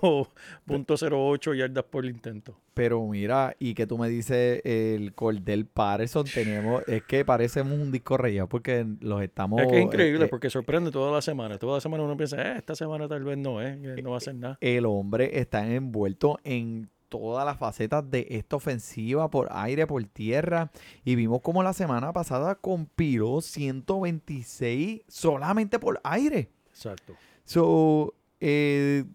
.08 0.67 1.55
yardas 1.55 1.83
por 1.85 2.05
el 2.05 2.11
intento. 2.11 2.55
Pero 2.75 3.03
mira, 3.07 3.55
y 3.57 3.73
que 3.73 3.87
tú 3.87 3.97
me 3.97 4.07
dices 4.09 4.61
el 4.63 5.13
Cordell 5.15 5.65
Patterson, 5.65 6.25
tenemos, 6.25 6.83
es 6.87 7.01
que 7.03 7.25
parecemos 7.25 7.73
un 7.79 7.91
disco 7.91 8.15
rayado 8.17 8.47
porque 8.47 8.85
los 8.99 9.23
estamos... 9.23 9.59
es 9.61 9.67
que 9.69 9.77
es 9.79 9.83
increíble 9.85 10.25
eh, 10.25 10.27
porque 10.27 10.51
sorprende 10.51 10.91
toda 10.91 11.11
la 11.11 11.23
semana. 11.23 11.57
Toda 11.57 11.77
la 11.77 11.81
semana 11.81 12.03
uno 12.03 12.15
piensa, 12.15 12.39
eh, 12.39 12.57
esta 12.57 12.75
semana 12.75 13.07
tal 13.07 13.23
vez 13.23 13.39
no, 13.39 13.59
eh, 13.59 13.75
no 14.03 14.09
va 14.11 14.17
a 14.17 14.19
hacer 14.19 14.35
nada. 14.35 14.57
el 14.61 14.85
hombre 14.85 15.39
está 15.39 15.67
envuelto 15.67 16.37
en 16.43 16.89
todas 17.09 17.45
las 17.45 17.57
facetas 17.57 18.09
de 18.09 18.27
esta 18.29 18.55
ofensiva 18.57 19.29
por 19.29 19.47
aire, 19.51 19.87
por 19.87 20.03
tierra. 20.05 20.71
Y 21.05 21.15
vimos 21.15 21.41
como 21.41 21.63
la 21.63 21.73
semana 21.73 22.11
pasada 22.13 22.55
compiló 22.55 23.41
126 23.41 25.01
solamente 25.07 25.79
por 25.79 25.99
aire. 26.03 26.49
Exacto. 26.69 27.13
So, 27.43 28.13
eh, 28.39 29.05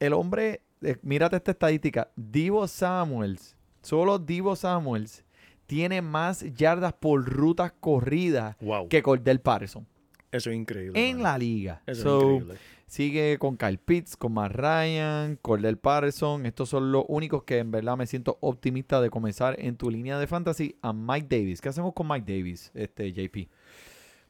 el 0.00 0.12
hombre, 0.12 0.62
eh, 0.82 0.96
mírate 1.02 1.36
esta 1.36 1.50
estadística. 1.50 2.10
Divo 2.16 2.66
Samuels, 2.68 3.56
solo 3.82 4.18
Divo 4.18 4.56
Samuels 4.56 5.24
tiene 5.66 6.00
más 6.00 6.44
yardas 6.54 6.94
por 6.94 7.24
rutas 7.24 7.72
corridas 7.78 8.56
Wow. 8.60 8.88
que 8.88 9.02
Cordell 9.02 9.40
Patterson 9.40 9.86
Eso 10.32 10.50
es 10.50 10.56
increíble. 10.56 11.10
en 11.10 11.22
la 11.22 11.36
liga. 11.36 11.82
Eso 11.86 12.02
So, 12.02 12.18
es 12.18 12.24
increíble. 12.34 12.58
Sigue 12.88 13.36
con 13.38 13.58
Kyle 13.58 13.76
Pitts, 13.78 14.16
con 14.16 14.32
Matt 14.32 14.52
Ryan, 14.52 15.36
Cordell 15.42 15.76
Patterson. 15.76 16.46
Estos 16.46 16.70
son 16.70 16.90
los 16.90 17.04
únicos 17.08 17.42
que 17.44 17.58
en 17.58 17.70
verdad 17.70 17.98
me 17.98 18.06
siento 18.06 18.38
optimista 18.40 19.02
de 19.02 19.10
comenzar 19.10 19.56
en 19.60 19.76
tu 19.76 19.90
línea 19.90 20.18
de 20.18 20.26
fantasy 20.26 20.74
a 20.80 20.94
Mike 20.94 21.26
Davis. 21.28 21.60
¿Qué 21.60 21.68
hacemos 21.68 21.92
con 21.92 22.08
Mike 22.08 22.32
Davis, 22.32 22.70
este 22.74 23.12
JP? 23.12 23.46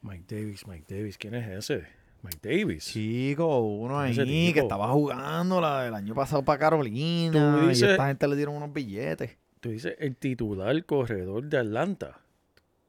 Mike 0.02 0.24
Davis, 0.36 0.66
Mike 0.66 0.92
Davis, 0.92 1.16
¿quién 1.16 1.34
es 1.34 1.48
ese? 1.70 1.86
Mike 2.22 2.38
Davis. 2.42 2.84
Chico, 2.86 3.60
uno 3.60 4.00
ahí 4.00 4.52
que 4.52 4.58
estaba 4.58 4.88
jugando 4.88 5.60
la 5.60 5.84
del 5.84 5.94
año 5.94 6.14
pasado 6.16 6.44
para 6.44 6.58
Carolina. 6.58 7.58
Tú 7.60 7.66
Y 7.66 7.68
dices- 7.68 7.90
esta 7.90 8.08
gente 8.08 8.26
le 8.26 8.34
dieron 8.34 8.56
unos 8.56 8.72
billetes. 8.72 9.38
Tú 9.60 9.70
dices 9.70 9.94
el 10.00 10.16
titular 10.16 10.84
corredor 10.84 11.44
de 11.44 11.58
Atlanta. 11.58 12.18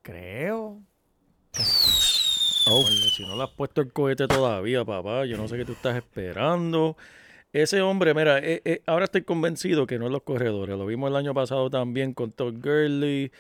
Creo. 0.02 0.82
Coño, 2.70 2.86
Si 2.88 3.26
no 3.26 3.36
le 3.36 3.44
has 3.44 3.50
puesto 3.50 3.82
el 3.82 3.92
cohete 3.92 4.28
todavía, 4.28 4.86
papá, 4.86 5.26
yo 5.26 5.38
no 5.38 5.48
sé 5.48 5.58
qué 5.58 5.66
tú 5.66 5.72
estás 5.72 5.98
esperando. 5.98 6.96
Ese 7.52 7.82
hombre, 7.82 8.14
mira, 8.14 8.38
eh, 8.38 8.62
eh, 8.64 8.84
ahora 8.86 9.06
estoy 9.06 9.24
convencido 9.24 9.88
que 9.88 9.98
no 9.98 10.06
es 10.06 10.12
los 10.12 10.22
corredores. 10.22 10.78
Lo 10.78 10.86
vimos 10.86 11.10
el 11.10 11.16
año 11.16 11.34
pasado 11.34 11.72
también 11.72 12.14
con 12.14 12.32
Todd 12.32 12.54
Gurley. 12.62 13.32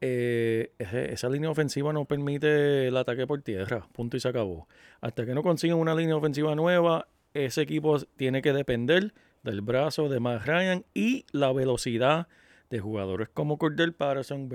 Eh, 0.00 0.72
esa 0.78 1.28
línea 1.28 1.50
ofensiva 1.50 1.92
no 1.92 2.06
permite 2.06 2.88
el 2.88 2.96
ataque 2.96 3.26
por 3.26 3.42
tierra. 3.42 3.86
Punto 3.92 4.16
y 4.16 4.20
se 4.20 4.28
acabó. 4.28 4.66
Hasta 5.02 5.26
que 5.26 5.34
no 5.34 5.42
consigan 5.42 5.76
una 5.76 5.94
línea 5.94 6.16
ofensiva 6.16 6.54
nueva, 6.54 7.06
ese 7.34 7.60
equipo 7.60 7.98
tiene 8.16 8.40
que 8.40 8.54
depender 8.54 9.12
del 9.42 9.60
brazo 9.60 10.08
de 10.08 10.20
Matt 10.20 10.46
Ryan 10.46 10.86
y 10.94 11.26
la 11.32 11.52
velocidad 11.52 12.28
de 12.70 12.80
jugadores 12.80 13.28
como 13.28 13.58
Cordell 13.58 13.92
Patterson, 13.92 14.48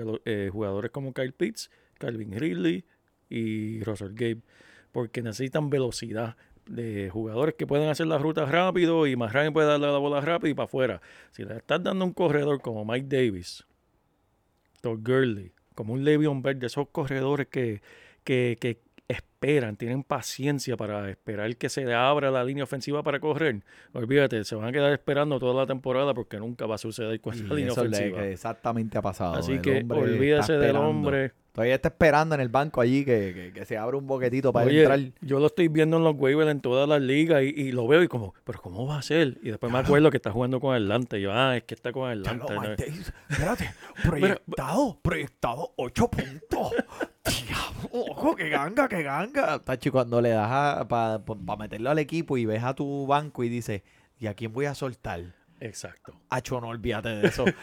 jugadores 0.50 0.90
como 0.90 1.12
Kyle 1.12 1.32
Pitts, 1.32 1.70
Calvin 1.98 2.32
Ridley 2.32 2.84
y 3.28 3.82
Russell 3.82 4.12
Gabe, 4.14 4.42
porque 4.92 5.22
necesitan 5.22 5.70
velocidad 5.70 6.36
de 6.66 7.10
jugadores 7.10 7.54
que 7.54 7.66
pueden 7.66 7.88
hacer 7.88 8.06
las 8.06 8.20
rutas 8.20 8.50
rápido 8.50 9.06
y 9.06 9.14
Ryan 9.14 9.52
puede 9.52 9.68
darle 9.68 9.86
la 9.86 9.98
bola 9.98 10.20
rápido 10.20 10.50
y 10.50 10.54
para 10.54 10.64
afuera. 10.64 11.00
Si 11.30 11.44
le 11.44 11.56
estás 11.56 11.82
dando 11.82 12.04
un 12.04 12.12
corredor 12.12 12.60
como 12.60 12.84
Mike 12.84 13.06
Davis, 13.08 13.64
Todd 14.80 14.98
Gurley, 15.02 15.52
como 15.74 15.92
un 15.92 16.04
Le'Veon 16.04 16.42
Bell, 16.42 16.58
de 16.58 16.66
esos 16.66 16.88
corredores 16.88 17.46
que, 17.48 17.82
que, 18.24 18.56
que 18.60 18.80
esperan, 19.08 19.76
tienen 19.76 20.02
paciencia 20.02 20.76
para 20.76 21.08
esperar 21.10 21.54
que 21.56 21.68
se 21.68 21.84
le 21.84 21.94
abra 21.94 22.30
la 22.30 22.42
línea 22.44 22.64
ofensiva 22.64 23.02
para 23.02 23.20
correr. 23.20 23.62
Olvídate, 23.92 24.44
se 24.44 24.54
van 24.56 24.66
a 24.68 24.72
quedar 24.72 24.92
esperando 24.92 25.38
toda 25.38 25.54
la 25.54 25.66
temporada 25.66 26.12
porque 26.14 26.38
nunca 26.38 26.66
va 26.66 26.74
a 26.74 26.78
suceder 26.78 27.20
con 27.20 27.34
esa 27.34 27.44
línea 27.54 27.66
le- 27.66 27.70
ofensiva. 27.72 28.26
exactamente 28.26 28.98
ha 28.98 29.02
pasado. 29.02 29.34
Así 29.34 29.52
El 29.52 29.60
que 29.62 29.84
olvídese 29.88 30.54
del 30.54 30.76
hombre. 30.76 31.32
Todavía 31.52 31.76
está 31.76 31.88
esperando 31.88 32.34
en 32.34 32.42
el 32.42 32.50
banco 32.50 32.82
allí 32.82 33.02
que, 33.02 33.32
que- 33.32 33.52
que 33.54 33.64
se 33.64 33.78
abra 33.78 33.96
un 33.96 34.06
boquetito 34.06 34.52
para 34.52 34.66
Oye, 34.66 34.80
entrar. 34.80 35.00
yo 35.22 35.38
lo 35.40 35.46
estoy 35.46 35.68
viendo 35.68 35.96
en 35.96 36.04
los 36.04 36.14
waivers 36.18 36.50
en 36.50 36.60
todas 36.60 36.86
las 36.86 37.00
ligas 37.00 37.42
y, 37.44 37.46
y 37.46 37.72
lo 37.72 37.86
veo 37.86 38.02
y 38.02 38.08
como, 38.08 38.34
pero 38.44 38.60
¿cómo 38.60 38.86
va 38.86 38.98
a 38.98 39.02
ser? 39.02 39.38
Y 39.42 39.48
después 39.50 39.72
me 39.72 39.78
acuerdo 39.78 40.10
que 40.10 40.18
está 40.18 40.30
jugando 40.32 40.60
con 40.60 40.74
Atlanta. 40.74 41.16
Y 41.16 41.22
yo, 41.22 41.32
ah, 41.32 41.56
es 41.56 41.62
que 41.62 41.74
está 41.74 41.92
con 41.92 42.10
Atlanta. 42.10 42.44
Diablo, 42.46 42.68
¿no? 42.68 42.74
Espérate, 43.30 43.70
proyectado, 44.04 44.98
proyectado 45.00 45.72
8 45.76 46.10
puntos. 46.10 46.72
Diablo, 47.24 47.75
ojo, 47.92 48.36
que 48.36 48.48
ganga, 48.48 48.88
que 48.88 49.02
ganga. 49.02 49.58
Tachi, 49.58 49.90
cuando 49.90 50.20
le 50.20 50.30
das 50.30 50.86
para 50.86 51.20
meterlo 51.58 51.90
al 51.90 51.98
equipo 51.98 52.36
y 52.36 52.46
ves 52.46 52.62
a 52.62 52.74
tu 52.74 53.06
banco 53.06 53.44
y 53.44 53.48
dices, 53.48 53.82
¿y 54.18 54.26
a 54.26 54.34
quién 54.34 54.52
voy 54.52 54.66
a 54.66 54.74
soltar? 54.74 55.34
Exacto. 55.60 56.14
Acho, 56.28 56.60
no 56.60 56.68
olvídate 56.68 57.08
de 57.08 57.28
eso. 57.28 57.44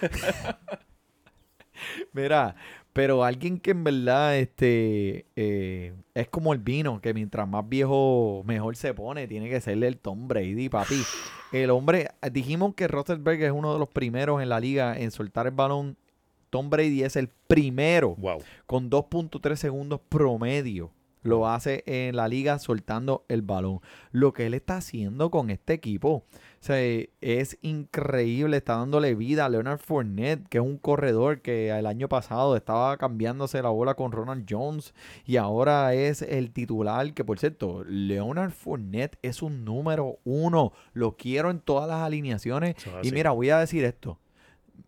Mira, 2.13 2.55
pero 2.93 3.23
alguien 3.23 3.59
que 3.59 3.71
en 3.71 3.83
verdad 3.83 4.38
este 4.38 5.25
eh, 5.36 5.93
es 6.13 6.27
como 6.29 6.53
el 6.53 6.59
vino, 6.59 7.01
que 7.01 7.13
mientras 7.13 7.47
más 7.47 7.67
viejo 7.67 8.43
mejor 8.45 8.75
se 8.75 8.93
pone, 8.93 9.27
tiene 9.27 9.49
que 9.49 9.62
ser 9.62 9.83
el 9.83 9.97
Tom 9.97 10.27
Brady, 10.27 10.69
papi. 10.69 11.01
El 11.51 11.69
hombre, 11.69 12.09
dijimos 12.31 12.73
que 12.73 12.88
Rosenberg 12.88 13.39
es 13.43 13.51
uno 13.51 13.73
de 13.73 13.77
los 13.77 13.88
primeros 13.88 14.41
en 14.41 14.49
la 14.49 14.59
liga 14.59 14.97
en 14.97 15.12
soltar 15.12 15.45
el 15.45 15.53
balón. 15.53 15.97
Tom 16.54 16.70
Brady 16.70 17.02
es 17.02 17.16
el 17.16 17.30
primero 17.48 18.13
Wow. 18.16 18.44
con 18.68 18.92
2.3 18.92 19.56
segundos 19.56 20.02
promedio. 20.08 20.92
Lo 21.24 21.48
hace 21.48 21.84
en 21.88 22.16
la 22.16 22.28
liga 22.28 22.60
soltando 22.60 23.26
el 23.28 23.42
balón. 23.42 23.80
Lo 24.12 24.34
que 24.34 24.46
él 24.46 24.54
está 24.54 24.78
haciendo 24.78 25.32
con 25.32 25.50
este 25.50 25.74
equipo 25.74 26.10
o 26.10 26.26
sea, 26.60 26.78
es 27.22 27.58
increíble. 27.63 28.58
Está 28.58 28.76
dándole 28.76 29.16
vida 29.16 29.46
a 29.46 29.50
Leonard 29.50 29.80
Fournette, 29.80 30.48
que 30.48 30.60
es 30.60 30.63
un 30.63 30.78
corredor 30.78 31.42
que 31.42 31.70
el 31.72 31.88
año 31.88 32.08
pasado 32.08 32.56
estaba 32.56 32.98
cambiándose 32.98 33.63
la 33.63 33.70
bola 33.70 33.96
con 33.96 34.12
Ronald 34.12 34.46
Jones 34.48 34.94
y 35.26 35.38
ahora 35.38 35.96
es 35.96 36.22
el 36.22 36.52
titular. 36.52 37.16
Que 37.16 37.26
por 37.26 37.39
cierto, 37.39 37.84
Leonard 37.86 38.52
Fournette 38.52 39.18
es 39.24 39.42
un 39.42 39.66
número 39.66 40.20
uno. 40.24 40.72
Lo 40.94 41.18
quiero 41.18 41.50
en 41.50 41.62
todas 41.62 41.88
las 41.88 42.02
alineaciones. 42.02 42.76
Y 43.02 43.12
mira, 43.12 43.32
voy 43.32 43.50
a 43.50 43.58
decir 43.58 43.84
esto. 43.86 44.20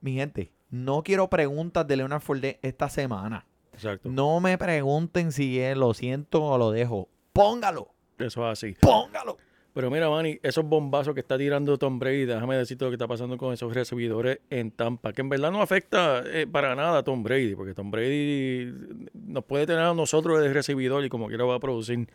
Mi 0.01 0.13
gente, 0.13 0.51
no 0.69 1.03
quiero 1.03 1.29
preguntas 1.29 1.87
de 1.87 1.97
Leonard 1.97 2.21
Fournette 2.21 2.59
esta 2.61 2.89
semana. 2.89 3.45
Exacto. 3.73 4.09
No 4.09 4.39
me 4.39 4.57
pregunten 4.57 5.31
si 5.31 5.59
lo 5.75 5.93
siento 5.93 6.43
o 6.43 6.57
lo 6.57 6.71
dejo. 6.71 7.09
Póngalo, 7.33 7.89
Eso 8.17 8.49
es 8.49 8.63
así. 8.63 8.75
póngalo. 8.79 9.37
Pero 9.73 9.91
mira, 9.91 10.09
Manny, 10.09 10.39
esos 10.41 10.63
bombazos 10.63 11.13
que 11.13 11.19
está 11.19 11.37
tirando 11.37 11.77
Tom 11.77 11.99
Brady, 11.99 12.23
déjame 12.23 12.55
decirte 12.55 12.85
lo 12.85 12.91
que 12.91 12.95
está 12.95 13.09
pasando 13.09 13.35
con 13.37 13.53
esos 13.53 13.73
recibidores 13.73 14.39
en 14.49 14.71
Tampa, 14.71 15.11
que 15.11 15.19
en 15.19 15.27
verdad 15.27 15.51
no 15.51 15.61
afecta 15.61 16.23
eh, 16.25 16.47
para 16.49 16.75
nada 16.75 16.99
a 16.99 17.03
Tom 17.03 17.21
Brady, 17.23 17.55
porque 17.55 17.73
Tom 17.73 17.91
Brady 17.91 18.71
nos 19.13 19.43
puede 19.43 19.65
tener 19.65 19.81
a 19.81 19.93
nosotros 19.93 20.41
de 20.41 20.53
recibidor 20.53 21.03
y 21.03 21.09
como 21.09 21.27
quiera 21.27 21.43
va 21.43 21.55
a 21.55 21.59
producir. 21.59 22.07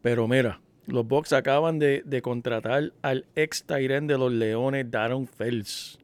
Pero 0.00 0.26
mira, 0.26 0.58
los 0.86 1.06
Bucks 1.06 1.34
acaban 1.34 1.78
de, 1.78 2.00
de 2.06 2.22
contratar 2.22 2.94
al 3.02 3.26
ex 3.34 3.64
Tyren 3.64 4.06
de 4.06 4.16
los 4.16 4.32
Leones, 4.32 4.90
Darren 4.90 5.26
Fells. 5.26 5.98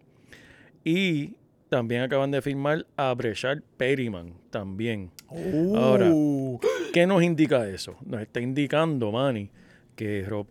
Y 0.85 1.37
también 1.71 2.03
acaban 2.03 2.31
de 2.31 2.43
firmar 2.43 2.87
a 2.97 3.15
Breshad 3.15 3.63
Perryman 3.77 4.35
también. 4.51 5.11
Ahora, 5.75 6.11
Uh, 6.13 6.59
¿Qué 6.93 7.07
nos 7.07 7.23
indica 7.23 7.69
eso? 7.69 7.97
Nos 8.05 8.21
está 8.21 8.41
indicando, 8.41 9.13
Manny, 9.13 9.51
que, 9.95 10.25
Rob, 10.29 10.47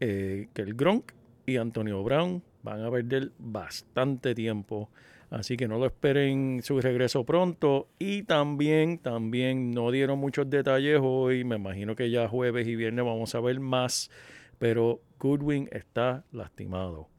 eh, 0.00 0.48
que 0.54 0.62
el 0.62 0.74
Gronk 0.74 1.12
y 1.46 1.58
Antonio 1.58 2.02
Brown 2.02 2.42
van 2.62 2.82
a 2.84 2.90
perder 2.90 3.30
bastante 3.38 4.34
tiempo. 4.34 4.88
Así 5.30 5.56
que 5.56 5.66
no 5.66 5.78
lo 5.78 5.86
esperen 5.86 6.60
su 6.62 6.80
regreso 6.80 7.24
pronto. 7.24 7.88
Y 7.98 8.22
también, 8.24 8.98
también 8.98 9.70
no 9.70 9.90
dieron 9.90 10.18
muchos 10.18 10.48
detalles 10.50 11.00
hoy. 11.02 11.44
Me 11.44 11.56
imagino 11.56 11.96
que 11.96 12.10
ya 12.10 12.28
jueves 12.28 12.66
y 12.66 12.76
viernes 12.76 13.04
vamos 13.04 13.34
a 13.34 13.40
ver 13.40 13.58
más. 13.60 14.10
Pero 14.58 15.00
Goodwin 15.18 15.68
está 15.72 16.24
lastimado. 16.32 17.11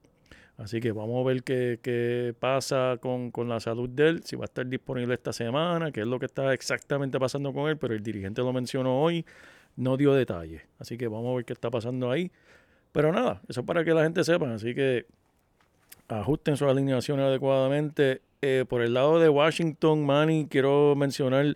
Así 0.58 0.80
que 0.80 0.92
vamos 0.92 1.24
a 1.24 1.28
ver 1.28 1.44
qué, 1.44 1.80
qué 1.82 2.36
pasa 2.40 2.98
con, 3.02 3.32
con 3.32 3.50
la 3.50 3.60
salud 3.60 3.90
de 3.90 4.10
él, 4.10 4.24
si 4.24 4.36
va 4.36 4.44
a 4.44 4.46
estar 4.46 4.66
disponible 4.68 5.16
esta 5.16 5.34
semana, 5.34 5.92
qué 5.92 6.02
es 6.02 6.08
lo 6.08 6.20
que 6.20 6.28
está 6.28 6.54
exactamente 6.54 7.20
pasando 7.20 7.52
con 7.54 7.70
él, 7.70 7.78
pero 7.78 7.96
el 7.96 8.04
dirigente 8.04 8.42
lo 8.42 8.54
mencionó 8.54 9.02
hoy, 9.02 9.26
no 9.76 9.98
dio 9.98 10.14
detalles. 10.14 10.62
Así 10.78 10.98
que 10.98 11.08
vamos 11.08 11.32
a 11.32 11.36
ver 11.38 11.46
qué 11.46 11.54
está 11.54 11.72
pasando 11.72 12.12
ahí. 12.12 12.32
Pero 12.92 13.12
nada, 13.12 13.42
eso 13.48 13.62
es 13.62 13.66
para 13.66 13.84
que 13.84 13.94
la 13.94 14.04
gente 14.04 14.24
sepa. 14.24 14.54
Así 14.54 14.76
que 14.76 15.08
ajusten 16.08 16.56
sus 16.56 16.68
alineaciones 16.70 17.26
adecuadamente. 17.26 18.22
Eh, 18.42 18.66
por 18.68 18.82
el 18.82 18.94
lado 18.94 19.20
de 19.20 19.30
Washington, 19.30 20.06
Manny, 20.06 20.48
quiero 20.50 20.96
mencionar 20.96 21.56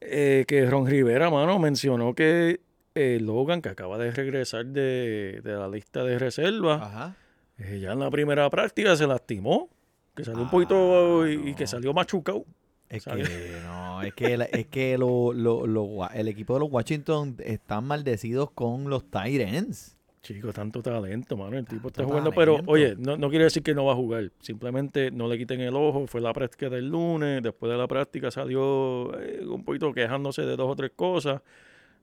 eh, 0.00 0.44
que 0.46 0.64
Ron 0.64 0.86
Rivera, 0.86 1.28
mano, 1.28 1.58
mencionó 1.58 2.14
que 2.14 2.60
eh, 2.94 3.18
Logan, 3.20 3.60
que 3.60 3.68
acaba 3.68 3.98
de 3.98 4.12
regresar 4.12 4.64
de, 4.66 5.40
de 5.42 5.52
la 5.52 5.68
lista 5.68 6.04
de 6.04 6.18
reserva, 6.18 6.74
Ajá. 6.74 7.16
Eh, 7.60 7.78
ya 7.80 7.92
en 7.92 7.98
la 8.00 8.10
primera 8.10 8.48
práctica 8.50 8.96
se 8.96 9.06
lastimó, 9.06 9.68
que 10.14 10.24
salió 10.24 10.40
un 10.42 10.48
Ah, 10.48 10.50
poquito 10.50 11.28
y, 11.28 11.54
que 11.54 11.66
salió 11.66 11.92
machucado. 11.92 12.44
Es 12.88 13.04
que 13.04 13.22
no, 13.64 14.02
es 14.02 14.14
que, 14.14 14.36
la- 14.36 14.46
es 14.46 14.66
que 14.66 14.98
lo- 14.98 15.32
lo- 15.32 15.66
lo 15.66 16.10
el 16.10 16.26
equipo 16.26 16.54
de 16.54 16.60
los 16.60 16.72
Washington 16.72 17.36
están 17.44 17.84
maldecidos 17.84 18.50
con 18.50 18.90
los 18.90 19.08
Tyrants. 19.08 19.96
Chico, 20.22 20.52
tanto 20.52 20.82
talento, 20.82 21.36
mano. 21.36 21.56
El 21.56 21.64
tipo 21.66 21.88
está 21.88 22.04
jugando, 22.04 22.30
pero 22.32 22.58
oye, 22.66 22.94
no, 22.98 23.16
no 23.16 23.30
quiere 23.30 23.44
decir 23.44 23.62
que 23.62 23.74
no 23.74 23.86
va 23.86 23.92
a 23.92 23.96
jugar. 23.96 24.30
Simplemente 24.40 25.10
no 25.10 25.28
le 25.28 25.38
quiten 25.38 25.60
el 25.62 25.74
ojo. 25.76 26.06
Fue 26.08 26.20
la 26.20 26.32
práctica 26.34 26.68
del 26.68 26.88
lunes. 26.90 27.42
Después 27.42 27.70
de 27.72 27.78
la 27.78 27.86
práctica 27.86 28.30
salió 28.30 29.18
eh, 29.18 29.40
un 29.46 29.64
poquito 29.64 29.94
quejándose 29.94 30.42
de 30.42 30.56
dos 30.56 30.68
o 30.70 30.76
tres 30.76 30.90
cosas, 30.94 31.40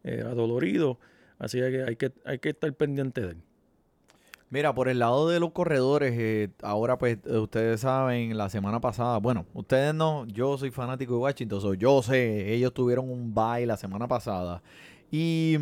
eh, 0.03 0.23
adolorido. 0.25 0.97
Así 1.37 1.59
que 1.59 1.83
hay 1.83 1.95
que, 1.95 2.11
hay 2.25 2.39
que 2.39 2.49
estar 2.49 2.73
pendiente 2.73 3.21
de 3.21 3.27
él. 3.31 3.37
Mira, 4.49 4.73
por 4.73 4.87
el 4.87 4.99
lado 4.99 5.27
de 5.27 5.41
los 5.41 5.51
corredores, 5.51 6.13
eh, 6.17 6.49
ahora 6.61 6.97
pues 6.97 7.17
eh, 7.25 7.37
ustedes 7.37 7.81
saben, 7.81 8.37
la 8.37 8.49
semana 8.49 8.79
pasada, 8.79 9.17
bueno, 9.17 9.45
ustedes 9.53 9.93
no, 9.93 10.25
yo 10.27 10.57
soy 10.57 10.71
fanático 10.71 11.13
de 11.15 11.19
Washington, 11.19 11.59
so 11.59 11.73
yo 11.73 12.01
sé, 12.01 12.53
ellos 12.53 12.73
tuvieron 12.73 13.09
un 13.09 13.33
bye 13.35 13.65
la 13.65 13.75
semana 13.75 14.07
pasada 14.07 14.63
y 15.11 15.57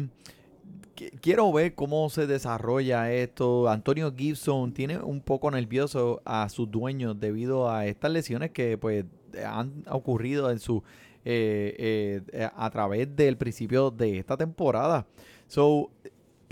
qui- 0.96 1.12
quiero 1.20 1.52
ver 1.52 1.74
cómo 1.74 2.08
se 2.12 2.28
desarrolla 2.28 3.12
esto. 3.12 3.68
Antonio 3.70 4.14
Gibson 4.16 4.72
tiene 4.72 5.00
un 5.00 5.20
poco 5.22 5.50
nervioso 5.50 6.22
a 6.24 6.48
sus 6.50 6.70
dueños 6.70 7.20
debido 7.20 7.72
a 7.72 7.88
estas 7.88 8.12
lesiones 8.12 8.52
que 8.52 8.78
pues 8.78 9.04
han 9.48 9.84
ocurrido 9.90 10.52
en 10.52 10.60
su 10.60 10.84
eh, 11.28 12.22
eh, 12.32 12.50
a 12.56 12.70
través 12.70 13.16
del 13.16 13.36
principio 13.36 13.90
de 13.90 14.20
esta 14.20 14.38
temporada. 14.38 15.08
So, 15.48 15.90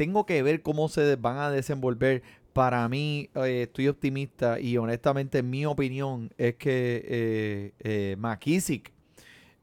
tengo 0.03 0.25
que 0.25 0.43
ver 0.43 0.61
cómo 0.61 0.89
se 0.89 1.15
van 1.15 1.37
a 1.37 1.49
desenvolver. 1.49 2.23
Para 2.51 2.89
mí, 2.89 3.29
eh, 3.35 3.61
estoy 3.63 3.87
optimista 3.87 4.59
y 4.59 4.75
honestamente 4.75 5.41
mi 5.41 5.65
opinión 5.65 6.29
es 6.37 6.55
que 6.55 7.05
eh, 7.07 7.73
eh, 7.79 8.15
McKissick 8.19 8.91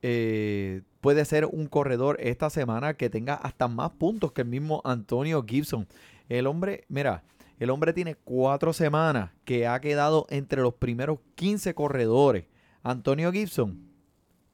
eh, 0.01 0.81
puede 1.03 1.27
ser 1.27 1.45
un 1.45 1.67
corredor 1.67 2.17
esta 2.21 2.49
semana 2.49 2.95
que 2.95 3.11
tenga 3.11 3.35
hasta 3.35 3.69
más 3.69 3.91
puntos 3.91 4.33
que 4.33 4.41
el 4.41 4.49
mismo 4.49 4.81
Antonio 4.83 5.45
Gibson. 5.47 5.87
El 6.31 6.47
hombre, 6.47 6.85
mira, 6.89 7.23
el 7.59 7.69
hombre 7.69 7.93
tiene 7.93 8.15
cuatro 8.15 8.73
semanas 8.73 9.33
que 9.45 9.67
ha 9.67 9.79
quedado 9.83 10.27
entre 10.31 10.63
los 10.63 10.73
primeros 10.73 11.19
15 11.35 11.75
corredores. 11.75 12.47
Antonio 12.83 13.31
Gibson, 13.31 13.79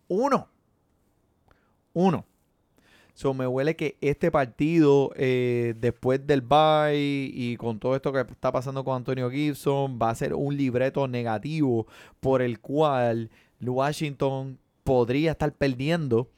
uno. 0.08 0.48
Uno. 1.92 2.26
So, 3.16 3.32
me 3.32 3.46
huele 3.46 3.76
que 3.76 3.96
este 4.02 4.30
partido, 4.30 5.10
eh, 5.16 5.72
después 5.80 6.26
del 6.26 6.42
bye 6.42 6.92
y 7.32 7.56
con 7.56 7.78
todo 7.78 7.96
esto 7.96 8.12
que 8.12 8.20
está 8.20 8.52
pasando 8.52 8.84
con 8.84 8.94
Antonio 8.94 9.30
Gibson, 9.30 9.98
va 9.98 10.10
a 10.10 10.14
ser 10.14 10.34
un 10.34 10.54
libreto 10.54 11.08
negativo 11.08 11.86
por 12.20 12.42
el 12.42 12.60
cual 12.60 13.30
Washington 13.58 14.58
podría 14.84 15.30
estar 15.30 15.50
perdiendo 15.54 16.28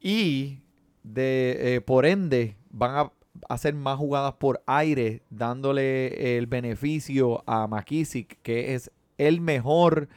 y 0.00 0.60
de, 1.02 1.74
eh, 1.74 1.80
por 1.82 2.06
ende 2.06 2.56
van 2.70 2.96
a 2.96 3.12
hacer 3.50 3.74
más 3.74 3.98
jugadas 3.98 4.32
por 4.36 4.62
aire, 4.64 5.20
dándole 5.28 6.38
el 6.38 6.46
beneficio 6.46 7.44
a 7.46 7.66
McKissick, 7.66 8.40
que 8.40 8.72
es 8.72 8.90
el 9.18 9.42
mejor 9.42 10.08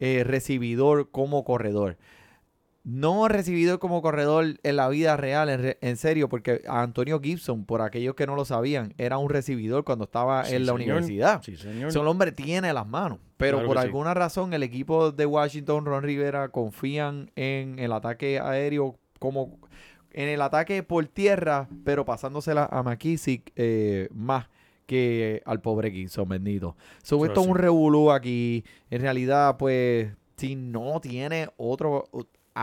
eh, 0.00 0.24
recibidor 0.24 1.10
como 1.10 1.44
corredor. 1.44 1.98
No 2.84 3.28
recibidor 3.28 3.78
como 3.80 4.00
corredor 4.00 4.46
en 4.62 4.76
la 4.76 4.88
vida 4.88 5.16
real, 5.16 5.50
en, 5.50 5.62
re- 5.62 5.78
en 5.82 5.96
serio, 5.96 6.28
porque 6.28 6.62
Antonio 6.66 7.20
Gibson, 7.20 7.64
por 7.66 7.82
aquellos 7.82 8.14
que 8.14 8.26
no 8.26 8.34
lo 8.34 8.44
sabían, 8.46 8.94
era 8.96 9.18
un 9.18 9.28
recibidor 9.28 9.84
cuando 9.84 10.04
estaba 10.04 10.44
Sí, 10.44 10.54
en 10.54 10.64
la 10.64 10.72
señor. 10.72 10.80
universidad. 10.96 11.42
Sí, 11.42 11.56
señor. 11.56 11.88
Ese 11.90 11.98
hombre 11.98 12.32
tiene 12.32 12.72
las 12.72 12.86
manos. 12.86 13.18
Pero 13.36 13.58
Claro 13.58 13.68
por 13.68 13.76
sí. 13.78 13.84
alguna 13.84 14.14
razón 14.14 14.54
el 14.54 14.62
equipo 14.62 15.12
de 15.12 15.26
Washington, 15.26 15.84
Ron 15.84 16.02
Rivera, 16.02 16.48
confían 16.48 17.30
en 17.36 17.78
el 17.78 17.92
ataque 17.92 18.40
aéreo 18.40 18.96
como 19.18 19.58
en 20.12 20.28
el 20.28 20.40
ataque 20.40 20.82
por 20.82 21.06
tierra, 21.06 21.68
pero 21.84 22.04
pasándosela 22.06 22.64
a 22.72 22.82
McKissick 22.82 23.52
eh, 23.56 24.08
más 24.14 24.48
que 24.86 25.42
al 25.44 25.60
pobre 25.60 25.90
Gibson, 25.90 26.26
bendito. 26.28 26.74
So, 27.02 27.22
esto 27.26 27.42
es 27.42 27.46
un 27.46 27.56
revolú 27.56 28.10
aquí. 28.10 28.64
En 28.90 29.02
realidad, 29.02 29.58
pues, 29.58 30.08
si 30.36 30.56
no 30.56 31.00
tiene 31.00 31.50
otro 31.58 32.08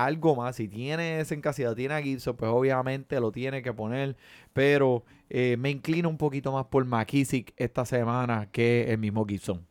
algo 0.04 0.36
más, 0.36 0.58
si 0.58 0.68
tiene 0.68 1.20
ese 1.20 1.36
encasillado, 1.36 1.76
tiene 1.76 1.94
a 1.94 2.02
Gibson, 2.02 2.36
pues 2.36 2.52
obviamente 2.52 3.20
lo 3.20 3.32
tiene 3.32 3.62
que 3.62 3.74
poner. 3.74 4.16
Pero 4.54 5.04
eh, 5.30 5.56
me 5.58 5.70
inclino 5.70 6.10
un 6.10 6.18
poquito 6.18 6.52
más 6.52 6.66
por 6.66 6.86
McKissick 6.86 7.54
esta 7.58 7.86
semana 7.86 8.50
que 8.52 8.92
el 8.92 8.98
mismo 8.98 9.26
Gibson. 9.26 9.66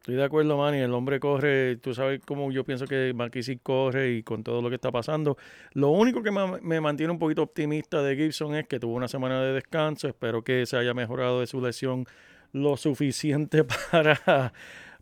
Estoy 0.00 0.16
de 0.16 0.24
acuerdo, 0.24 0.56
Manny. 0.56 0.78
El 0.78 0.92
hombre 0.94 1.20
corre. 1.20 1.76
Tú 1.76 1.94
sabes 1.94 2.20
cómo 2.26 2.50
yo 2.50 2.64
pienso 2.64 2.86
que 2.86 3.12
McKissick 3.14 3.62
corre 3.62 4.14
y 4.14 4.22
con 4.24 4.42
todo 4.42 4.60
lo 4.60 4.68
que 4.68 4.74
está 4.74 4.90
pasando. 4.90 5.36
Lo 5.74 5.90
único 5.90 6.24
que 6.24 6.32
me, 6.32 6.60
me 6.60 6.80
mantiene 6.80 7.12
un 7.12 7.20
poquito 7.20 7.42
optimista 7.42 8.02
de 8.02 8.16
Gibson 8.16 8.56
es 8.56 8.66
que 8.66 8.80
tuvo 8.80 8.94
una 8.94 9.06
semana 9.06 9.40
de 9.40 9.52
descanso. 9.52 10.08
Espero 10.08 10.42
que 10.42 10.66
se 10.66 10.76
haya 10.76 10.92
mejorado 10.92 11.38
de 11.38 11.46
su 11.46 11.60
lesión 11.60 12.04
lo 12.50 12.76
suficiente 12.76 13.62
para, 13.92 14.52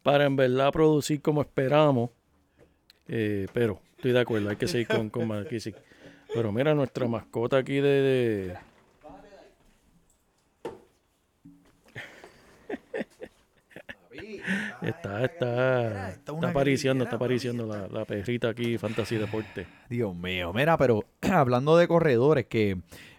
para 0.02 0.26
en 0.26 0.36
verdad 0.36 0.70
producir 0.70 1.22
como 1.22 1.40
esperamos. 1.40 2.10
Eh, 3.12 3.48
pero 3.52 3.80
estoy 3.96 4.12
de 4.12 4.20
acuerdo, 4.20 4.50
hay 4.50 4.56
que 4.56 4.68
seguir 4.68 4.86
con, 4.86 5.10
con 5.10 5.26
McKissick. 5.26 5.74
Pero 6.32 6.52
mira, 6.52 6.74
nuestra 6.74 7.08
mascota 7.08 7.56
aquí 7.56 7.74
de- 7.80 7.80
de, 8.02 8.56
Está, 14.82 15.24
está, 15.24 16.10
está 16.10 16.32
una 16.32 16.48
apareciendo, 16.50 17.04
está 17.04 17.16
apareciendo 17.16 17.66
la, 17.66 17.86
la 17.88 18.04
perrita 18.04 18.48
aquí, 18.48 18.76
Fantasy 18.78 19.16
Deporte. 19.16 19.66
Dios 19.88 20.14
mío, 20.14 20.52
mira, 20.52 20.76
pero 20.76 21.04
hablando 21.22 21.76
de 21.76 21.86
corredores 21.86 22.46
que, 22.46 22.78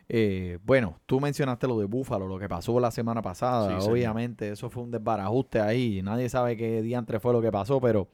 eh, 0.09 0.57
bueno, 0.63 0.99
tú 1.05 1.19
mencionaste 1.19 1.67
lo 1.67 1.79
de 1.79 1.85
Búfalo, 1.85 2.27
lo 2.27 2.37
que 2.39 2.49
pasó 2.49 2.79
la 2.79 2.91
semana 2.91 3.21
pasada, 3.21 3.67
Sí, 3.67 3.81
señor. 3.81 3.91
obviamente, 3.93 4.49
eso 4.51 4.69
fue 4.69 4.83
un 4.83 4.91
desbarajuste 4.91 5.59
ahí, 5.61 6.01
nadie 6.01 6.27
sabe 6.29 6.57
qué 6.57 6.81
diantre 6.81 7.19
fue 7.19 7.31
lo 7.33 7.41
que 7.41 7.51
pasó, 7.51 7.79
pero 7.79 8.07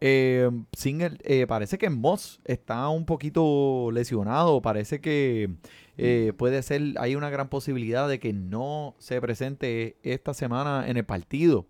Singer, 0.00 1.18
eh, 1.24 1.46
parece 1.48 1.76
que 1.78 1.90
Moss 1.90 2.40
está 2.44 2.88
un 2.88 3.04
poquito 3.04 3.90
lesionado, 3.92 4.62
parece 4.62 5.00
que 5.00 5.50
eh, 5.96 6.32
puede 6.36 6.62
ser, 6.62 6.94
hay 6.98 7.16
una 7.16 7.30
gran 7.30 7.48
posibilidad 7.48 8.08
de 8.08 8.20
que 8.20 8.32
no 8.32 8.94
se 8.98 9.20
presente 9.20 9.96
esta 10.02 10.34
semana 10.34 10.88
en 10.88 10.96
el 10.96 11.04
partido. 11.04 11.66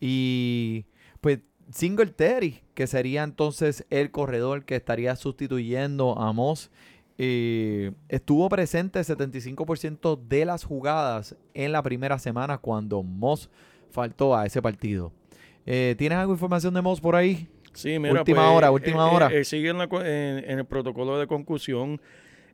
Y 0.00 0.86
pues 1.20 1.38
Singletary, 1.70 2.62
que 2.74 2.88
sería 2.88 3.22
entonces 3.22 3.86
el 3.90 4.10
corredor 4.10 4.64
que 4.64 4.74
estaría 4.74 5.14
sustituyendo 5.14 6.18
a 6.18 6.32
Moss, 6.32 6.70
eh, 7.18 7.92
estuvo 8.08 8.48
presente 8.48 8.98
el 8.98 9.04
75% 9.04 10.16
de 10.16 10.44
las 10.44 10.64
jugadas 10.64 11.36
en 11.54 11.70
la 11.70 11.82
primera 11.82 12.18
semana 12.18 12.58
cuando 12.58 13.04
Moss 13.04 13.48
faltó 13.90 14.34
a 14.34 14.44
ese 14.46 14.60
partido. 14.60 15.12
Eh, 15.66 15.94
¿Tienes 15.98 16.18
algo 16.18 16.32
información 16.32 16.74
de 16.74 16.82
Moss 16.82 17.00
por 17.00 17.14
ahí? 17.16 17.48
Sí, 17.74 17.98
mira, 17.98 18.20
Última 18.20 18.42
pues, 18.46 18.56
hora, 18.56 18.66
eh, 18.68 18.70
última 18.70 19.08
eh, 19.10 19.14
hora. 19.14 19.28
eh, 19.32 19.44
sigue 19.44 19.70
en, 19.70 19.78
la 19.78 19.84
en- 19.84 20.50
en 20.50 20.58
el 20.58 20.64
protocolo 20.64 21.18
de 21.18 21.26
concusión 21.26 22.00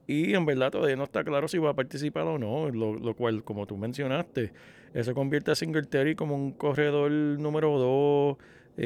y 0.06 0.34
en 0.34 0.46
verdad 0.46 0.70
todavía 0.70 0.96
no 0.96 1.04
está 1.04 1.24
claro 1.24 1.48
si 1.48 1.58
va 1.58 1.70
a 1.70 1.74
participar 1.74 2.22
o 2.24 2.38
no, 2.38 2.70
lo, 2.70 2.94
lo 2.94 3.14
cual, 3.14 3.42
como 3.44 3.66
tú 3.66 3.76
mencionaste, 3.76 4.52
eso 4.94 5.14
convierte 5.14 5.50
a 5.50 5.54
Singletary 5.54 6.14
como 6.14 6.34
un 6.34 6.52
corredor 6.52 7.10
número 7.10 7.76
2 7.78 8.36
y, 8.78 8.84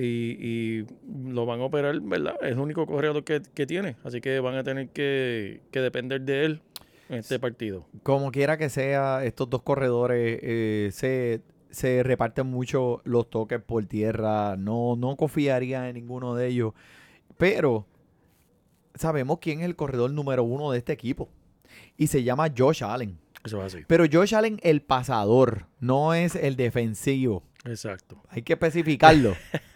y 0.81 0.87
lo 1.29 1.45
van 1.45 1.61
a 1.61 1.65
operar, 1.65 2.01
¿verdad? 2.01 2.35
Es 2.41 2.53
el 2.53 2.59
único 2.59 2.87
corredor 2.87 3.25
que, 3.25 3.43
que 3.55 3.67
tiene, 3.67 3.97
así 4.05 4.21
que 4.21 4.41
van 4.41 4.55
a 4.57 4.65
tener 4.65 4.89
que, 4.89 5.61
que 5.71 5.81
depender 5.81 6.23
de 6.23 6.45
él 6.47 6.63
en 7.11 7.17
este 7.19 7.39
partido. 7.39 7.87
Como 8.03 8.33
quiera 8.33 8.57
que 8.57 8.71
sea, 8.71 9.23
estos 9.25 9.51
dos 9.51 9.63
corredores 9.63 10.41
eh, 10.43 10.89
se, 10.93 11.43
se 11.73 12.03
reparten 12.03 12.47
mucho 12.47 13.01
los 13.05 13.29
toques 13.29 13.61
por 13.61 13.85
tierra. 13.87 14.57
No, 14.57 14.95
no 14.97 15.17
confiaría 15.17 15.89
en 15.89 15.95
ninguno 15.95 16.35
de 16.35 16.47
ellos. 16.49 16.75
Pero 17.39 17.87
sabemos 18.95 19.39
quién 19.41 19.61
es 19.61 19.65
el 19.65 19.75
corredor 19.75 20.11
número 20.13 20.45
uno 20.45 20.71
de 20.71 20.79
este 20.79 20.93
equipo. 20.93 21.29
Y 21.97 22.07
se 22.07 22.23
llama 22.23 22.53
Josh 22.57 22.85
Allen. 22.85 23.19
Eso 23.45 23.65
es 23.65 23.75
así. 23.75 23.85
Pero 23.89 24.05
Josh 24.11 24.35
Allen, 24.35 24.61
el 24.63 24.83
pasador, 24.83 25.67
no 25.81 26.15
es 26.15 26.37
el 26.37 26.55
defensivo. 26.57 27.43
Exacto. 27.65 28.23
Hay 28.29 28.43
que 28.43 28.53
especificarlo. 28.53 29.35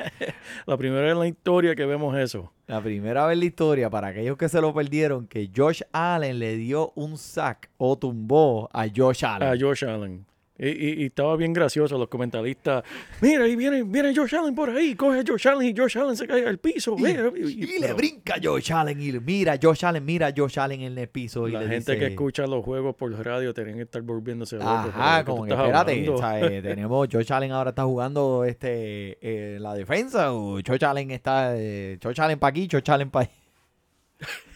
La 0.67 0.77
primera 0.77 1.03
vez 1.03 1.13
en 1.13 1.19
la 1.19 1.29
historia 1.29 1.75
que 1.75 1.87
vemos 1.87 2.17
eso. 2.17 2.53
La 2.67 2.81
primera 2.81 3.27
vez 3.27 3.35
en 3.35 3.41
la 3.41 3.45
historia, 3.47 3.91
para 3.91 4.09
aquellos 4.09 4.37
que 4.37 4.49
se 4.49 4.61
lo 4.61 4.75
perdieron, 4.75 5.27
que 5.27 5.51
Josh 5.55 5.83
Allen 5.93 6.39
le 6.39 6.57
dio 6.57 6.93
un 6.97 7.17
sack 7.17 7.71
o 7.77 7.97
tumbó 7.97 8.69
a 8.73 8.87
Josh 8.95 9.25
Allen. 9.25 9.49
a 9.49 9.55
Josh 9.59 9.85
Allen. 9.85 10.27
Y, 10.59 10.69
y- 10.69 11.03
y 11.03 11.07
estaba 11.07 11.37
bien 11.37 11.53
gracioso 11.53 11.99
los 11.99 12.09
comentaristas. 12.09 12.83
Mira, 13.21 13.45
ahí 13.45 13.57
viene, 13.57 13.83
viene 13.83 14.14
Josh 14.16 14.35
Allen 14.35 14.55
por 14.55 14.71
ahí, 14.71 14.95
coge 14.95 15.21
a 15.21 15.25
Josh 15.27 15.49
Allen 15.49 15.69
y 15.69 15.79
Josh 15.79 15.99
Allen 15.99 16.16
se 16.16 16.27
cae 16.27 16.47
al 16.47 16.59
piso. 16.59 16.95
Y, 16.99 17.03
mira, 17.03 17.31
y 17.37 17.66
le 17.66 17.79
pero 17.81 17.97
brinca 17.97 18.35
a 18.35 18.38
Josh 18.42 18.73
Allen 18.73 19.01
y 19.01 19.12
mira 19.21 19.59
Josh 19.62 19.85
Allen, 19.85 20.05
mira 20.05 20.33
Josh 20.35 20.59
Allen 20.59 20.81
en 20.81 20.97
el 20.97 21.09
piso. 21.09 21.47
Y 21.47 21.53
La 21.53 21.61
le 21.61 21.69
gente 21.69 21.92
dice, 21.92 21.99
que 21.99 22.07
escucha 22.12 22.47
los 22.47 22.64
juegos 22.64 22.95
por 22.97 23.12
radio 23.12 23.53
tienen 23.53 23.77
que 23.77 23.83
estar 23.83 24.01
volviéndose 24.03 24.57
locos. 24.57 24.71
pero 24.85 24.97
¿de 24.97 25.03
Ajá, 25.03 25.25
como 25.25 25.45
que 25.45 25.53
espérate, 25.53 25.92
hablando? 25.92 26.19
¿sabes? 26.19 26.62
tenemos 26.62 27.09
Josh 27.12 27.33
Allen 27.33 27.53
ahora 27.53 27.71
está 27.71 27.85
jugando 27.85 28.45
este 28.45 29.19
eh, 29.21 29.59
la 29.61 29.75
defensa 29.75 30.33
o 30.33 30.59
Josh 30.66 30.85
Allen 30.85 31.11
está 31.11 31.55
eh, 31.57 31.99
Josh 32.03 32.21
Allen 32.21 32.38
para 32.38 32.51
aquí, 32.51 32.69
Josh 32.71 32.90
Allen 32.90 33.11
para 33.11 33.27
ahí. 33.27 33.31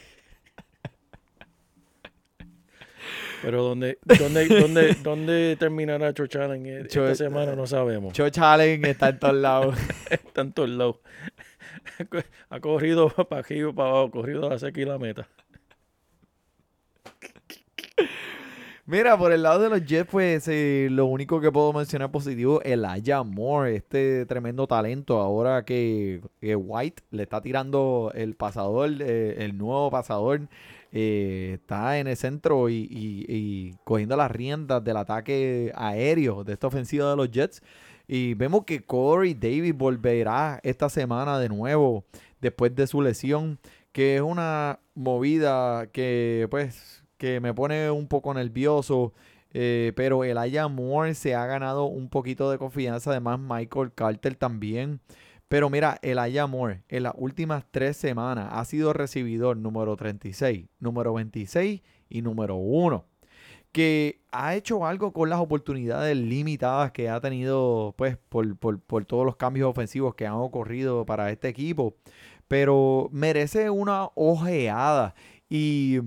Pero 3.43 3.63
¿dónde, 3.63 3.99
dónde, 4.19 4.47
dónde, 4.47 4.97
dónde 5.03 5.57
terminará 5.59 6.13
Josh 6.17 6.37
Allen 6.37 6.67
eh, 6.67 6.81
esta 6.83 7.15
semana? 7.15 7.55
No 7.55 7.67
sabemos. 7.67 8.13
Josh 8.17 8.39
Allen 8.39 8.85
está 8.85 9.11
en 9.11 9.19
todos 9.19 9.35
lados. 9.35 9.77
Está 10.11 10.43
en 10.43 10.53
todos 10.53 10.69
lados. 10.69 10.97
Ha 12.51 12.61
corrido 12.61 13.09
para 13.09 13.41
arriba 13.41 13.71
y 13.71 13.73
para 13.73 13.91
abajo, 13.91 14.11
corrido 14.11 14.47
a 14.47 14.51
la 14.51 14.59
seca 14.59 14.81
y 14.81 14.85
la 14.85 14.99
meta. 14.99 15.29
Mira, 18.87 19.17
por 19.17 19.31
el 19.31 19.45
lado 19.45 19.61
de 19.61 19.69
los 19.69 19.87
Jets, 19.87 20.11
pues 20.11 20.49
eh, 20.49 20.89
lo 20.91 21.07
único 21.07 21.41
que 21.41 21.53
puedo 21.53 21.73
mencionar 21.73 22.11
positivo, 22.11 22.61
Elijah 22.65 23.23
Moore, 23.23 23.77
este 23.77 24.27
tremendo 24.27 24.67
talento. 24.67 25.21
Ahora 25.21 25.65
que, 25.65 26.21
que 26.41 26.57
White 26.57 27.05
le 27.13 27.23
está 27.23 27.41
tirando 27.41 28.11
el 28.17 28.35
pasador, 28.35 28.91
eh, 29.01 29.37
el 29.45 29.57
nuevo 29.57 29.93
pasador, 29.93 30.49
eh, 30.93 31.53
está 31.61 31.99
en 31.99 32.07
el 32.09 32.17
centro 32.17 32.69
y, 32.69 32.89
y- 32.91 33.75
cogiendo 33.85 34.17
las 34.17 34.31
riendas 34.31 34.83
del 34.85 34.97
ataque 34.97 35.73
aéreo 35.75 36.45
de 36.45 36.53
esta 36.55 36.67
ofensiva 36.69 37.11
de 37.11 37.17
los 37.17 37.31
Jets. 37.31 37.63
Y 38.09 38.35
vemos 38.35 38.65
que 38.65 38.83
Corey 38.85 39.35
Davis 39.35 39.75
volverá 39.77 40.59
esta 40.63 40.89
semana 40.89 41.39
de 41.39 41.49
nuevo 41.49 42.05
después 42.41 42.75
de 42.75 42.87
su 42.87 43.03
lesión, 43.03 43.59
que 43.93 44.17
es 44.17 44.23
una 44.23 44.81
movida 44.95 45.87
que 45.93 46.47
pues 46.51 47.05
que 47.19 47.41
me 47.41 47.55
pone 47.55 47.91
un 47.91 48.09
poco 48.09 48.33
nervioso. 48.35 49.13
eh, 49.53 49.93
pero 49.97 50.25
Elijah 50.25 50.69
Moore 50.69 51.15
se 51.15 51.35
ha 51.35 51.45
ganado 51.47 51.85
un 51.85 52.09
poquito 52.09 52.51
de 52.51 52.59
confianza. 52.59 53.11
Además, 53.11 53.39
Michael 53.41 53.93
Carter 53.95 54.35
también. 54.37 55.01
Pero 55.51 55.69
mira, 55.69 55.99
Elijah 56.03 56.47
Moore 56.47 56.85
en 56.89 57.03
las 57.03 57.13
últimas 57.17 57.65
tres 57.73 57.97
semanas 57.97 58.51
ha 58.53 58.65
sido 58.65 58.93
recibidor 58.93 59.57
número 59.57 59.97
36, 59.97 60.69
número 60.79 61.13
26 61.13 61.83
y 62.09 62.23
número 62.23 62.55
1. 62.55 63.05
Que 63.73 64.21
ha 64.31 64.55
hecho 64.55 64.87
algo 64.87 65.13
con 65.13 65.29
las 65.29 65.41
oportunidades 65.41 66.17
limitadas 66.17 66.93
que 66.93 67.09
ha 67.09 67.21
tenido, 67.21 67.95
pues, 67.99 68.17
por, 68.29 68.57
por- 68.59 68.79
por 68.81 69.05
todos 69.05 69.27
los 69.27 69.35
cambios 69.35 69.69
ofensivos 69.69 70.15
que 70.15 70.25
han 70.27 70.35
ocurrido 70.35 71.05
para 71.05 71.33
este 71.33 71.49
equipo. 71.49 71.97
Pero 72.47 73.09
merece 73.11 73.71
una 73.71 74.11
ojeada. 74.15 75.17
Y 75.49 75.99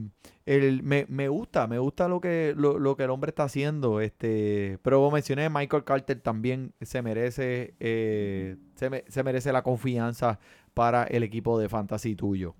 el, 0.46 0.84
me, 0.84 1.06
me 1.10 1.28
gusta, 1.30 1.68
me 1.68 1.80
gusta 1.80 2.08
lo 2.08 2.20
que, 2.20 2.54
lo, 2.58 2.78
lo 2.80 2.96
que 2.98 3.04
el 3.04 3.10
hombre 3.12 3.30
está 3.30 3.44
haciendo. 3.44 4.02
Este, 4.02 4.78
pero 4.82 5.00
vos 5.00 5.14
mencioné 5.14 5.50
Michael 5.50 5.84
Carter 5.84 6.20
también 6.20 6.74
se 6.82 7.02
merece, 7.02 7.74
eh, 7.80 8.58
se, 8.76 8.90
me- 8.90 9.04
se 9.08 9.24
merece 9.24 9.54
la 9.54 9.62
confianza 9.64 10.40
para 10.74 11.04
el 11.06 11.24
equipo 11.24 11.58
de 11.60 11.70
fantasy 11.70 12.16
tuyo. 12.16 12.56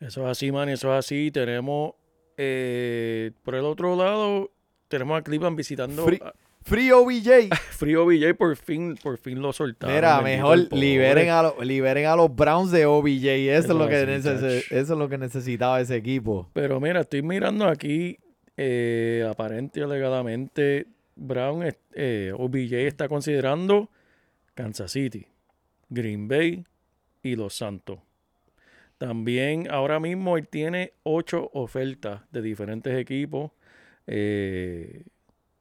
Eso 0.00 0.22
es 0.24 0.28
así, 0.30 0.50
man, 0.52 0.68
eso 0.68 0.92
es 0.92 0.98
así. 1.04 1.30
Tenemos, 1.30 1.92
eh, 2.36 3.32
por 3.42 3.54
el 3.54 3.64
otro 3.64 3.96
lado, 3.96 4.50
tenemos 4.88 5.18
a 5.18 5.22
Cleveland 5.22 5.56
visitando 5.56 6.04
Free- 6.04 6.20
a 6.22 6.32
Free 6.62 6.90
OBJ. 6.90 7.48
Frío 7.70 8.04
VJ, 8.04 8.34
por 8.38 8.56
fin, 8.56 8.96
por 9.02 9.16
fin 9.18 9.40
lo 9.40 9.52
soltaron. 9.52 9.94
Mira, 9.94 10.20
mejor 10.20 10.72
liberen 10.72 11.30
a, 11.30 11.42
los, 11.42 11.64
liberen 11.64 12.06
a 12.06 12.16
los 12.16 12.34
Browns 12.34 12.70
de 12.70 12.84
OBJ. 12.84 13.24
Eso, 13.26 13.72
es 13.72 13.78
lo 13.78 13.88
que 13.88 14.06
neces- 14.06 14.64
eso 14.70 14.92
es 14.92 14.98
lo 14.98 15.08
que 15.08 15.16
necesitaba 15.18 15.80
ese 15.80 15.96
equipo. 15.96 16.50
Pero 16.52 16.78
mira, 16.80 17.00
estoy 17.00 17.22
mirando 17.22 17.66
aquí, 17.66 18.18
eh, 18.56 19.26
aparente 19.30 19.80
y 19.80 19.82
alegadamente, 19.82 20.86
Brown, 21.16 21.64
eh, 21.94 22.32
OBJ 22.36 22.72
está 22.86 23.08
considerando 23.08 23.88
Kansas 24.54 24.92
City, 24.92 25.26
Green 25.88 26.28
Bay 26.28 26.64
y 27.22 27.34
Los 27.36 27.54
Santos. 27.54 28.00
También 28.98 29.70
ahora 29.70 30.00
mismo 30.00 30.36
él 30.36 30.48
tiene 30.48 30.92
ocho 31.04 31.50
ofertas 31.54 32.22
de 32.32 32.42
diferentes 32.42 32.96
equipos. 32.98 33.52
eh, 34.06 35.04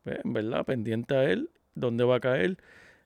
pues, 0.07 0.23
en 0.23 0.31
verdad, 0.31 0.65
pendiente 0.65 1.15
a 1.17 1.25
él, 1.25 1.49
dónde 1.75 2.05
va 2.05 2.15
a 2.15 2.19
caer. 2.21 2.55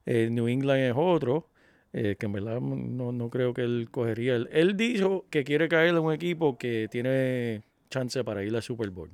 Eh, 0.05 0.29
New 0.29 0.47
England 0.47 0.81
es 0.81 0.93
otro, 0.95 1.47
eh, 1.93 2.15
que 2.19 2.27
en 2.27 2.33
verdad 2.33 2.61
no, 2.61 3.11
no 3.11 3.29
creo 3.31 3.55
que 3.55 3.63
él 3.63 3.87
cogería. 3.89 4.35
Él, 4.35 4.47
él 4.51 4.77
dijo 4.77 5.25
que 5.31 5.43
quiere 5.43 5.67
caer 5.67 5.89
en 5.89 5.97
un 5.97 6.13
equipo 6.13 6.59
que 6.59 6.87
tiene 6.91 7.63
chance 7.89 8.23
para 8.23 8.43
ir 8.43 8.55
al 8.55 8.61
Super 8.61 8.91
Bowl. 8.91 9.09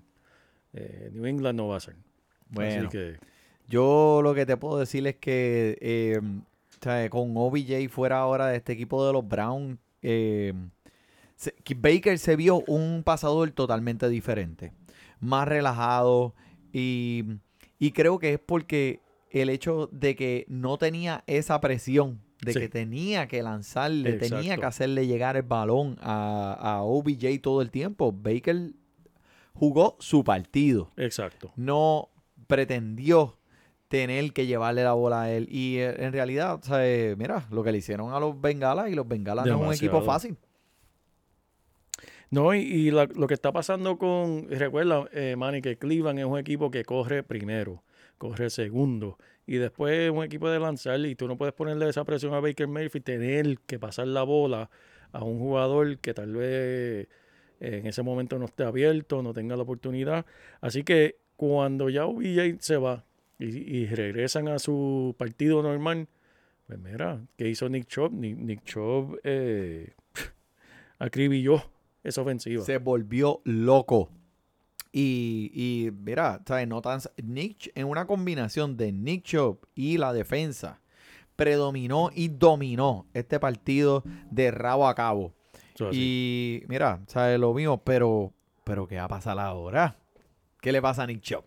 Eh, 0.73 1.11
New 1.13 1.25
England 1.25 1.55
no 1.55 1.69
va 1.69 1.77
a 1.77 1.79
ser. 1.79 1.95
Bueno, 2.49 2.89
Así 2.89 2.97
que 2.97 3.15
yo 3.69 4.19
lo 4.21 4.35
que 4.35 4.45
te 4.45 4.57
puedo 4.57 4.79
decir 4.79 5.07
es 5.07 5.15
que 5.15 6.19
con 7.09 7.37
OBJ 7.37 7.87
fuera 7.89 8.19
ahora 8.19 8.47
de 8.47 8.57
este 8.57 8.73
equipo 8.73 9.07
de 9.07 9.13
los 9.13 9.25
Browns, 9.25 9.77
Baker 11.77 12.19
se 12.19 12.35
vio 12.35 12.63
un 12.67 13.03
pasador 13.03 13.49
totalmente 13.51 14.09
diferente, 14.09 14.73
más 15.21 15.47
relajado 15.47 16.33
y, 16.73 17.23
y 17.79 17.91
creo 17.91 18.19
que 18.19 18.33
es 18.33 18.39
porque 18.39 19.01
el 19.29 19.49
hecho 19.49 19.89
de 19.91 20.15
que 20.15 20.45
no 20.47 20.77
tenía 20.77 21.23
esa 21.27 21.59
presión, 21.59 22.21
de 22.41 22.53
Sí. 22.53 22.59
que 22.59 22.69
tenía 22.69 23.27
que 23.27 23.41
lanzarle, 23.41 24.13
tenía 24.13 24.57
que 24.57 24.65
hacerle 24.65 25.07
llegar 25.07 25.35
el 25.37 25.41
balón 25.43 25.97
a, 26.01 26.53
a 26.59 26.83
OBJ 26.83 27.41
todo 27.41 27.61
el 27.63 27.71
tiempo, 27.71 28.11
Baker 28.11 28.73
jugó 29.53 29.95
su 29.99 30.23
partido 30.23 30.91
exacto. 30.97 31.51
no 31.55 32.09
pretendió 32.45 33.37
tener 33.87 34.33
que 34.33 34.45
llevarle 34.45 34.83
la 34.83 34.93
bola 34.93 35.23
a 35.23 35.31
él. 35.31 35.47
Y 35.49 35.77
eh, 35.77 35.95
en 36.03 36.11
realidad, 36.11 36.55
o 36.55 36.61
sea, 36.61 36.85
eh, 36.87 37.15
mira, 37.17 37.47
lo 37.51 37.63
que 37.63 37.71
le 37.71 37.77
hicieron 37.77 38.13
a 38.13 38.19
los 38.19 38.39
bengalas 38.39 38.89
y 38.89 38.95
los 38.95 39.07
bengalas 39.07 39.45
no 39.45 39.59
es 39.61 39.67
un 39.67 39.73
equipo 39.73 40.01
fácil. 40.01 40.37
No, 42.29 42.53
y, 42.53 42.59
y 42.59 42.91
lo 42.91 43.27
que 43.27 43.33
está 43.33 43.51
pasando 43.51 43.97
con, 43.97 44.49
recuerda, 44.49 45.07
eh, 45.13 45.35
Manny, 45.37 45.61
que 45.61 45.77
Cleveland 45.77 46.19
es 46.19 46.25
un 46.25 46.37
equipo 46.37 46.69
que 46.69 46.83
corre 46.83 47.23
primero, 47.23 47.83
corre 48.17 48.49
segundo, 48.49 49.17
y 49.45 49.55
después 49.55 49.97
es 49.97 50.11
un 50.11 50.23
equipo 50.23 50.49
de 50.49 50.59
lanzar, 50.59 50.99
y 50.99 51.15
tú 51.15 51.27
no 51.27 51.37
puedes 51.37 51.53
ponerle 51.53 51.87
esa 51.87 52.03
presión 52.03 52.33
a 52.33 52.41
Baker 52.41 52.67
Mayfield, 52.67 53.05
tener 53.05 53.59
que 53.65 53.79
pasar 53.79 54.07
la 54.07 54.23
bola 54.23 54.69
a 55.13 55.23
un 55.23 55.39
jugador 55.39 55.99
que 55.99 56.13
tal 56.13 56.33
vez 56.33 57.07
eh, 57.59 57.77
en 57.79 57.87
ese 57.87 58.03
momento 58.03 58.37
no 58.39 58.45
esté 58.45 58.63
abierto, 58.63 59.21
no 59.23 59.33
tenga 59.33 59.55
la 59.55 59.63
oportunidad. 59.63 60.25
Así 60.61 60.83
que 60.83 61.17
cuando 61.37 61.89
ya 61.89 62.05
OBJ 62.05 62.57
se 62.59 62.77
va 62.77 63.05
y, 63.39 63.45
y 63.45 63.85
regresan 63.87 64.49
a 64.49 64.59
su 64.59 65.15
partido 65.17 65.61
normal, 65.63 66.07
pues 66.67 66.79
mira, 66.79 67.21
¿qué 67.37 67.47
hizo 67.47 67.69
Nick 67.69 67.87
Chubb? 67.87 68.11
Nick, 68.11 68.37
Nick 68.37 68.63
Chubb 68.65 69.19
eh, 69.23 69.93
acribilló 70.99 71.63
esa 72.09 72.21
ofensiva. 72.21 72.63
Se 72.63 72.77
volvió 72.77 73.41
loco. 73.43 74.09
Y, 74.91 75.51
y 75.53 75.91
mira, 75.91 76.41
¿sabes? 76.47 76.67
No 76.67 76.81
tan, 76.81 76.99
Nick, 77.23 77.71
en 77.75 77.87
una 77.87 78.07
combinación 78.07 78.77
de 78.77 78.91
Nick 78.91 79.23
Chubb 79.23 79.59
y 79.75 79.97
la 79.97 80.13
defensa, 80.13 80.81
predominó 81.35 82.09
y 82.15 82.29
dominó 82.29 83.05
este 83.13 83.39
partido 83.39 84.03
de 84.31 84.49
rabo 84.51 84.87
a 84.87 84.95
cabo. 84.95 85.33
Y 85.91 86.63
mira, 86.67 87.01
¿sabes? 87.07 87.39
Lo 87.39 87.53
mío, 87.53 87.79
pero, 87.83 88.33
pero 88.63 88.87
¿qué 88.87 88.95
va 88.95 89.03
a 89.03 89.07
pasar 89.09 89.37
ahora? 89.37 89.97
¿Qué 90.61 90.71
le 90.71 90.81
pasa 90.81 91.03
a 91.03 91.07
Nick 91.07 91.21
Chubb? 91.21 91.43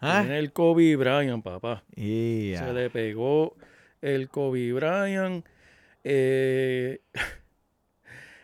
¿Ah? 0.00 0.26
El 0.28 0.52
Kobe 0.52 0.96
Bryant, 0.96 1.44
papá. 1.44 1.84
Se 1.94 2.72
le 2.72 2.90
pegó 2.90 3.54
el 4.00 4.28
Kobe 4.28 4.72
Bryant. 4.72 5.46
eh, 6.02 7.00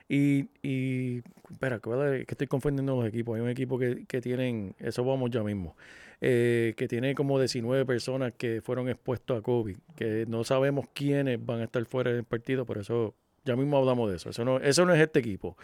y, 0.08 0.48
y, 0.62 1.22
espera, 1.50 1.80
que 1.80 2.24
estoy 2.26 2.46
confundiendo 2.46 2.96
los 2.96 3.06
equipos. 3.06 3.36
Hay 3.36 3.42
un 3.42 3.50
equipo 3.50 3.78
que, 3.78 4.06
que 4.06 4.20
tienen, 4.20 4.74
eso 4.78 5.04
vamos 5.04 5.30
ya 5.30 5.42
mismo, 5.42 5.76
eh, 6.20 6.74
que 6.76 6.88
tiene 6.88 7.14
como 7.14 7.38
19 7.38 7.84
personas 7.84 8.32
que 8.36 8.62
fueron 8.62 8.88
expuestos 8.88 9.38
a 9.38 9.42
COVID, 9.42 9.76
que 9.96 10.24
no 10.26 10.44
sabemos 10.44 10.86
quiénes 10.94 11.44
van 11.44 11.60
a 11.60 11.64
estar 11.64 11.84
fuera 11.84 12.10
del 12.10 12.24
partido, 12.24 12.64
por 12.64 12.78
eso 12.78 13.14
ya 13.44 13.54
mismo 13.54 13.76
hablamos 13.76 14.10
de 14.10 14.16
eso. 14.16 14.30
Eso 14.30 14.44
no, 14.44 14.58
eso 14.58 14.84
no 14.86 14.94
es 14.94 15.00
este 15.00 15.18
equipo. 15.20 15.56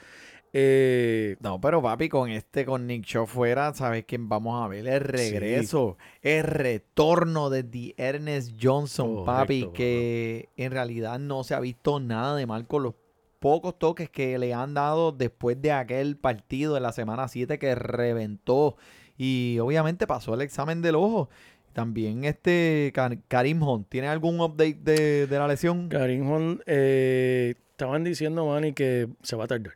Eh, 0.56 1.36
No, 1.40 1.60
pero 1.60 1.82
papi, 1.82 2.08
con 2.08 2.30
este, 2.30 2.64
con 2.64 2.86
Nick 2.86 3.04
Shaw 3.04 3.26
fuera, 3.26 3.74
¿sabes 3.74 4.04
quién 4.06 4.28
vamos 4.28 4.62
a 4.62 4.68
ver? 4.68 4.86
El 4.86 5.00
regreso, 5.00 5.98
el 6.22 6.44
retorno 6.44 7.50
de 7.50 7.64
The 7.64 7.94
Ernest 7.96 8.52
Johnson, 8.62 9.24
papi, 9.24 9.70
que 9.74 10.50
en 10.56 10.70
realidad 10.70 11.18
no 11.18 11.42
se 11.42 11.54
ha 11.54 11.60
visto 11.60 11.98
nada 11.98 12.36
de 12.36 12.46
mal 12.46 12.68
con 12.68 12.84
los 12.84 12.94
pocos 13.44 13.78
toques 13.78 14.08
que 14.08 14.38
le 14.38 14.54
han 14.54 14.72
dado 14.72 15.12
después 15.12 15.60
de 15.60 15.70
aquel 15.70 16.16
partido 16.16 16.72
de 16.72 16.80
la 16.80 16.92
semana 16.92 17.28
7 17.28 17.58
que 17.58 17.74
reventó 17.74 18.76
y 19.18 19.58
obviamente 19.60 20.06
pasó 20.06 20.32
el 20.32 20.40
examen 20.40 20.80
del 20.80 20.94
ojo. 20.94 21.28
También 21.74 22.24
este 22.24 22.90
Ka- 22.94 23.18
Karim 23.28 23.62
Hunt, 23.62 23.86
¿tiene 23.90 24.08
algún 24.08 24.40
update 24.40 24.78
de, 24.82 25.26
de 25.26 25.38
la 25.38 25.46
lesión? 25.46 25.90
Karim 25.90 26.30
Hunt, 26.30 26.62
eh, 26.64 27.54
estaban 27.72 28.02
diciendo, 28.02 28.46
Manny, 28.46 28.72
que 28.72 29.08
se 29.22 29.36
va 29.36 29.44
a 29.44 29.48
tardar. 29.48 29.74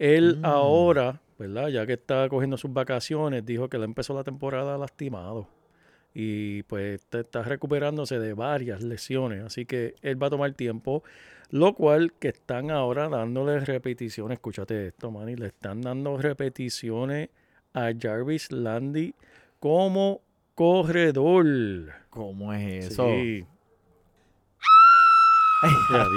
Él 0.00 0.38
Mm. 0.40 0.44
ahora, 0.44 1.20
¿verdad? 1.38 1.68
Ya 1.68 1.86
que 1.86 1.92
está 1.92 2.28
cogiendo 2.28 2.56
sus 2.56 2.72
vacaciones, 2.72 3.46
dijo 3.46 3.68
que 3.68 3.76
él 3.76 3.84
empezó 3.84 4.12
la 4.14 4.24
temporada 4.24 4.76
lastimado. 4.76 5.46
Y 6.14 6.62
pues 6.64 7.04
te- 7.06 7.20
está 7.20 7.42
recuperándose 7.42 8.18
de 8.18 8.32
varias 8.32 8.82
lesiones. 8.82 9.44
Así 9.44 9.66
que 9.66 9.94
él 10.02 10.20
va 10.20 10.26
a 10.26 10.30
tomar 10.30 10.52
tiempo. 10.54 11.04
Lo 11.50 11.74
cual 11.74 12.12
que 12.12 12.28
están 12.28 12.70
ahora 12.70 13.08
dándole 13.08 13.60
repeticiones. 13.60 14.36
Escúchate 14.36 14.88
esto, 14.88 15.10
Manny. 15.10 15.34
Le 15.36 15.46
están 15.46 15.80
dando 15.80 16.16
repeticiones 16.18 17.30
a 17.72 17.90
Jarvis 17.98 18.52
Landy 18.52 19.14
como 19.58 20.20
corredor. 20.54 21.46
¿Cómo 22.10 22.52
es 22.52 22.86
eso? 22.92 23.06
Sí. 23.08 23.46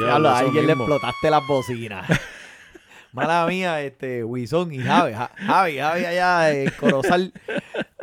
Ya, 0.06 0.16
a 0.18 0.38
alguien 0.40 0.68
le 0.68 0.74
explotaste 0.74 1.30
las 1.32 1.48
bocinas. 1.48 2.08
Mala 3.14 3.46
mía, 3.48 3.82
este, 3.82 4.24
Wison 4.24 4.72
y 4.72 4.80
Javi. 4.80 5.14
Ja- 5.14 5.32
Javi, 5.36 5.78
Javi 5.80 6.06
allá, 6.06 6.52
eh, 6.54 6.72
Corozal, 6.80 7.34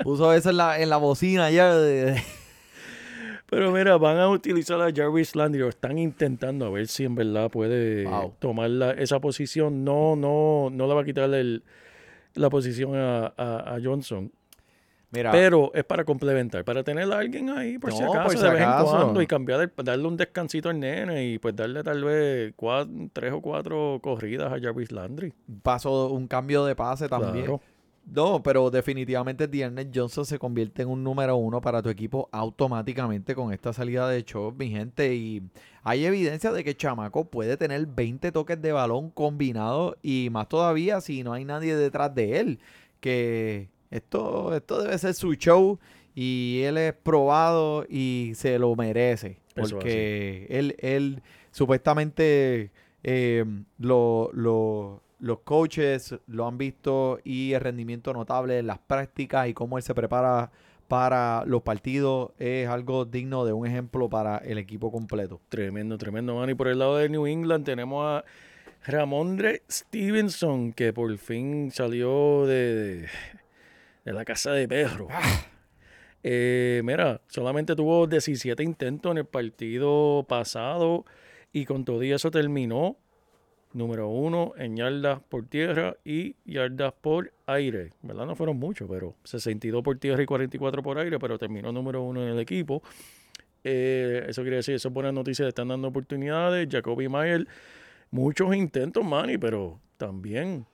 puso 0.03 0.33
eso 0.35 0.51
en 0.51 0.57
la, 0.57 0.81
en 0.81 0.91
la 0.91 0.97
bocina 0.97 1.47
allá. 1.47 1.75
de- 1.77 2.05
de- 2.13 2.23
Pero 3.51 3.73
mira, 3.73 3.97
van 3.97 4.19
a 4.19 4.29
utilizar 4.29 4.81
a 4.83 4.93
Jarvis 4.95 5.35
Landry, 5.35 5.63
o 5.63 5.69
están 5.69 5.97
intentando 5.99 6.67
a 6.67 6.71
ver 6.71 6.87
si 6.87 7.05
en 7.05 7.15
verdad 7.15 7.51
puede 7.51 8.05
Wow. 8.07 8.35
tomar 8.39 8.69
la- 8.71 8.91
esa 8.93 9.21
posición. 9.21 9.85
No, 9.85 10.17
no, 10.17 10.69
no 10.71 10.87
le 10.87 10.95
va 10.95 11.01
a 11.01 11.05
quitar 11.05 11.33
el- 11.33 11.63
la 12.35 12.51
posición 12.51 12.95
a, 12.95 13.33
a- 13.37 13.75
a 13.77 13.79
Johnson. 13.83 14.31
Mira, 15.11 15.31
Pero 15.31 15.71
es 15.73 15.85
para 15.85 16.05
complementar, 16.05 16.63
para 16.67 16.85
tener 16.85 17.11
a 17.11 17.19
alguien 17.21 17.49
ahí 17.49 17.79
por 17.79 17.91
si 17.95 18.01
No, 18.03 18.09
por 18.09 18.19
acaso, 18.19 18.37
si 18.37 18.45
de 18.45 18.51
vez 18.51 18.61
en 18.61 18.69
acaso. 18.69 18.91
cuando, 18.91 19.23
y 19.23 19.27
cambiar, 19.27 19.63
el- 19.63 19.73
darle 19.83 20.07
un 20.07 20.19
descansito 20.19 20.69
al 20.69 20.79
nene 20.79 21.25
y 21.29 21.39
pues 21.39 21.57
darle 21.57 21.83
tal 21.83 22.05
vez 22.05 22.53
cuatro, 22.55 22.93
tres 23.15 23.33
o 23.33 23.41
cuatro 23.41 23.99
corridas 24.03 24.53
a 24.53 24.61
Jarvis 24.61 24.93
Landry. 24.93 25.33
pasó 25.63 26.11
un 26.13 26.29
cambio 26.29 26.67
de 26.67 26.77
pase 26.77 27.09
también. 27.09 27.47
Claro. 27.47 27.63
No, 28.11 28.43
pero 28.43 28.71
definitivamente 28.71 29.45
Ernest 29.53 29.91
Johnson 29.95 30.25
se 30.25 30.39
convierte 30.39 30.83
en 30.83 30.89
un 30.89 31.05
número 31.05 31.37
uno 31.37 31.61
para 31.61 31.83
tu 31.83 31.91
equipo 31.91 32.29
automáticamente 32.33 33.35
con 33.35 33.53
esta 33.53 33.75
salida 33.75 34.09
de 34.09 34.25
Chop, 34.25 34.59
mi 34.59 34.71
gente. 34.71 35.15
Y 35.15 35.43
hay 35.83 36.07
evidencia 36.07 36.51
de 36.51 36.65
que 36.65 36.75
Chamaco 36.75 37.27
puede 37.27 37.59
tener 37.59 37.85
20 37.87 38.33
toques 38.33 38.61
de 38.63 38.73
balón 38.73 39.11
combinados 39.11 39.97
y 40.03 40.29
más 40.31 40.49
todavía 40.49 41.03
si 41.03 41.23
no 41.23 41.35
hay 41.35 41.45
nadie 41.45 41.77
detrás 41.77 42.15
de 42.15 42.41
él. 42.41 42.61
Que 43.01 43.69
esto, 43.91 44.57
esto 44.57 44.83
debe 44.83 44.97
ser 44.97 45.13
su 45.13 45.35
show 45.35 45.79
y 46.15 46.63
él 46.65 46.79
es 46.79 46.95
probado 46.95 47.85
y 47.91 48.33
se 48.37 48.59
lo 48.59 48.75
merece. 48.75 49.39
Porque 49.55 50.47
él, 50.49 50.77
él 50.79 51.23
supuestamente 51.51 52.71
eh, 53.03 53.45
lo, 53.79 54.31
lo, 54.33 55.03
los 55.21 55.41
coaches 55.41 56.15
lo 56.27 56.47
han 56.47 56.59
visto 56.59 57.19
y 57.25 57.53
el 57.53 57.61
rendimiento 57.61 58.13
notable 58.13 58.59
en 58.59 58.67
las 58.67 58.79
prácticas 58.79 59.49
y 59.49 59.55
cómo 59.55 59.77
él 59.77 59.83
se 59.83 59.95
prepara 59.95 60.51
para 60.87 61.45
los 61.45 61.63
partidos 61.63 62.33
es 62.39 62.69
algo 62.69 63.05
digno 63.05 63.45
de 63.45 63.53
un 63.53 63.67
ejemplo 63.67 64.09
para 64.09 64.39
el 64.39 64.59
equipo 64.59 64.91
completo. 64.91 65.41
Tremendo, 65.49 65.99
tremendo, 65.99 66.35
man. 66.35 66.49
Y 66.49 66.55
por 66.55 66.69
el 66.69 66.79
lado 66.79 66.97
de 66.97 67.09
New 67.09 67.27
England 67.27 67.65
tenemos 67.65 68.05
a 68.05 68.25
Ramondre 68.87 69.63
Stevenson, 69.71 70.73
que 70.73 70.93
por 70.93 71.17
fin 71.19 71.71
salió 71.71 72.47
de, 72.47 72.75
de, 72.75 73.09
de 74.05 74.13
la 74.13 74.25
casa 74.25 74.53
de 74.53 74.67
perro. 74.67 75.09
Eh, 76.25 76.81
mira, 76.85 77.21
solamente 77.29 77.77
tuvo 77.77 78.07
17 78.07 78.63
intentos 78.63 79.13
en 79.13 79.19
el 79.19 79.25
partido 79.25 80.27
pasado 80.29 81.05
y 81.53 81.65
con 81.65 81.85
todo 81.85 82.03
y 82.03 82.13
eso 82.13 82.31
terminó 82.31 82.97
número 83.79 84.09
uno 84.09 84.53
en 84.59 84.77
yardas 84.77 85.21
por 85.29 85.47
tierra 85.47 85.97
y 86.05 86.37
yardas 86.45 86.93
por 87.01 87.33
aire. 87.47 87.93
¿Verdad? 88.03 88.27
No 88.27 88.35
fueron 88.37 88.59
muchos, 88.59 88.89
pero 88.91 89.15
62 89.25 89.83
por 89.83 89.99
tierra 89.99 90.23
y 90.23 90.27
44 90.27 90.83
por 90.83 90.99
aire, 90.99 91.19
pero 91.19 91.39
terminó 91.39 91.73
número 91.73 92.03
uno 92.03 92.23
en 92.23 92.29
el 92.29 92.39
equipo. 92.41 92.83
Eh, 93.65 94.25
eso 94.29 94.43
quiere 94.43 94.57
decir, 94.57 94.75
eso 94.75 94.89
es 94.89 94.95
buena 94.95 95.13
noticia, 95.13 95.45
le 95.45 95.51
están 95.51 95.69
dando 95.69 95.89
oportunidades. 95.89 96.69
Jacoby 96.71 97.09
Mayer, 97.09 97.47
muchos 98.11 98.55
intentos, 98.55 99.05
Manny, 99.05 99.39
pero 99.39 99.81
también 99.97 100.67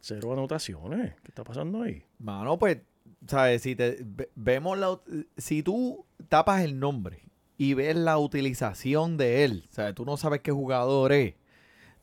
cero 0.00 0.32
anotaciones. 0.32 1.12
¿Qué 1.22 1.28
está 1.28 1.44
pasando 1.44 1.82
ahí? 1.82 2.02
Mano, 2.18 2.58
pues, 2.58 2.78
¿sabes? 3.26 3.62
Si 3.62 3.74
te 3.76 3.98
ve- 4.04 4.28
vemos 4.34 4.78
la 4.78 4.98
si 5.36 5.62
tú 5.62 6.04
tapas 6.28 6.62
el 6.62 6.78
nombre 6.78 7.20
y 7.56 7.74
ves 7.74 7.96
la 7.96 8.18
utilización 8.18 9.16
de 9.16 9.44
él, 9.44 9.64
¿sabes? 9.70 9.94
Tú 9.94 10.04
no 10.04 10.16
sabes 10.16 10.40
qué 10.40 10.50
jugador 10.52 11.12
es. 11.12 11.34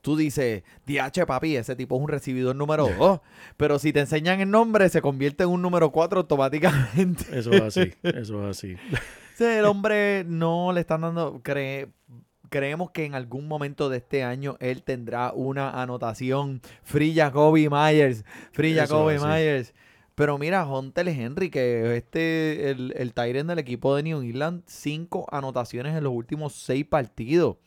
Tú 0.05 0.15
dices, 0.15 0.61
DH 0.85 1.25
papi, 1.25 1.55
ese 1.55 1.75
tipo 1.75 1.95
es 1.95 2.01
un 2.03 2.07
recibidor 2.09 2.55
número 2.55 2.87
2. 2.95 3.19
Pero 3.57 3.79
si 3.79 3.91
te 3.91 4.01
enseñan 4.01 4.39
el 4.39 4.51
nombre, 4.51 4.87
se 4.89 5.01
convierte 5.01 5.45
en 5.45 5.49
un 5.49 5.63
número 5.63 5.89
4 5.91 6.19
automáticamente. 6.19 7.25
Eso 7.39 7.51
es 7.51 7.61
así, 7.61 7.91
eso 8.03 8.47
es 8.47 8.55
así. 8.57 8.75
Sí, 9.35 9.43
el 9.45 9.65
hombre 9.65 10.23
no 10.27 10.71
le 10.73 10.81
están 10.81 11.01
dando. 11.01 11.41
cree- 11.43 11.87
creemos 12.49 12.91
que 12.91 13.05
en 13.05 13.15
algún 13.15 13.47
momento 13.47 13.89
de 13.89 13.97
este 13.97 14.23
año 14.23 14.57
él 14.59 14.83
tendrá 14.83 15.33
una 15.33 15.81
anotación. 15.81 16.61
Free 16.83 17.15
Jacoby 17.15 17.67
Myers. 17.67 18.23
Free 18.51 18.75
Jacoby. 18.75 19.17
Myers. 19.17 19.73
Pero 20.13 20.37
mira, 20.37 20.65
Hunter 20.67 21.07
Henry, 21.09 21.49
que 21.49 21.97
este, 21.97 22.69
el, 22.69 22.93
el 22.95 23.11
Tyrant 23.13 23.49
del 23.49 23.57
equipo 23.59 23.95
de 23.95 24.03
New 24.03 24.21
England, 24.21 24.61
cinco 24.67 25.25
anotaciones 25.31 25.97
en 25.97 26.03
los 26.03 26.13
últimos 26.13 26.53
seis 26.53 26.85
partidos. 26.85 27.57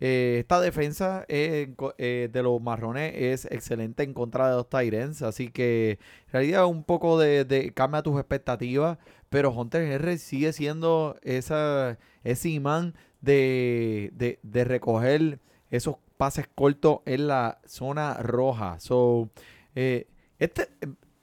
Eh, 0.00 0.38
esta 0.40 0.60
defensa 0.60 1.26
eh, 1.28 1.74
eh, 1.98 2.30
de 2.32 2.42
los 2.42 2.60
marrones 2.62 3.12
es 3.14 3.44
excelente 3.44 4.02
en 4.02 4.14
contra 4.14 4.48
de 4.48 4.56
los 4.56 4.68
Tyrants, 4.68 5.20
así 5.20 5.50
que 5.50 5.98
en 6.26 6.32
realidad 6.32 6.66
un 6.66 6.84
poco 6.84 7.18
de, 7.18 7.44
de 7.44 7.72
cambia 7.74 8.02
tus 8.02 8.18
expectativas, 8.18 8.96
pero 9.28 9.50
Hunter 9.50 9.82
Henry 9.82 10.16
sigue 10.16 10.54
siendo 10.54 11.16
esa, 11.22 11.98
ese 12.24 12.48
imán 12.48 12.94
de, 13.20 14.10
de, 14.14 14.40
de 14.42 14.64
recoger 14.64 15.38
esos 15.70 15.96
pases 16.16 16.48
cortos 16.54 17.00
en 17.06 17.28
la 17.28 17.60
zona 17.66 18.14
roja. 18.14 18.80
So, 18.80 19.30
eh, 19.74 20.08
este, 20.38 20.68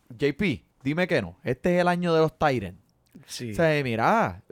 JP, 0.09 0.63
dime 0.83 1.07
que 1.07 1.21
no, 1.21 1.37
este 1.43 1.75
es 1.75 1.81
el 1.81 1.87
año 1.87 2.13
de 2.13 2.21
los 2.21 2.37
Tyrants. 2.37 2.81
Sí. 3.25 3.51
O 3.51 3.55
sea, 3.55 3.83
mira, 3.83 4.43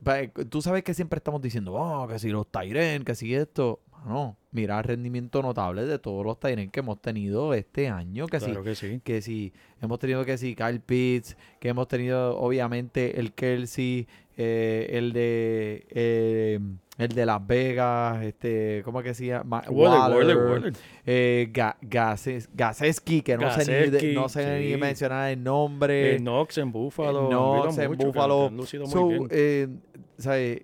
tú 0.49 0.61
sabes 0.61 0.84
que 0.84 0.93
siempre 0.93 1.17
estamos 1.17 1.41
diciendo, 1.41 1.73
oh, 1.73 2.07
que 2.07 2.19
si 2.19 2.30
los 2.30 2.51
Tyren, 2.51 3.03
que 3.03 3.15
si 3.15 3.34
esto. 3.34 3.82
No, 4.06 4.38
mira 4.51 4.78
el 4.78 4.84
rendimiento 4.84 5.41
notable 5.41 5.86
de 5.86 5.97
todos 5.99 6.26
los 6.26 6.39
Tyren 6.39 6.70
que 6.70 6.80
hemos 6.82 7.01
tenido 7.01 7.53
este 7.53 7.88
año. 7.89 8.28
Que 8.28 8.38
claro 8.38 8.62
si, 8.62 8.70
que 8.70 8.76
sí. 8.76 9.01
que 9.03 9.22
si 9.22 9.53
hemos 9.82 9.97
tenido 9.99 10.24
que 10.26 10.38
si 10.38 10.56
Kyle 10.56 10.80
Pitts, 10.80 11.36
que 11.60 11.70
hemos 11.70 11.88
tenido 11.88 12.38
obviamente 12.38 13.20
el 13.20 13.34
Kelsey, 13.34 14.08
eh, 14.38 14.88
el 14.91 15.12
de 15.14 15.88
eh, 15.89 16.60
el 16.97 17.10
de 17.10 17.26
Las 17.26 17.45
Vegas, 17.45 18.24
este, 18.24 18.82
¿cómo 18.86 18.99
es 18.99 19.06
que 19.06 19.14
se 19.14 19.26
llama? 19.26 19.43
Ma- 19.62 19.64
Waller, 19.70 20.16
Waller, 20.18 20.38
Waller, 20.38 20.74
eh, 21.06 21.49
Ga- 21.51 21.76
Gases- 21.82 22.47
Gaseski, 22.53 23.22
que 23.22 23.38
no 23.38 23.51
sé, 23.51 23.86
ni, 23.86 23.91
de- 23.91 24.14
no 24.14 24.30
sé 24.30 24.60
ni 24.60 24.78
mencionar 24.78 25.32
el 25.32 25.43
nombre. 25.43 26.18
Knox 26.20 26.58
en 26.60 26.72
Buffalo. 26.72 27.28
Knox 27.30 27.78
en 27.80 27.91
Buffalo. 27.97 28.49
So, 28.88 29.10
eh, 29.32 29.68
¿sabes? 30.18 30.62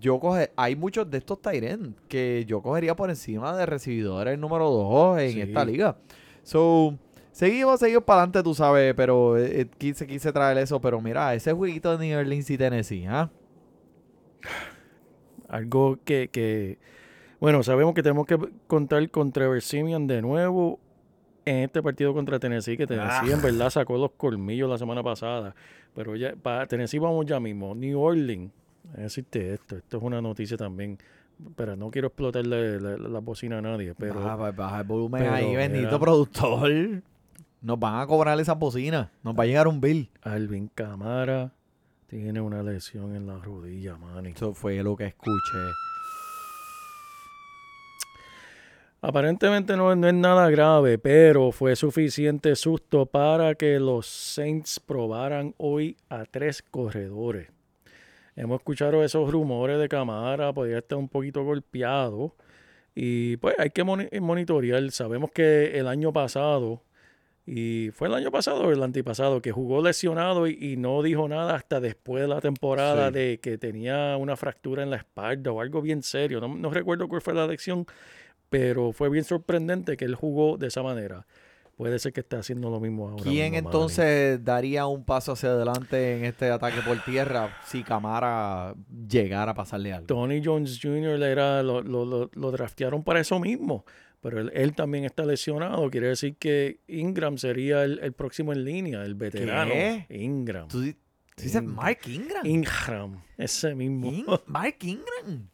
Yo 0.00 0.20
coge, 0.20 0.50
hay 0.56 0.76
muchos 0.76 1.10
de 1.10 1.18
estos 1.18 1.40
Tyren 1.40 1.94
que 2.08 2.44
yo 2.46 2.60
cogería 2.60 2.94
por 2.94 3.08
encima 3.08 3.56
de 3.56 3.64
recibidores 3.66 4.38
número 4.38 4.68
2 4.70 5.20
en 5.20 5.32
Sí. 5.32 5.40
esta 5.40 5.64
liga. 5.64 5.96
So, 6.42 6.94
seguimos, 7.32 7.80
seguimos 7.80 8.04
para 8.04 8.20
adelante, 8.22 8.42
tú 8.42 8.54
sabes, 8.54 8.92
pero 8.94 9.38
eh, 9.38 9.62
eh, 9.62 9.66
quise, 9.78 10.06
quise 10.06 10.30
traer 10.32 10.58
eso. 10.58 10.80
Pero 10.80 11.00
mira, 11.00 11.34
ese 11.34 11.52
jueguito 11.52 11.96
de 11.96 12.06
New 12.06 12.18
Orleans 12.18 12.50
y 12.50 12.58
Tennessee, 12.58 13.06
¿ah? 13.06 13.30
Algo 15.48 15.98
que, 16.04 16.28
que, 16.30 16.78
bueno, 17.40 17.62
sabemos 17.62 17.94
que 17.94 18.02
tenemos 18.02 18.26
que 18.26 18.38
contar 18.66 19.10
con 19.10 19.32
Trevor 19.32 19.62
Simeon 19.62 20.06
de 20.06 20.20
nuevo 20.20 20.78
en 21.46 21.56
este 21.64 21.82
partido 21.82 22.12
contra 22.12 22.38
Tennessee, 22.38 22.76
que 22.76 22.86
Tennessee 22.86 23.30
en 23.32 23.40
verdad 23.40 23.70
sacó 23.70 23.96
los 23.96 24.10
colmillos 24.12 24.68
la 24.68 24.76
semana 24.76 25.02
pasada. 25.02 25.54
Pero 25.94 26.14
ya, 26.16 26.34
para 26.36 26.66
Tennessee 26.66 26.98
vamos 26.98 27.24
ya 27.24 27.40
mismo. 27.40 27.74
New 27.74 27.98
Orleans, 27.98 28.52
decirte 28.96 29.54
esto, 29.54 29.76
esto 29.76 29.96
es 29.98 30.02
una 30.02 30.20
noticia 30.20 30.56
también. 30.56 30.98
Pero 31.54 31.76
no 31.76 31.90
quiero 31.90 32.08
explotarle 32.08 32.80
la, 32.80 32.96
la- 32.96 33.08
la 33.08 33.18
bocina 33.20 33.58
a 33.58 33.62
nadie, 33.62 33.94
pero 33.96 34.16
baja, 34.20 34.50
baja- 34.50 34.80
el 34.80 34.86
volumen 34.86 35.22
pero, 35.22 35.34
ahí, 35.34 35.54
bendito 35.54 35.86
mira. 35.86 35.98
productor. 36.00 36.70
Nos 37.60 37.78
van 37.78 38.00
a 38.00 38.06
cobrar 38.06 38.38
esa 38.40 38.54
bocina. 38.54 39.10
Nos 39.22 39.36
va 39.36 39.42
a 39.44 39.46
llegar 39.46 39.68
un 39.68 39.80
bill. 39.80 40.08
Alvin 40.22 40.68
Camara 40.74 41.52
tiene 42.08 42.40
una 42.40 42.62
lesión 42.62 43.14
en 43.14 43.26
la 43.26 43.38
rodilla, 43.38 43.96
manny. 43.96 44.30
Eso 44.30 44.52
fue 44.54 44.82
lo 44.82 44.96
que 44.96 45.06
escuché. 45.06 45.58
Aparentemente 49.00 49.76
no, 49.76 49.94
no 49.94 50.08
es 50.08 50.14
nada 50.14 50.50
grave, 50.50 50.98
pero 50.98 51.52
fue 51.52 51.76
suficiente 51.76 52.56
susto 52.56 53.06
para 53.06 53.54
que 53.54 53.78
los 53.78 54.06
Saints 54.08 54.80
probaran 54.80 55.54
hoy 55.56 55.96
a 56.08 56.24
tres 56.24 56.62
corredores. 56.68 57.48
Hemos 58.38 58.60
escuchado 58.60 59.02
esos 59.02 59.30
rumores 59.30 59.78
de 59.80 59.88
Camara, 59.88 60.52
podría 60.52 60.78
estar 60.78 60.96
un 60.98 61.08
poquito 61.08 61.42
golpeado. 61.44 62.34
Y 62.94 63.36
pues 63.38 63.54
hay 63.58 63.70
que 63.70 63.82
moni- 63.84 64.08
monitorear. 64.20 64.90
Sabemos 64.92 65.30
que 65.32 65.78
el 65.78 65.86
año 65.88 66.12
pasado, 66.12 66.82
y 67.46 67.90
fue 67.92 68.08
el 68.08 68.14
año 68.14 68.30
pasado 68.30 68.62
o 68.62 68.70
el 68.72 68.82
antipasado, 68.82 69.40
que 69.42 69.52
jugó 69.52 69.82
lesionado 69.82 70.46
y, 70.46 70.56
y 70.60 70.76
no 70.76 71.02
dijo 71.02 71.28
nada 71.28 71.54
hasta 71.56 71.80
después 71.80 72.22
de 72.22 72.28
la 72.28 72.40
temporada 72.40 73.08
Sí. 73.08 73.14
de 73.14 73.40
que 73.40 73.58
tenía 73.58 74.16
una 74.16 74.36
fractura 74.36 74.82
en 74.82 74.90
la 74.90 74.96
espalda 74.96 75.50
o 75.52 75.60
algo 75.60 75.80
bien 75.82 76.02
serio. 76.02 76.40
No, 76.40 76.48
no 76.48 76.70
recuerdo 76.70 77.08
cuál 77.08 77.22
fue 77.22 77.34
la 77.34 77.46
lección, 77.46 77.86
pero 78.50 78.92
fue 78.92 79.08
bien 79.10 79.24
sorprendente 79.24 79.96
que 79.96 80.04
él 80.04 80.14
jugó 80.14 80.58
de 80.58 80.68
esa 80.68 80.82
manera. 80.82 81.26
Puede 81.78 81.98
ser 82.00 82.12
que 82.12 82.20
esté 82.20 82.34
haciendo 82.36 82.70
lo 82.70 82.80
mismo 82.80 83.08
ahora. 83.08 83.22
¿Quién 83.22 83.52
mismo, 83.52 83.68
entonces 83.68 84.44
daría 84.44 84.86
un 84.86 85.04
paso 85.04 85.32
hacia 85.32 85.50
adelante 85.50 86.18
en 86.18 86.24
este 86.24 86.50
ataque 86.50 86.80
por 86.84 87.02
tierra 87.04 87.56
si 87.66 87.84
Camara 87.84 88.74
llegara 89.08 89.52
a 89.52 89.54
pasarle 89.54 89.92
algo? 89.92 90.08
Tony 90.08 90.42
Jones 90.44 90.80
Jr. 90.82 91.22
era, 91.22 91.62
lo, 91.62 91.80
lo, 91.80 92.04
lo, 92.04 92.30
lo 92.34 92.50
draftearon 92.50 93.04
para 93.04 93.20
eso 93.20 93.38
mismo, 93.38 93.84
pero 94.20 94.40
él, 94.40 94.50
él 94.54 94.74
también 94.74 95.04
está 95.04 95.24
lesionado. 95.24 95.88
Quiere 95.88 96.08
decir 96.08 96.34
que 96.36 96.80
Ingram 96.88 97.38
sería 97.38 97.84
el, 97.84 98.00
el 98.00 98.12
próximo 98.12 98.52
en 98.52 98.64
línea, 98.64 99.04
el 99.04 99.14
veterano. 99.14 99.70
¿Qué? 99.72 100.06
Ingram. 100.10 100.66
¿Tú, 100.66 100.80
di- 100.80 100.94
tú 100.94 101.42
dices 101.44 101.62
Ingram. 101.62 101.76
Mark 101.76 101.98
Ingram? 102.08 102.44
Ingram, 102.44 103.22
ese 103.36 103.76
mismo. 103.76 104.10
In- 104.10 104.26
Mark 104.46 104.76
Ingram. 104.82 105.48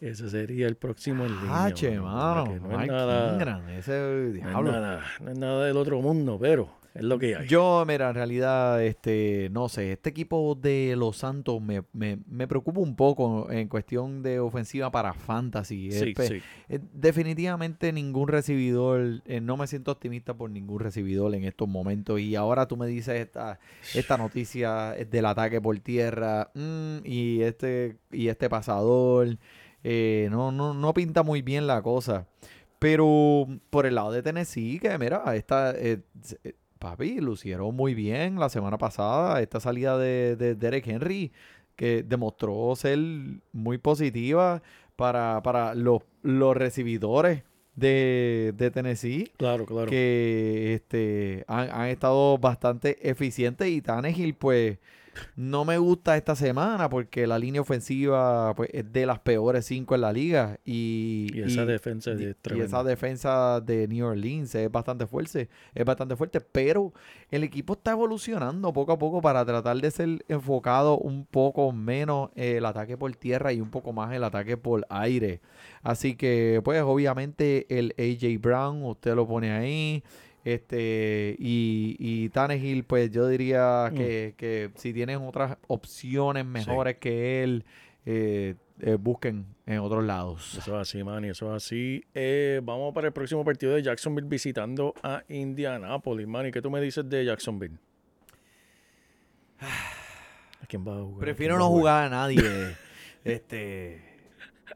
Ese 0.00 0.28
sería 0.28 0.66
el 0.66 0.76
próximo 0.76 1.24
en 1.24 1.32
línea. 1.36 1.64
Ah, 1.64 1.72
che, 1.72 1.98
mano, 2.00 2.44
No 2.60 2.80
es 2.82 2.88
nada, 2.88 3.32
no 4.42 4.48
es 4.58 4.64
nada, 4.72 5.00
no 5.20 5.30
es 5.30 5.38
nada 5.38 5.64
del 5.66 5.76
otro 5.76 6.00
mundo, 6.02 6.36
pero 6.40 6.68
es 6.94 7.02
lo 7.02 7.18
que 7.18 7.34
hay. 7.36 7.46
Yo, 7.48 7.84
mira, 7.86 8.08
en 8.10 8.14
realidad, 8.14 8.82
este, 8.84 9.48
no 9.50 9.68
sé, 9.68 9.92
este 9.92 10.10
equipo 10.10 10.56
de 10.60 10.94
los 10.96 11.16
Santos 11.16 11.60
me, 11.62 11.82
me, 11.92 12.18
me 12.28 12.46
preocupa 12.46 12.80
un 12.80 12.94
poco 12.96 13.50
en 13.50 13.68
cuestión 13.68 14.22
de 14.22 14.40
ofensiva 14.40 14.90
para 14.90 15.12
fantasy. 15.14 15.90
sí, 15.90 16.12
Espe- 16.14 16.28
sí. 16.28 16.42
Eh, 16.68 16.80
definitivamente 16.92 17.92
ningún 17.92 18.28
recibidor, 18.28 19.22
eh, 19.26 19.40
no 19.40 19.56
me 19.56 19.66
siento 19.66 19.92
optimista 19.92 20.34
por 20.34 20.50
ningún 20.50 20.80
recibidor 20.80 21.34
en 21.34 21.44
estos 21.44 21.66
momentos. 21.68 22.20
Y 22.20 22.36
ahora 22.36 22.66
tú 22.66 22.76
me 22.76 22.86
dices 22.86 23.20
esta, 23.20 23.58
esta 23.94 24.16
noticia 24.18 24.90
del 25.10 25.26
ataque 25.26 25.60
por 25.60 25.78
tierra 25.80 26.50
mm, 26.54 26.98
y 27.04 27.42
este 27.42 27.96
y 28.12 28.28
este 28.28 28.48
pasador. 28.50 29.36
Eh, 29.84 30.28
no, 30.30 30.50
no, 30.50 30.74
no 30.74 30.94
pinta 30.94 31.22
muy 31.22 31.42
bien 31.42 31.66
la 31.66 31.82
cosa. 31.82 32.26
Pero 32.78 33.46
por 33.70 33.86
el 33.86 33.94
lado 33.94 34.10
de 34.12 34.22
Tennessee, 34.22 34.78
que 34.80 34.98
mira, 34.98 35.22
esta, 35.36 35.72
eh, 35.72 36.00
eh, 36.42 36.54
papi, 36.78 37.20
lucieron 37.20 37.74
muy 37.74 37.94
bien 37.94 38.38
la 38.38 38.48
semana 38.48 38.76
pasada. 38.78 39.40
Esta 39.40 39.60
salida 39.60 39.96
de, 39.96 40.36
de 40.36 40.54
Derek 40.54 40.86
Henry, 40.86 41.32
que 41.76 42.02
demostró 42.02 42.74
ser 42.76 42.98
muy 43.52 43.78
positiva 43.78 44.62
para, 44.96 45.42
para 45.42 45.74
los, 45.74 46.02
los 46.22 46.56
recibidores 46.56 47.42
de, 47.74 48.52
de 48.56 48.70
Tennessee 48.70 49.32
Claro, 49.36 49.66
claro. 49.66 49.86
que 49.90 50.74
este, 50.74 51.44
han, 51.48 51.70
han 51.70 51.88
estado 51.88 52.38
bastante 52.38 53.08
eficientes 53.08 53.68
y 53.68 53.80
Tannehill 53.80 54.34
pues 54.34 54.78
no 55.36 55.64
me 55.64 55.78
gusta 55.78 56.16
esta 56.16 56.34
semana 56.36 56.88
porque 56.88 57.26
la 57.26 57.38
línea 57.38 57.60
ofensiva 57.60 58.54
pues, 58.54 58.70
es 58.72 58.92
de 58.92 59.06
las 59.06 59.18
peores 59.20 59.66
cinco 59.66 59.94
en 59.94 60.00
la 60.00 60.12
liga 60.12 60.58
y, 60.64 61.28
y 61.34 61.40
esa 61.42 61.62
y- 61.62 61.66
defensa 61.66 62.12
es 62.12 62.20
y 62.20 62.60
esa 62.60 62.82
defensa 62.84 63.60
de 63.60 63.88
New 63.88 64.06
Orleans 64.06 64.54
es 64.54 64.70
bastante 64.70 65.06
fuerte, 65.06 65.48
es 65.74 65.84
bastante 65.84 66.16
fuerte, 66.16 66.40
pero 66.40 66.92
el 67.30 67.44
equipo 67.44 67.74
está 67.74 67.92
evolucionando 67.92 68.72
poco 68.72 68.92
a 68.92 68.98
poco 68.98 69.20
para 69.20 69.44
tratar 69.44 69.76
de 69.80 69.90
ser 69.90 70.24
enfocado 70.28 70.98
un 70.98 71.24
poco 71.26 71.72
menos 71.72 72.30
el 72.34 72.64
ataque 72.64 72.96
por 72.96 73.14
tierra 73.16 73.52
y 73.52 73.60
un 73.60 73.70
poco 73.70 73.92
más 73.92 74.12
el 74.12 74.24
ataque 74.24 74.56
por 74.56 74.86
aire. 74.88 75.40
Así 75.82 76.14
que, 76.16 76.60
pues, 76.64 76.82
obviamente 76.82 77.66
el 77.78 77.94
AJ 77.98 78.40
Brown, 78.40 78.82
usted 78.84 79.14
lo 79.14 79.26
pone 79.26 79.50
ahí. 79.52 80.02
Este, 80.44 81.34
y, 81.38 81.96
y 81.98 82.28
Tannehill, 82.28 82.84
pues 82.84 83.10
yo 83.10 83.26
diría 83.28 83.88
Mm. 83.90 83.94
que, 83.96 84.34
que 84.36 84.70
si 84.76 84.92
tienen 84.92 85.22
otras 85.22 85.56
opciones 85.68 86.44
mejores 86.44 86.96
que 86.98 87.42
él, 87.42 87.64
eh, 88.06 88.54
eh, 88.80 88.96
busquen 89.00 89.46
en 89.64 89.78
otros 89.78 90.04
lados. 90.04 90.56
Eso 90.58 90.74
es 90.78 90.88
así, 90.88 91.02
man, 91.02 91.24
y 91.24 91.28
eso 91.28 91.46
es 91.54 91.64
así. 91.64 92.04
Eh, 92.12 92.60
vamos 92.62 92.92
para 92.92 93.06
el 93.06 93.12
próximo 93.14 93.42
partido 93.44 93.72
de 93.74 93.82
Jacksonville 93.82 94.28
visitando 94.28 94.92
a 95.02 95.22
Indianapolis, 95.28 96.26
man. 96.26 96.46
¿Y 96.48 96.50
qué 96.50 96.60
tú 96.60 96.70
me 96.70 96.80
dices 96.80 97.08
de 97.08 97.24
Jacksonville? 97.24 97.78
¿A 99.60 100.66
quién 100.68 100.86
va 100.86 100.98
a 100.98 101.02
jugar? 101.02 101.16
¿A 101.16 101.20
Prefiero 101.20 101.56
no 101.58 101.64
a 101.64 101.68
jugar 101.68 102.04
a 102.04 102.08
nadie, 102.10 102.40
este, 103.24 104.02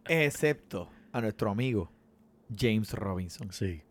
excepto 0.09 0.89
a 1.13 1.21
nuestro 1.21 1.51
amigo 1.51 1.91
James 2.57 2.93
Robinson. 2.95 3.53
Sí. 3.53 3.83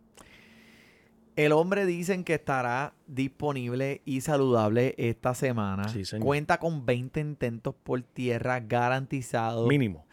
El 1.38 1.52
hombre 1.52 1.86
dicen 1.86 2.24
que 2.24 2.34
estará 2.34 2.96
disponible 3.06 4.02
y 4.06 4.22
saludable 4.22 4.96
esta 4.98 5.36
semana. 5.36 5.88
Sí, 5.88 6.04
señor. 6.04 6.26
Cuenta 6.26 6.58
con 6.58 6.84
20 6.84 7.20
intentos 7.20 7.76
por 7.84 8.02
tierra 8.02 8.60
garantizados. 8.60 9.68
Mínimo. 9.68 10.08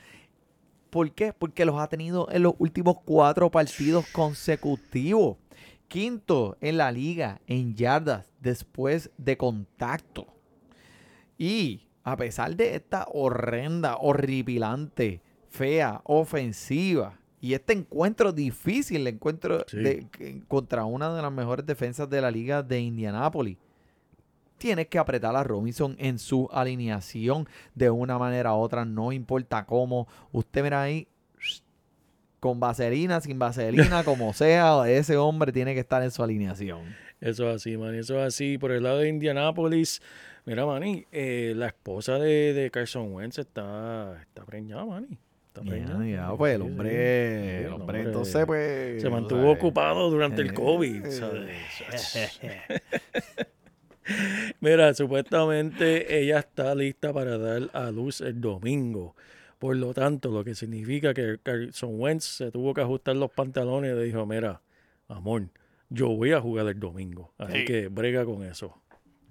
¿Por 0.90 1.12
qué? 1.12 1.32
Porque 1.32 1.64
los 1.64 1.80
ha 1.80 1.88
tenido 1.88 2.28
en 2.30 2.42
los 2.42 2.52
últimos 2.58 2.98
cuatro 3.06 3.50
partidos 3.50 4.04
consecutivos. 4.12 5.38
Quinto 5.88 6.58
en 6.60 6.76
la 6.76 6.92
liga 6.92 7.40
en 7.46 7.74
yardas 7.74 8.30
después 8.40 9.10
de 9.16 9.38
contacto. 9.38 10.26
Y 11.38 11.88
a 12.02 12.18
pesar 12.18 12.54
de 12.54 12.74
esta 12.74 13.06
horrenda, 13.10 13.96
horripilante, 13.96 15.22
fea, 15.48 16.02
ofensiva 16.04 17.18
y 17.44 17.54
este 17.54 17.72
encuentro 17.74 18.32
difícil, 18.32 19.02
el 19.02 19.08
encuentro 19.14 19.64
Sí. 19.68 19.76
de- 19.78 20.42
contra 20.48 20.84
una 20.84 21.14
de 21.14 21.20
las 21.20 21.32
mejores 21.32 21.66
defensas 21.66 22.08
de 22.08 22.20
la 22.20 22.30
liga 22.30 22.62
de 22.62 22.80
Indianápolis, 22.80 23.58
tienes 24.56 24.86
que 24.86 24.98
apretar 24.98 25.36
a 25.36 25.42
Robinson 25.44 25.94
en 25.98 26.18
su 26.18 26.48
alineación 26.52 27.46
de 27.74 27.90
una 27.90 28.18
manera 28.18 28.54
u 28.54 28.58
otra, 28.58 28.84
no 28.84 29.12
importa 29.12 29.66
cómo. 29.66 30.08
Usted 30.32 30.62
mira 30.62 30.82
ahí, 30.82 31.06
con 32.40 32.60
vaselina, 32.60 33.20
sin 33.20 33.38
vaselina, 33.38 34.04
como 34.04 34.32
sea, 34.32 34.88
ese 34.88 35.16
hombre 35.16 35.52
tiene 35.52 35.74
que 35.74 35.80
estar 35.80 36.02
en 36.02 36.10
su 36.10 36.22
alineación. 36.22 36.94
Eso 37.20 37.48
es 37.50 37.56
así, 37.56 37.76
man. 37.76 37.94
Eso 37.94 38.18
es 38.18 38.26
así. 38.26 38.58
Por 38.58 38.70
el 38.72 38.82
lado 38.82 38.98
de 38.98 39.08
Indianapolis, 39.08 40.02
mira, 40.44 40.66
Manny, 40.66 41.06
eh, 41.10 41.54
la 41.56 41.68
esposa 41.68 42.18
de, 42.18 42.52
de 42.52 42.70
Carson 42.70 43.12
Wentz 43.14 43.38
está, 43.38 44.18
está 44.20 44.44
preñada, 44.44 44.84
Manny. 44.84 45.18
Ya, 45.62 46.04
ya, 46.04 46.34
pues 46.36 46.54
el 46.56 46.62
hombre, 46.62 47.64
el 47.66 47.72
hombre, 47.72 48.00
entonces 48.02 48.44
pues... 48.44 49.00
Se 49.00 49.08
mantuvo 49.08 49.42
sabes. 49.42 49.56
ocupado 49.58 50.10
durante 50.10 50.42
el 50.42 50.50
Eh, 50.50 50.54
COVID. 50.54 51.06
¿sabes? 51.06 52.40
Mira, 54.60 54.92
supuestamente 54.94 56.18
ella 56.20 56.40
está 56.40 56.74
lista 56.74 57.12
para 57.12 57.38
dar 57.38 57.70
a 57.72 57.90
luz 57.90 58.20
el 58.20 58.40
domingo. 58.40 59.14
Por 59.58 59.76
lo 59.76 59.94
tanto, 59.94 60.30
lo 60.30 60.44
que 60.44 60.54
significa 60.54 61.14
que 61.14 61.38
Carson 61.42 61.98
Wentz 61.98 62.24
se 62.24 62.50
tuvo 62.50 62.74
que 62.74 62.82
ajustar 62.82 63.16
los 63.16 63.30
pantalones 63.30 63.92
y 63.92 63.94
le 63.98 64.04
dijo, 64.04 64.26
mira, 64.26 64.60
amor, 65.08 65.44
yo 65.88 66.08
voy 66.10 66.32
a 66.32 66.40
jugar 66.40 66.66
el 66.66 66.78
domingo. 66.78 67.32
Así 67.38 67.58
Sí. 67.60 67.64
que 67.64 67.88
brega 67.88 68.26
con 68.26 68.44
eso. 68.44 68.76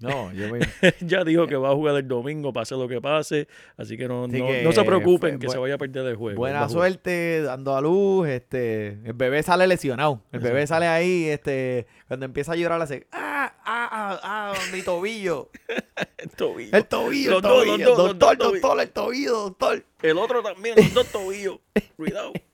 No, 0.00 0.32
yo 0.32 0.52
me... 0.52 0.60
ya 1.00 1.24
dijo 1.24 1.46
que 1.46 1.56
va 1.56 1.70
a 1.70 1.74
jugar 1.74 1.96
el 1.96 2.06
domingo, 2.06 2.52
pase 2.52 2.74
lo 2.74 2.88
que 2.88 3.00
pase. 3.00 3.48
Así 3.76 3.96
que 3.96 4.08
no, 4.08 4.24
Así 4.24 4.38
no, 4.38 4.46
que 4.46 4.62
no 4.62 4.72
se 4.72 4.84
preocupen 4.84 5.38
que 5.38 5.48
se 5.48 5.58
vaya 5.58 5.74
a 5.74 5.78
perder 5.78 6.06
el 6.06 6.16
juego. 6.16 6.38
Buena 6.38 6.68
suerte 6.68 7.42
dando 7.42 7.76
a 7.76 7.80
luz, 7.80 8.28
este, 8.28 8.98
el 9.04 9.12
bebé 9.14 9.42
sale 9.42 9.66
lesionado, 9.66 10.22
el 10.32 10.40
bebé 10.40 10.66
sale 10.66 10.86
ahí, 10.86 11.26
este, 11.26 11.86
cuando 12.08 12.26
empieza 12.26 12.52
a 12.52 12.56
llorar 12.56 12.82
hace, 12.82 13.06
ah, 13.12 13.52
ah, 13.64 13.88
ah, 13.90 14.20
ah, 14.22 14.54
mi 14.72 14.82
tobillo, 14.82 15.50
El 16.18 16.30
tobillo. 16.30 16.76
el 16.76 16.86
tobillo, 16.86 17.30
Los 17.30 17.36
el 17.38 17.42
dos, 17.42 17.56
los 17.56 17.66
tobillo, 17.66 17.86
dos, 17.86 17.98
los 17.98 18.18
doctor, 18.18 18.38
dos 18.38 18.52
doctor, 18.52 18.80
el 18.80 18.90
tobillo, 18.90 19.32
doctor. 19.32 19.84
El 20.02 20.18
otro 20.18 20.42
también, 20.42 20.76
los 20.76 20.94
dos 20.94 21.06
tobillos. 21.08 21.58
Cuidado. 21.96 22.32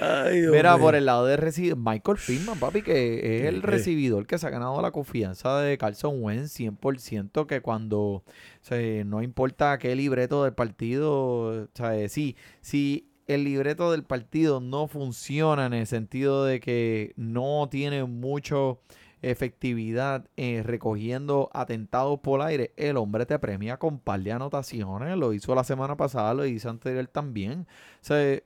Ay, 0.00 0.42
Mira, 0.50 0.76
por 0.78 0.94
el 0.94 1.06
lado 1.06 1.26
de 1.26 1.36
recibidor, 1.36 1.78
Michael 1.78 2.18
Pittman, 2.26 2.58
papi, 2.58 2.82
que 2.82 3.14
es 3.14 3.20
¿Qué, 3.42 3.48
el 3.48 3.62
recibidor 3.62 4.26
que 4.26 4.38
se 4.38 4.46
ha 4.46 4.50
ganado 4.50 4.80
la 4.80 4.90
confianza 4.90 5.60
de 5.60 5.78
Carson 5.78 6.22
Wentz 6.22 6.58
100%, 6.58 7.46
que 7.46 7.60
cuando, 7.60 8.00
o 8.00 8.24
sea, 8.60 9.04
no 9.04 9.22
importa 9.22 9.78
qué 9.78 9.94
libreto 9.94 10.44
del 10.44 10.54
partido, 10.54 11.64
o 11.64 11.68
sea, 11.74 12.08
sí, 12.08 12.36
si 12.60 13.08
el 13.26 13.44
libreto 13.44 13.92
del 13.92 14.04
partido 14.04 14.60
no 14.60 14.88
funciona 14.88 15.66
en 15.66 15.74
el 15.74 15.86
sentido 15.86 16.44
de 16.44 16.60
que 16.60 17.12
no 17.16 17.68
tiene 17.70 18.04
mucho 18.04 18.80
efectividad 19.22 20.28
eh, 20.36 20.62
recogiendo 20.64 21.48
atentados 21.52 22.18
por 22.20 22.42
aire, 22.42 22.72
el 22.76 22.96
hombre 22.96 23.24
te 23.24 23.38
premia 23.38 23.78
con 23.78 24.00
par 24.00 24.20
de 24.20 24.32
anotaciones, 24.32 25.16
lo 25.16 25.32
hizo 25.32 25.54
la 25.54 25.64
semana 25.64 25.96
pasada, 25.96 26.34
lo 26.34 26.44
hizo 26.44 26.68
anterior 26.68 27.06
también. 27.06 27.66
O 28.00 28.04
sea, 28.04 28.40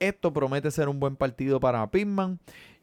esto 0.00 0.32
promete 0.32 0.70
ser 0.70 0.88
un 0.88 1.00
buen 1.00 1.16
partido 1.16 1.60
para 1.60 1.90
Pittman 1.90 2.38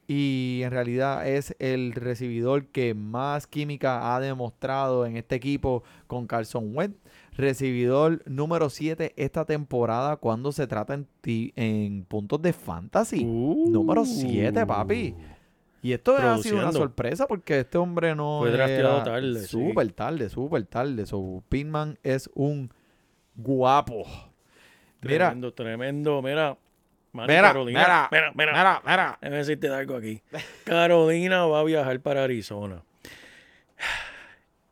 y 0.08 0.62
en 0.64 0.72
realidad 0.72 1.26
es 1.28 1.56
el 1.60 1.94
recibidor 1.94 2.66
que 2.68 2.94
más 2.94 3.48
química 3.48 4.14
ha 4.16 4.20
demostrado 4.20 5.06
en 5.06 5.16
este 5.18 5.36
equipo 5.36 5.84
con 6.08 6.28
Carson 6.28 6.76
Wentz. 6.76 6.98
Recibidor 7.36 8.22
número 8.30 8.70
7 8.70 9.14
esta 9.16 9.46
temporada 9.46 10.18
cuando 10.18 10.52
se 10.52 10.68
trata 10.68 10.94
en, 10.94 11.08
ti- 11.22 11.54
en 11.56 12.04
puntos 12.06 12.42
de 12.42 12.52
fantasy. 12.54 13.24
Número 13.24 14.06
7, 14.06 14.66
papi. 14.66 15.16
Y 15.82 15.92
esto 15.94 16.16
ha 16.16 16.38
sido 16.38 16.58
una 16.60 16.70
Uh. 16.70 16.74
Sorpresa 16.74 17.26
porque 17.28 17.60
este 17.60 17.78
hombre 17.78 18.16
no 18.16 18.40
Fue 18.42 18.54
era- 18.54 19.04
tarde, 19.04 19.40
sí. 19.42 19.48
Súper 19.48 19.92
tarde, 19.94 20.30
súper 20.30 20.66
tarde. 20.66 21.06
So, 21.06 21.44
Pittman 21.50 21.98
es 22.04 22.30
un 22.36 22.70
guapo. 23.36 24.04
Mira, 25.02 25.28
Tremendo, 25.28 25.54
tremendo. 25.54 26.22
Mira, 26.22 26.58
Mira, 27.14 27.42
Carolina. 27.42 27.80
mira, 27.80 28.10
mira, 28.12 28.32
mira. 28.36 28.54
mira, 28.54 28.82
mira. 28.84 29.18
Déjame 29.22 29.38
decirte 29.38 29.70
algo 29.70 29.96
aquí. 29.96 30.22
Carolina 30.66 31.46
va 31.46 31.60
a 31.60 31.64
viajar 31.64 32.00
para 32.00 32.24
Arizona. 32.24 32.82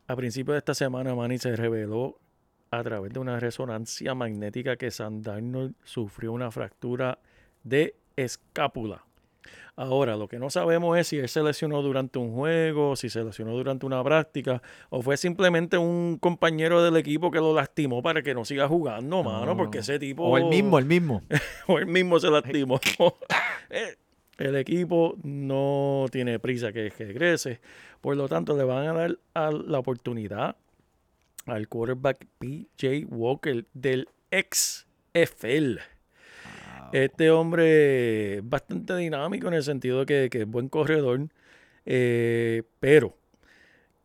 A 0.08 0.16
principios 0.16 0.56
de 0.56 0.58
esta 0.58 0.74
semana, 0.74 1.14
Manny 1.16 1.38
se 1.38 1.56
reveló 1.56 2.20
a 2.72 2.84
través 2.84 3.14
de 3.14 3.20
una 3.20 3.40
resonancia 3.40 4.16
magnética 4.16 4.76
que 4.76 4.90
Sam 4.90 5.22
Darnold 5.22 5.76
sufrió 5.84 6.34
una 6.34 6.52
fractura 6.52 7.20
de 7.64 7.96
escápula. 8.16 9.04
Ahora, 9.76 10.16
lo 10.16 10.28
que 10.28 10.38
no 10.38 10.50
sabemos 10.50 10.98
es 10.98 11.08
si 11.08 11.18
él 11.18 11.30
se 11.30 11.42
lesionó 11.42 11.82
durante 11.82 12.20
un 12.20 12.34
juego, 12.34 12.96
si 12.96 13.10
se 13.10 13.24
lesionó 13.24 13.54
durante 13.54 13.86
una 13.86 14.04
práctica, 14.04 14.62
o 14.90 15.02
fue 15.02 15.18
simplemente 15.18 15.78
un 15.78 16.18
compañero 16.20 16.84
del 16.84 16.98
equipo 16.98 17.32
que 17.32 17.40
lo 17.40 17.54
lastimó 17.54 18.02
para 18.02 18.22
que 18.22 18.34
no 18.34 18.46
siga 18.46 18.68
jugando, 18.68 19.24
mano, 19.24 19.56
porque 19.56 19.80
ese 19.80 19.98
tipo... 19.98 20.24
O 20.24 20.38
el 20.38 20.46
mismo, 20.46 20.78
el 20.78 20.86
mismo. 20.86 21.22
o 21.68 21.80
él 21.80 21.88
mismo 21.88 22.20
se 22.20 22.30
lastimó. 22.30 22.80
Eh, 23.74 23.96
el 24.38 24.58
equipo 24.58 25.16
no 25.24 26.08
tiene 26.12 26.38
prisa 26.40 26.74
que 26.74 26.92
que 26.92 27.06
regrese. 27.06 27.62
Por 28.02 28.18
lo 28.18 28.28
tanto, 28.28 28.58
le 28.58 28.66
van 28.66 28.88
a 28.88 28.94
dar 28.94 29.18
a 29.34 29.52
la 29.52 29.80
oportunidad 29.80 30.58
al 31.46 31.68
quarterback 31.68 32.26
PJ 32.40 33.06
Walker 33.10 33.66
del 33.74 34.10
ex 34.32 34.88
FL. 35.14 35.80
Este 36.92 37.32
hombre 37.32 38.38
es 38.38 38.50
bastante 38.50 38.96
dinámico 38.98 39.48
en 39.48 39.54
el 39.54 39.64
sentido 39.64 40.00
de 40.00 40.06
que, 40.06 40.30
que 40.30 40.42
es 40.42 40.48
buen 40.48 40.70
corredor, 40.70 41.30
eh, 41.86 42.64
pero 42.80 43.18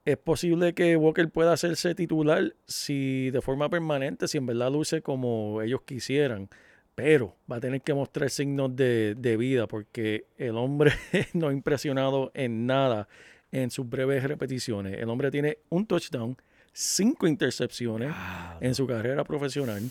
es 0.05 0.17
posible 0.17 0.73
que 0.73 0.97
Walker 0.97 1.29
pueda 1.29 1.53
hacerse 1.53 1.95
titular 1.95 2.55
si 2.67 3.31
de 3.31 3.41
forma 3.41 3.69
permanente, 3.69 4.29
si 4.29 4.39
en 4.39 4.47
verdad 4.47 4.71
luce 4.71 5.03
como 5.03 5.61
ellos 5.63 5.83
quisieran. 5.83 6.49
Pero 6.95 7.37
va 7.51 7.57
a 7.57 7.61
tener 7.61 7.83
que 7.83 7.93
mostrar 7.93 8.31
signos 8.31 8.75
de, 8.75 9.15
de 9.19 9.37
vida 9.37 9.67
porque 9.67 10.27
el 10.39 10.57
hombre 10.57 10.93
no 11.35 11.49
ha 11.49 11.53
impresionado 11.53 12.31
en 12.35 12.67
nada 12.67 13.09
en 13.51 13.71
sus 13.71 13.89
breves 13.89 14.23
repeticiones. 14.23 14.99
El 14.99 15.11
hombre 15.11 15.31
tiene 15.31 15.59
un 15.69 15.87
touchdown, 15.87 16.37
cinco 16.73 17.27
intercepciones 17.27 18.15
en 18.61 18.75
su 18.75 18.87
carrera 18.87 19.25
profesional. 19.25 19.83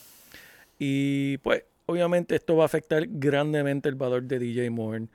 Y 0.79 1.37
pues, 1.39 1.63
obviamente, 1.85 2.35
esto 2.35 2.55
va 2.55 2.63
a 2.63 2.65
afectar 2.65 3.05
grandemente 3.07 3.89
el 3.89 3.95
valor 3.95 4.23
de 4.23 4.39
DJ 4.39 4.69
Moore. 4.69 5.07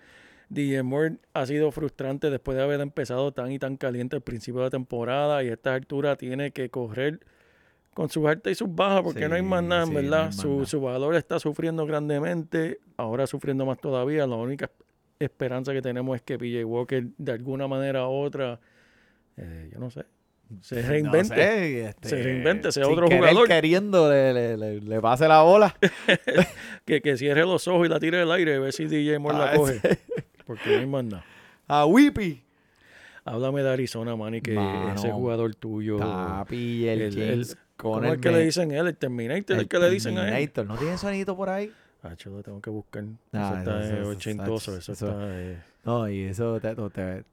DJ 0.49 0.83
Moore 0.83 1.18
ha 1.33 1.47
sido 1.47 1.71
frustrante 1.71 2.29
después 2.29 2.57
de 2.57 2.64
haber 2.64 2.81
empezado 2.81 3.33
tan 3.33 3.53
y 3.53 3.59
tan 3.59 3.77
caliente 3.77 4.16
al 4.16 4.23
principio 4.23 4.61
de 4.61 4.66
la 4.66 4.71
temporada 4.71 5.43
y 5.45 5.49
a 5.49 5.53
esta 5.53 5.75
altura 5.75 6.16
tiene 6.16 6.51
que 6.51 6.71
correr 6.71 7.21
con 7.95 8.09
sus 8.09 8.27
altas 8.27 8.53
y 8.53 8.55
sus 8.55 8.75
bajas 8.75 9.03
porque 9.03 9.29
no 9.29 9.37
hay 9.37 9.43
más 9.43 9.62
nada, 9.62 9.87
sí, 9.87 9.95
¿verdad? 9.95 10.33
su, 10.33 10.55
nada. 10.55 10.66
su 10.66 10.81
valor 10.81 11.14
está 11.14 11.39
sufriendo 11.39 11.87
grandemente, 11.87 12.81
ahora 12.97 13.27
sufriendo 13.27 13.64
más 13.64 13.79
todavía. 13.79 14.27
La 14.27 14.37
única 14.37 14.71
esperanza 15.21 15.73
que 15.73 15.83
tenemos 15.83 16.16
es 16.16 16.23
que 16.23 16.39
PJ 16.39 16.64
Walker 16.64 17.07
de 17.16 17.33
alguna 17.33 17.68
manera 17.68 18.09
u 18.09 18.12
otra, 18.12 18.59
eh, 19.37 19.71
yo 19.73 19.79
no 19.79 19.91
sé, 19.91 20.05
se 20.61 20.82
reinvente. 20.82 21.28
No 21.28 21.34
sé, 21.42 21.84
este, 21.88 22.09
Se 22.09 22.22
reinvente, 22.22 22.72
sea 22.72 22.86
otro 22.88 23.07
querer, 23.07 23.20
jugador. 23.30 23.48
queriendo 23.48 24.11
le, 24.11 24.32
le, 24.32 24.57
le- 24.57 24.80
le 24.80 25.01
pase 25.01 25.26
la 25.28 25.42
bola. 25.42 25.74
Que, 26.84 27.01
que 27.01 27.16
cierre 27.16 27.42
los 27.42 27.66
ojos 27.68 27.86
y 27.86 27.88
la 27.90 28.01
tire 28.01 28.18
del 28.18 28.30
aire 28.32 28.57
y 28.57 28.59
ver 28.59 28.72
si 28.72 28.86
DJ 28.86 29.18
Moore 29.18 29.38
la 29.38 29.53
Ah, 29.53 29.57
coge. 29.57 29.80
Porque 30.46 30.70
no 30.70 30.78
hay 30.80 30.86
más 30.86 31.05
nada. 31.05 31.24
A 31.68 31.86
Whippy. 31.86 32.42
Háblame 33.24 33.62
de 33.62 33.70
Arizona, 33.70 34.16
Manny, 34.16 34.40
que 34.40 34.55
Mano, 34.55 34.94
ese 34.94 35.11
jugador 35.12 35.55
tuyo. 35.55 35.98
Papi, 35.98 36.88
el, 36.88 37.03
el- 37.03 37.18
el- 37.18 37.46
¿Cómo 37.76 38.05
es 38.12 38.18
que 38.18 38.30
le 38.30 38.40
dicen 38.44 38.72
él? 38.72 38.88
El 38.88 38.96
Terminator, 38.96 39.57
el, 39.59 39.68
que 39.68 39.78
le 39.78 39.88
dicen 39.90 40.18
a 40.18 40.22
él. 40.38 40.51
Terminator. 40.51 40.66
¿No 40.66 40.76
tiene 40.76 40.98
sonidito 40.98 41.36
por 41.36 41.48
ahí? 41.48 41.72
Ah, 42.03 42.14
yo 42.18 42.30
lo 42.30 42.42
tengo 42.42 42.61
que 42.61 42.70
buscar. 42.70 43.05
Ah, 43.32 43.51
eso 43.53 43.59
está 43.59 43.80
eso- 43.84 43.94
eso- 44.03 44.09
ochentoso, 44.11 44.76
eso- 44.76 44.92
eso, 44.92 45.07
está 45.07 45.16
eh, 45.38 45.59
No, 45.85 46.09
y 46.09 46.20
eso 46.24 46.61
te, 46.61 47.24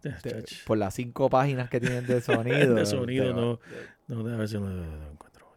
por 0.65 0.77
las 0.77 0.93
cinco 0.93 1.29
páginas 1.29 1.69
que 1.69 1.79
tienen 1.79 2.05
de 2.05 2.21
sonido. 2.21 2.75
de 2.75 2.85
sonido, 2.85 3.33
no. 3.33 3.59
No, 4.07 4.23
déjame 4.23 4.37
ver 4.37 4.47
si 4.47 4.55
lo 4.55 5.11
encuentro. 5.11 5.47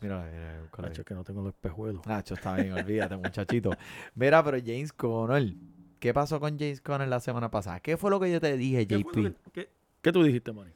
Mira, 0.00 0.28
mira, 0.30 0.60
ahí. 0.62 0.88
Nacho, 0.90 1.04
que 1.04 1.14
no 1.14 1.24
tengo 1.24 1.42
los 1.42 1.54
espejuelos. 1.54 2.06
Nacho, 2.06 2.34
está 2.34 2.54
bien, 2.56 2.72
olvídate, 2.74 3.16
muchachito. 3.16 3.76
Mira, 4.14 4.44
pero 4.44 4.58
James 4.64 4.92
Conner. 4.92 5.54
¿Qué 5.98 6.14
pasó 6.14 6.38
con 6.38 6.56
James 6.58 6.80
Conner 6.80 7.08
la 7.08 7.18
semana 7.18 7.50
pasada? 7.50 7.80
¿Qué 7.80 7.96
fue 7.96 8.10
lo 8.10 8.20
que 8.20 8.30
yo 8.30 8.40
te 8.40 8.56
dije, 8.56 8.86
¿Qué, 8.86 8.98
JP? 8.98 9.12
que- 9.12 9.34
qué- 9.52 9.68
qué 10.00 10.12
tú 10.12 10.22
dijiste, 10.22 10.52
Manny? 10.52 10.70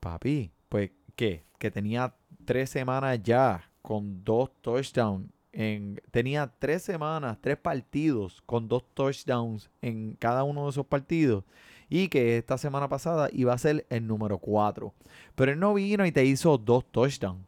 Papi, 0.00 0.50
pues, 0.68 0.90
¿qué? 1.16 1.44
Que 1.58 1.70
tenía 1.70 2.12
tres 2.44 2.68
semanas 2.68 3.22
ya 3.22 3.70
con 3.80 4.22
dos 4.22 4.50
touchdowns. 4.60 5.30
En, 5.56 6.00
tenía 6.10 6.52
tres 6.58 6.82
semanas, 6.82 7.38
tres 7.40 7.56
partidos 7.56 8.42
con 8.44 8.66
dos 8.66 8.84
touchdowns 8.92 9.70
en 9.82 10.16
cada 10.18 10.42
uno 10.42 10.64
de 10.64 10.70
esos 10.70 10.86
partidos. 10.86 11.44
Y 11.88 12.08
que 12.08 12.38
esta 12.38 12.58
semana 12.58 12.88
pasada 12.88 13.28
iba 13.32 13.52
a 13.52 13.58
ser 13.58 13.86
el 13.88 14.06
número 14.06 14.38
cuatro. 14.38 14.94
Pero 15.34 15.52
él 15.52 15.60
no 15.60 15.74
vino 15.74 16.04
y 16.04 16.12
te 16.12 16.24
hizo 16.24 16.58
dos 16.58 16.84
touchdowns. 16.90 17.46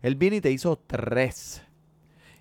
Él 0.00 0.14
vino 0.14 0.36
y 0.36 0.40
te 0.40 0.50
hizo 0.50 0.78
tres. 0.78 1.62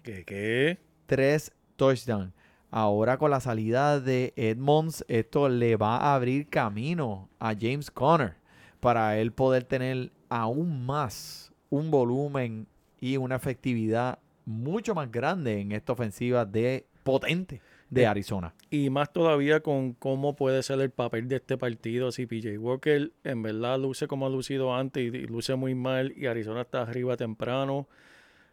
¿Qué? 0.03 0.23
¿Qué? 0.23 0.79
tres 1.07 1.51
touchdowns. 1.75 2.33
Ahora 2.69 3.17
con 3.17 3.31
la 3.31 3.39
salida 3.39 3.99
de 3.99 4.33
Edmonds, 4.35 5.03
esto 5.07 5.49
le 5.49 5.77
va 5.77 5.97
a 5.97 6.15
abrir 6.15 6.49
camino 6.49 7.29
a 7.39 7.55
James 7.59 7.89
Conner 7.89 8.35
para 8.79 9.17
él 9.17 9.31
poder 9.31 9.63
tener 9.63 10.11
aún 10.29 10.85
más 10.85 11.53
un 11.69 11.89
volumen 11.89 12.67
y 12.99 13.17
una 13.17 13.37
efectividad 13.37 14.19
mucho 14.47 14.95
más 14.95 15.11
grande 15.11 15.59
en 15.59 15.73
esta 15.73 15.91
ofensiva 15.91 16.45
de 16.45 16.85
potente 17.03 17.61
de 17.89 18.01
Eh, 18.01 18.05
Arizona. 18.07 18.53
Y 18.69 18.89
más 18.89 19.11
todavía 19.11 19.59
con 19.59 19.93
cómo 19.93 20.35
puede 20.35 20.63
ser 20.63 20.79
el 20.79 20.89
papel 20.89 21.27
de 21.27 21.35
este 21.35 21.57
partido. 21.57 22.11
Si 22.11 22.25
PJ 22.25 22.57
Walker 22.57 23.11
en 23.23 23.41
verdad 23.43 23.77
luce 23.77 24.07
como 24.07 24.25
ha 24.25 24.29
lucido 24.29 24.73
antes 24.73 25.03
y, 25.03 25.15
y 25.15 25.27
luce 25.27 25.55
muy 25.55 25.75
mal 25.75 26.13
y 26.15 26.27
Arizona 26.27 26.61
está 26.61 26.81
arriba 26.81 27.17
temprano, 27.17 27.87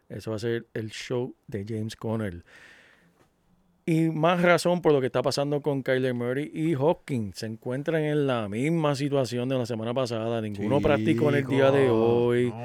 eso 0.09 0.31
va 0.31 0.35
a 0.35 0.39
ser 0.39 0.67
el 0.73 0.89
show 0.91 1.33
de 1.47 1.65
James 1.67 1.95
Conner. 1.95 2.43
Y 3.87 4.09
más 4.09 4.41
razón 4.41 4.81
por 4.81 4.93
lo 4.93 4.99
que 4.99 5.05
está 5.05 5.21
pasando 5.21 5.61
con 5.61 5.83
Kyler 5.83 6.15
Murray 6.15 6.49
y 6.51 6.73
Hopkins. 6.73 7.37
Se 7.37 7.45
encuentran 7.45 8.01
en 8.01 8.25
la 8.25 8.49
misma 8.49 8.95
situación 8.95 9.47
de 9.47 9.59
la 9.59 9.67
semana 9.67 9.93
pasada. 9.93 10.41
Ninguno 10.41 10.81
practicó 10.81 11.29
en 11.29 11.35
el 11.35 11.45
día 11.45 11.69
de 11.69 11.83
Chico, 11.83 11.93
hoy. 12.25 12.49
no. 12.49 12.55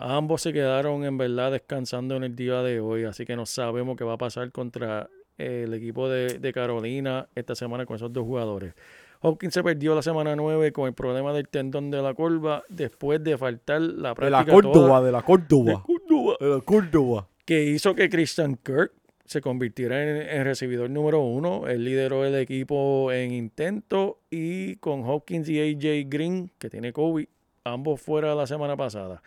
Ambos 0.00 0.42
se 0.42 0.52
quedaron 0.52 1.04
en 1.04 1.16
verdad 1.16 1.52
descansando 1.52 2.16
en 2.16 2.24
el 2.24 2.34
día 2.34 2.60
de 2.62 2.80
hoy, 2.80 3.04
así 3.04 3.24
que 3.24 3.36
no 3.36 3.46
sabemos 3.46 3.96
qué 3.96 4.02
va 4.02 4.14
a 4.14 4.18
pasar 4.18 4.50
contra 4.50 5.08
eh, 5.38 5.62
el 5.64 5.74
equipo 5.74 6.08
de, 6.08 6.40
de 6.40 6.52
Carolina 6.52 7.28
esta 7.36 7.54
semana 7.54 7.86
con 7.86 7.94
esos 7.94 8.12
dos 8.12 8.24
jugadores. 8.24 8.74
Hopkins 9.20 9.54
se 9.54 9.62
perdió 9.62 9.94
la 9.94 10.02
semana 10.02 10.34
9 10.34 10.72
con 10.72 10.88
el 10.88 10.92
problema 10.92 11.32
del 11.32 11.48
tendón 11.48 11.92
de 11.92 12.02
la 12.02 12.14
curva 12.14 12.64
después 12.68 13.22
de 13.22 13.38
faltar 13.38 13.80
la 13.80 14.08
De 14.10 14.14
práctica 14.16 14.44
la 14.44 14.52
Córdoba, 14.52 14.74
toda- 14.74 15.02
de 15.04 15.12
la 15.12 15.18
de 15.18 15.24
Córdoba. 15.24 15.82
Córdoba, 15.86 16.36
De 16.40 16.48
la 16.48 16.60
Córdoba. 16.60 17.28
que 17.44 17.64
hizo 17.64 17.94
que 17.94 18.10
Christian 18.10 18.56
Kirk 18.56 18.90
se 19.24 19.40
convirtiera 19.40 20.02
en, 20.02 20.16
en 20.38 20.44
recibidor 20.44 20.90
número 20.90 21.20
uno. 21.20 21.66
Él 21.66 21.84
lideró 21.84 22.24
el 22.24 22.34
equipo 22.34 23.10
en 23.12 23.32
intento 23.32 24.18
y 24.30 24.76
con 24.76 25.02
Hopkins 25.04 25.48
y 25.48 25.60
AJ 25.60 26.08
Green, 26.08 26.50
que 26.58 26.68
tiene 26.70 26.92
COVID, 26.92 27.26
ambos 27.64 28.00
fuera 28.00 28.34
la 28.34 28.46
semana 28.46 28.76
pasada. 28.76 29.22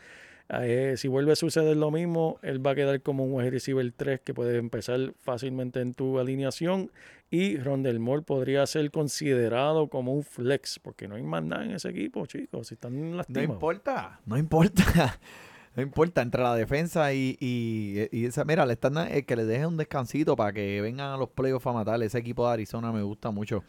Eh, 0.50 0.94
si 0.96 1.10
vuelve 1.10 1.34
a 1.34 1.36
suceder 1.36 1.76
lo 1.76 1.92
mismo, 1.92 2.40
él 2.42 2.66
va 2.66 2.72
a 2.72 2.76
quedar 2.76 3.02
como 3.02 3.26
un 3.26 3.34
wide 3.34 3.50
receiver 3.50 3.92
3 3.92 4.22
que 4.22 4.34
puede 4.34 4.58
empezar 4.58 5.14
fácilmente 5.20 5.82
en 5.82 5.94
tu 5.94 6.20
alineación. 6.20 6.90
Y 7.30 7.58
Rondell 7.58 8.00
Moore 8.00 8.22
podría 8.22 8.66
ser 8.66 8.90
considerado 8.90 9.90
como 9.90 10.14
un 10.14 10.24
flex, 10.24 10.80
porque 10.80 11.10
no 11.10 11.16
hay 11.16 11.24
más 11.24 11.44
nada 11.44 11.66
en 11.66 11.72
ese 11.72 11.90
equipo, 11.90 12.26
chicos. 12.28 12.68
Si 12.68 12.76
están 12.76 13.12
No 13.12 13.18
lastimados. 13.18 13.50
importa, 13.50 14.22
no 14.26 14.38
importa. 14.38 15.20
No 15.78 15.84
importa, 15.84 16.22
entre 16.24 16.42
la 16.42 16.56
defensa 16.56 17.14
y, 17.14 17.38
y, 17.40 18.08
y 18.12 18.26
esa, 18.26 18.44
mira, 18.44 18.66
le 18.66 18.74
están 18.74 18.98
eh, 18.98 19.24
que 19.26 19.36
le 19.36 19.46
dejen 19.46 19.68
un 19.68 19.78
descansito 19.78 20.36
para 20.36 20.52
que 20.52 20.82
vengan 20.82 21.12
a 21.14 21.18
los 21.18 21.30
playoffs 21.30 21.68
a 21.68 21.72
matar. 21.72 22.02
Ese 22.02 22.18
equipo 22.18 22.48
de 22.48 22.54
Arizona 22.54 22.92
me 22.92 23.04
gusta 23.04 23.30
mucho. 23.30 23.64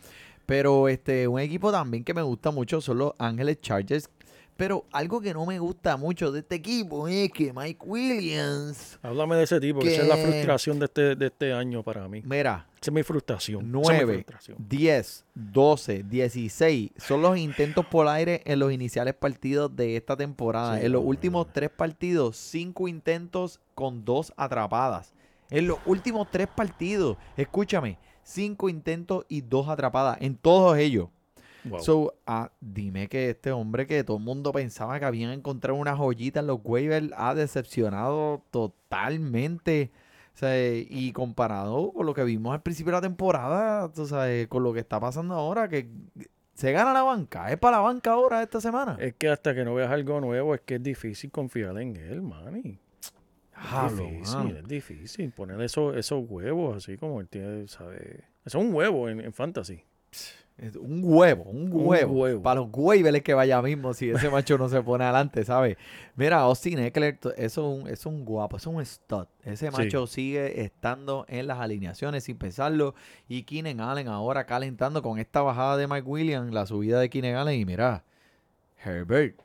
Pero 0.47 0.89
este, 0.89 1.29
un 1.29 1.39
equipo 1.39 1.71
también 1.71 2.03
que 2.05 2.15
me 2.15 2.23
gusta 2.23 2.51
mucho 2.51 2.81
son 2.81 2.97
los 2.99 3.13
Ángeles 3.19 3.61
Chargers. 3.61 4.09
Pero 4.57 4.87
algo 4.91 5.21
que 5.21 5.35
no 5.35 5.45
me 5.45 5.59
gusta 5.59 5.99
mucho 5.99 6.33
de 6.33 6.41
este 6.41 6.55
equipo 6.57 7.07
es 7.07 7.31
que 7.31 7.53
Mike 7.53 7.85
Williams, 7.87 8.99
Háblame 9.03 9.37
de 9.37 9.45
ese 9.45 9.61
tipo, 9.61 9.81
que 9.81 9.93
esa 9.93 10.03
es 10.03 10.09
la 10.09 10.17
que- 10.17 10.23
frustración 10.23 10.79
de 10.79 10.87
este, 10.87 11.15
de 11.15 11.27
este 11.27 11.53
año 11.53 11.83
para 11.83 12.09
mí. 12.09 12.23
mira, 12.25 12.67
Esa 12.81 12.91
es 12.91 12.93
mi 12.93 13.03
frustración. 13.03 13.68
esa 13.81 13.93
es 13.93 13.99
mi 14.01 14.05
9, 14.05 14.14
frustración. 14.14 14.57
10, 14.68 15.24
12, 15.35 16.03
16 16.05 16.91
son 16.97 17.22
los 17.22 17.37
intentos 17.37 17.85
por 17.87 18.07
aire 18.09 18.43
en 18.45 18.59
los 18.61 18.72
iniciales 18.72 19.14
partidos 19.14 19.74
de 19.74 19.97
esta 19.97 20.16
temporada. 20.16 20.79
Sí, 20.79 20.87
en 20.87 20.93
los 20.93 21.05
últimos 21.05 21.53
tres 21.53 21.70
partidos, 21.70 22.37
cinco 22.37 22.87
intentos 22.87 23.61
con 23.74 24.05
dos 24.05 24.33
atrapadas. 24.37 25.12
En 25.51 25.66
los 25.66 25.79
últimos 25.87 26.31
tres 26.31 26.47
partidos, 26.47 27.16
escúchame, 27.37 27.99
cinco 28.22 28.68
intentos 28.68 29.24
y 29.29 29.41
dos 29.41 29.68
atrapadas 29.68 30.18
en 30.20 30.37
todos 30.37 30.76
ellos. 30.79 31.09
Wow. 31.64 31.81
So, 31.81 32.14
ah, 32.26 32.51
dime 32.61 33.09
que 33.09 33.31
este 33.31 33.51
hombre 33.51 33.87
que 33.87 34.05
todo 34.05 34.18
el 34.18 34.22
mundo 34.22 34.53
pensaba 34.53 34.99
que 35.01 35.05
habían 35.05 35.33
encontrado 35.33 35.79
una 35.79 35.97
joyita 35.97 36.41
en 36.41 36.47
los 36.47 36.61
waivers 36.62 37.09
ha 37.16 37.35
decepcionado 37.35 38.43
totalmente. 38.51 39.91
Sea, 40.39 40.72
y 40.72 41.11
comparado 41.11 41.91
con 41.91 42.07
lo 42.07 42.14
que 42.14 42.22
vimos 42.22 42.55
al 42.55 42.62
principio 42.62 42.93
de 42.93 42.99
la 42.99 43.01
temporada, 43.01 43.91
tú 43.91 44.07
sabes, 44.07 44.47
con 44.47 44.62
lo 44.62 44.72
que 44.72 44.78
está 44.78 45.01
pasando 45.01 45.34
ahora, 45.34 45.68
que 45.68 45.89
se 46.55 46.70
gana 46.70 46.93
la 46.93 47.03
banca. 47.03 47.51
Es 47.51 47.59
para 47.59 47.78
la 47.78 47.82
banca 47.82 48.12
ahora 48.12 48.41
esta 48.41 48.61
semana. 48.61 48.97
es 49.01 49.14
que 49.14 49.28
hasta 49.28 49.53
que 49.53 49.64
no 49.64 49.74
veas 49.74 49.91
algo 49.91 50.20
nuevo 50.20 50.55
es 50.55 50.61
que 50.61 50.76
es 50.76 50.82
difícil 50.84 51.32
confiar 51.32 51.76
en 51.78 51.97
él, 51.97 52.22
manny. 52.22 52.78
Es 53.01 53.12
Diablo, 53.68 54.05
difícil, 54.05 54.57
es 54.59 54.68
difícil 54.68 55.32
poner 55.32 55.61
esos, 55.61 55.97
esos 55.97 56.24
huevos 56.28 56.76
así 56.76 56.97
como 56.97 57.20
él 57.20 57.26
tiene, 57.26 57.66
¿sabes? 57.66 58.22
Eso 58.45 58.59
es 58.61 58.64
un 58.64 58.72
huevo 58.72 59.09
en, 59.09 59.20
en 59.20 59.32
fantasy. 59.32 59.82
Un 60.81 61.01
huevo, 61.05 61.45
un 61.45 61.73
Un 61.73 61.87
huevo. 61.87 62.43
Para 62.43 62.61
los 62.61 62.69
waivers 62.73 63.23
que 63.23 63.33
vaya 63.35 63.63
mismo 63.63 63.95
si 63.95 64.11
ese 64.11 64.29
macho 64.29 64.59
no 64.59 64.69
se 64.69 64.83
pone 64.83 65.05
adelante, 65.05 65.45
¿sabes? 65.45 65.77
Mira, 66.17 66.39
Austin 66.41 66.81
Eckler, 66.81 67.19
eso 67.21 67.33
es 67.37 67.57
un, 67.59 67.89
es 67.89 68.07
un 68.07 68.25
guapo, 68.25 68.57
es 68.57 68.67
un 68.67 68.85
stud. 68.85 69.27
Ese 69.45 69.71
Sí. 69.71 69.77
macho 69.77 70.07
sigue 70.09 70.63
estando 70.63 71.25
en 71.29 71.47
las 71.47 71.59
alineaciones 71.61 72.25
sin 72.25 72.37
pensarlo. 72.39 72.95
Y 73.29 73.45
Keenan 73.45 73.81
Allen 73.81 74.09
ahora 74.09 74.47
calentando 74.47 75.01
con 75.01 75.19
esta 75.19 75.43
bajada 75.43 75.77
de 75.77 75.87
Mike 75.87 76.07
Williams, 76.09 76.53
la 76.53 76.67
subida 76.67 76.99
de 76.99 77.09
Keenan 77.09 77.37
Allen. 77.37 77.61
Y 77.61 77.65
mira, 77.65 78.03
Herbert, 78.85 79.41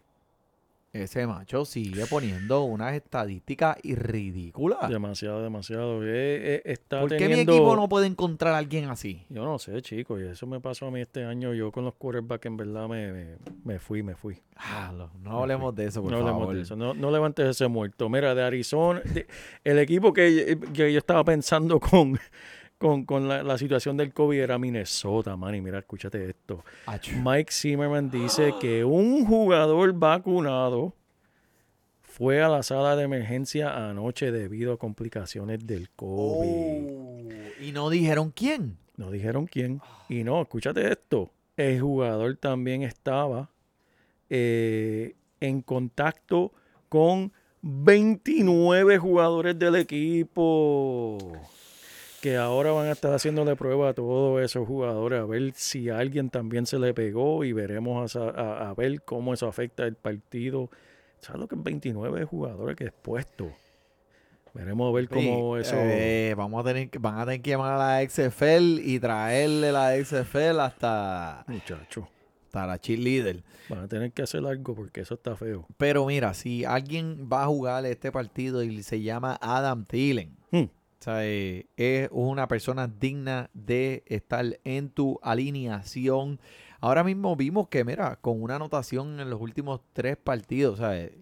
ese 0.94 1.26
macho 1.26 1.66
sigue 1.66 2.06
poniendo 2.06 2.62
unas 2.64 2.94
estadísticas 2.94 3.78
ridículas. 3.84 4.90
Demasiado, 4.90 5.42
demasiado. 5.42 6.04
Eh, 6.04 6.10
eh, 6.58 6.62
está 6.66 6.98
Ah. 6.98 7.02
¿Por 7.02 7.18
qué 7.18 7.28
mi 7.28 7.40
equipo 7.40 7.76
no 7.76 7.90
puede 7.90 8.06
encontrar 8.06 8.54
a 8.54 8.60
alguien 8.60 8.86
así? 8.90 9.26
Yo 9.30 9.44
no 9.44 9.58
sé, 9.58 9.82
chicos, 9.82 10.22
y 10.22 10.26
eso 10.26 10.46
me 10.46 10.60
pasó 10.60 10.86
a 10.88 10.92
mí 10.92 11.02
este 11.02 11.26
año. 11.26 11.54
Yo 11.56 11.72
con 11.72 11.84
los 11.84 11.96
quarterbacks 11.96 12.46
en 12.46 12.58
verdad 12.58 12.88
me, 12.88 13.12
me, 13.12 13.26
me 13.66 13.80
fui, 13.80 14.04
me 14.04 14.14
fui. 14.16 14.38
Ah, 14.56 14.94
lo- 14.96 15.10
no 15.24 15.42
hablemos 15.42 15.74
de 15.76 15.86
eso, 15.88 16.02
por 16.04 16.12
no 16.12 16.18
favor. 16.20 16.32
hablemos 16.34 16.56
de 16.56 16.62
eso. 16.62 16.76
No, 16.76 16.94
no 16.94 17.10
levantes 17.10 17.48
ese 17.48 17.68
muerto. 17.68 18.08
Mira, 18.08 18.36
de 18.36 18.44
Arizona, 18.44 19.02
de- 19.02 19.26
el 19.64 19.80
equipo 19.80 20.14
que, 20.14 20.60
que 20.74 20.94
yo 20.94 21.00
estaba 21.00 21.24
pensando 21.24 21.80
con, 21.80 22.20
con, 22.84 23.06
con 23.06 23.30
la, 23.30 23.44
la 23.44 23.58
situación 23.58 23.96
del 23.96 24.12
COVID 24.12 24.42
era 24.42 24.58
Minnesota, 24.58 25.38
man. 25.38 25.56
Y 25.56 25.62
mira, 25.62 25.80
escúchate 25.80 26.30
esto. 26.30 26.66
Mike 27.24 27.50
Zimmerman 27.50 28.12
dice 28.12 28.54
que 28.60 28.84
un 28.84 29.26
jugador 29.26 29.94
vacunado 29.94 30.94
fue 32.02 32.44
a 32.44 32.50
la 32.50 32.62
sala 32.62 32.98
de 32.98 33.04
emergencia 33.04 33.90
anoche 33.90 34.34
debido 34.34 34.74
a 34.74 34.78
complicaciones 34.78 35.66
del 35.66 35.92
COVID. 35.92 36.50
Oh, 36.50 37.22
y 37.62 37.72
no 37.72 37.90
dijeron 37.90 38.34
quién. 38.36 38.78
No 38.98 39.12
dijeron 39.12 39.48
quién. 39.48 39.80
Y 40.10 40.26
no, 40.26 40.42
escúchate 40.42 40.92
esto. 40.92 41.32
El 41.56 41.80
jugador 41.80 42.36
también 42.36 42.84
estaba 42.84 43.50
eh, 44.30 45.16
en 45.40 45.62
contacto 45.62 46.52
con 46.90 47.32
29 47.62 48.98
jugadores 48.98 49.58
del 49.58 49.78
equipo. 49.78 51.18
Que 52.24 52.38
ahora 52.38 52.72
van 52.72 52.88
a 52.88 52.92
estar 52.94 53.14
haciéndole 53.14 53.58
prueba 53.58 53.90
a 53.90 53.94
todos 53.94 54.42
esos 54.42 54.66
jugadores 54.66 55.20
a 55.20 55.26
ver 55.26 55.52
si 55.56 55.90
a 55.90 55.98
alguien 55.98 56.30
también 56.30 56.66
se 56.66 56.80
le 56.80 56.94
pegó 56.94 57.44
y 57.44 57.52
veremos 57.52 58.02
a, 58.02 58.08
sa- 58.08 58.30
a- 58.30 58.70
a 58.70 58.74
ver 58.74 59.02
cómo 59.04 59.34
eso 59.34 59.46
afecta 59.46 59.84
el 59.86 59.96
partido. 59.96 60.70
¿Sabes 61.20 61.42
lo 61.42 61.48
que 61.50 61.56
es 61.56 61.64
29 61.64 62.24
jugadores 62.24 62.78
que 62.78 62.86
es 62.86 62.94
puesto? 62.94 63.52
Veremos 64.54 64.90
a 64.90 64.96
ver 64.96 65.10
cómo 65.10 65.56
Sí, 65.58 65.62
eso. 65.64 65.76
eh, 65.78 66.34
vamos 66.38 66.64
a 66.64 66.70
tener 66.70 66.90
que, 66.90 66.98
van 66.98 67.18
a 67.20 67.26
tener 67.26 67.42
que 67.42 67.50
llamar 67.50 67.74
a 67.74 67.78
la 68.02 68.10
XFL 68.10 68.80
y 68.82 69.00
traerle 69.02 69.72
la 69.74 69.94
XFL 69.98 70.60
hasta, 70.62 71.44
Muchacho, 71.48 72.08
hasta 72.46 72.68
la 72.68 72.80
cheerleader. 72.80 73.44
van 73.68 73.80
a 73.80 73.88
tener 73.90 74.12
que 74.14 74.22
hacer 74.22 74.46
algo 74.46 74.76
porque 74.76 75.02
eso 75.02 75.16
está 75.16 75.36
feo. 75.36 75.66
Pero 75.78 76.06
mira, 76.06 76.34
si 76.36 76.64
alguien 76.64 77.28
va 77.30 77.44
a 77.44 77.48
jugar 77.48 77.86
este 77.86 78.12
partido 78.14 78.64
y 78.64 78.82
se 78.84 79.02
llama 79.02 79.38
Adam 79.42 79.84
Thielen, 79.86 80.38
Hmm. 80.52 80.66
O 81.04 81.06
sea, 81.06 81.26
es 81.26 82.08
una 82.12 82.48
persona 82.48 82.88
digna 82.88 83.50
de 83.54 84.04
estar 84.06 84.46
en 84.64 84.90
tu 84.90 85.20
alineación. 85.22 86.40
Ahora 86.80 87.04
mismo 87.04 87.36
vimos 87.36 87.68
que, 87.68 87.84
mira, 87.84 88.16
con 88.22 88.42
una 88.42 88.56
anotación 88.56 89.20
en 89.20 89.30
los 89.30 89.42
últimos 89.42 89.82
tres 89.92 90.16
partidos, 90.16 90.80
eh, 90.82 91.14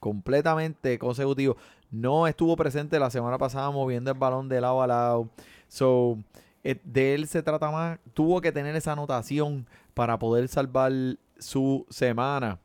completamente 0.00 0.98
consecutivo. 0.98 1.58
No 1.90 2.26
estuvo 2.26 2.56
presente 2.56 2.98
la 2.98 3.10
semana 3.10 3.36
pasada 3.36 3.70
moviendo 3.70 4.10
el 4.10 4.18
balón 4.18 4.48
de 4.48 4.58
lado 4.58 4.80
a 4.80 4.86
lado. 4.86 5.28
So, 5.68 6.16
eh, 6.64 6.80
de 6.82 7.14
él 7.14 7.26
se 7.26 7.42
trata 7.42 7.70
más. 7.70 7.98
Tuvo 8.14 8.40
que 8.40 8.52
tener 8.52 8.74
esa 8.74 8.92
anotación 8.92 9.66
para 9.92 10.18
poder 10.18 10.48
salvar 10.48 10.92
su 11.38 11.84
semana. 11.90 12.58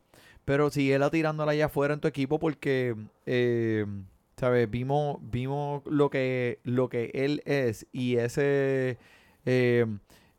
Pero 0.46 0.70
sigue 0.70 0.98
tirándola 1.10 1.52
allá 1.52 1.66
afuera 1.66 1.92
en 1.92 2.00
tu 2.00 2.08
equipo 2.08 2.38
porque, 2.38 2.96
eh, 3.26 3.84
¿sabes? 4.42 4.68
Vimos, 4.68 5.18
vimos 5.20 5.82
lo 5.86 6.10
que, 6.10 6.58
lo 6.64 6.88
que 6.88 7.12
él 7.14 7.44
es 7.46 7.86
y 7.92 8.16
ese, 8.16 8.98
eh, 9.46 9.86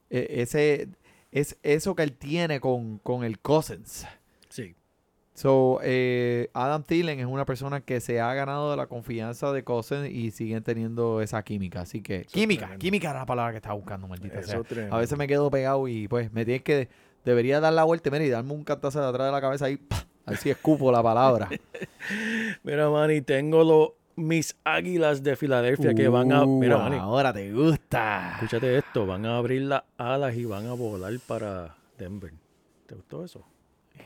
e- 0.10 0.28
ese, 0.42 0.90
es 1.32 1.58
eso 1.64 1.96
que 1.96 2.04
él 2.04 2.12
tiene 2.12 2.60
con, 2.60 2.98
con 2.98 3.24
el 3.24 3.40
Cousins. 3.40 4.06
Sí. 4.50 4.76
So, 5.36 5.80
eh, 5.84 6.50
Adam 6.54 6.84
Thielen 6.84 7.22
es 7.22 7.28
una 7.28 7.46
persona 7.46 7.80
que 7.80 8.02
se 8.02 8.20
ha 8.20 8.34
ganado 8.34 8.76
la 8.76 8.88
confianza 8.88 9.54
de 9.54 9.64
Cousins 9.64 10.10
y 10.10 10.32
siguen 10.32 10.64
teniendo 10.64 11.22
esa 11.22 11.42
química. 11.44 11.80
Así 11.80 12.02
que, 12.02 12.18
Eso 12.24 12.32
química, 12.34 12.66
tremendo. 12.66 12.82
química 12.82 13.10
era 13.12 13.20
la 13.20 13.26
palabra 13.26 13.52
que 13.54 13.58
estaba 13.60 13.76
buscando, 13.76 14.10
maldita 14.10 14.44
sea. 14.44 14.64
Tremendo. 14.64 14.98
A 14.98 15.00
veces 15.00 15.18
me 15.18 15.28
quedo 15.28 15.50
pegado 15.50 15.88
y 15.88 16.10
pues 16.10 16.30
me 16.34 16.44
tienes 16.44 16.64
que, 16.64 16.90
debería 17.24 17.62
dar 17.62 17.72
la 17.72 17.86
vuelta 17.86 18.12
mira, 18.12 18.26
y 18.26 18.30
darme 18.30 18.52
un 18.52 18.66
cantazo 18.66 19.00
de 19.00 19.08
atrás 19.08 19.28
de 19.28 19.32
la 19.32 19.40
cabeza 19.40 19.70
y 19.70 19.78
¡pah! 19.78 20.06
A 20.26 20.32
ver 20.32 20.40
si 20.40 20.50
escupo 20.50 20.92
la 20.92 21.02
palabra. 21.04 21.50
Mira, 22.64 22.90
Manny, 22.90 23.22
tengo 23.22 23.64
los 23.64 23.90
mis 24.16 24.56
águilas 24.64 25.24
de 25.24 25.36
Filadelfia 25.36 25.94
que 25.94 26.08
van 26.08 26.32
a. 26.32 26.44
Uh, 26.44 26.60
Mira, 26.60 26.78
Manny, 26.78 26.98
ahora 26.98 27.34
te 27.34 27.52
gusta. 27.52 28.34
escúchate 28.36 28.78
esto: 28.78 29.06
van 29.06 29.26
a 29.26 29.38
abrir 29.38 29.64
las 29.64 29.84
alas 29.98 30.36
y 30.36 30.46
van 30.46 30.68
a 30.68 30.74
volar 30.74 31.14
para 31.28 31.76
Denver. 31.98 32.32
¿Te 32.86 32.96
gustó 32.96 33.24
eso? 33.26 33.44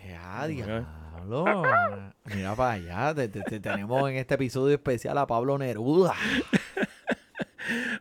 Ya, 0.05 0.47
diablo. 0.47 1.63
Mira 2.25 2.55
para 2.55 2.71
allá. 2.73 3.13
te- 3.15 3.27
te- 3.29 3.41
te 3.43 3.59
tenemos 3.59 4.09
en 4.09 4.17
este 4.17 4.35
episodio 4.35 4.75
especial 4.75 5.17
a 5.17 5.27
Pablo 5.27 5.57
Neruda. 5.57 6.13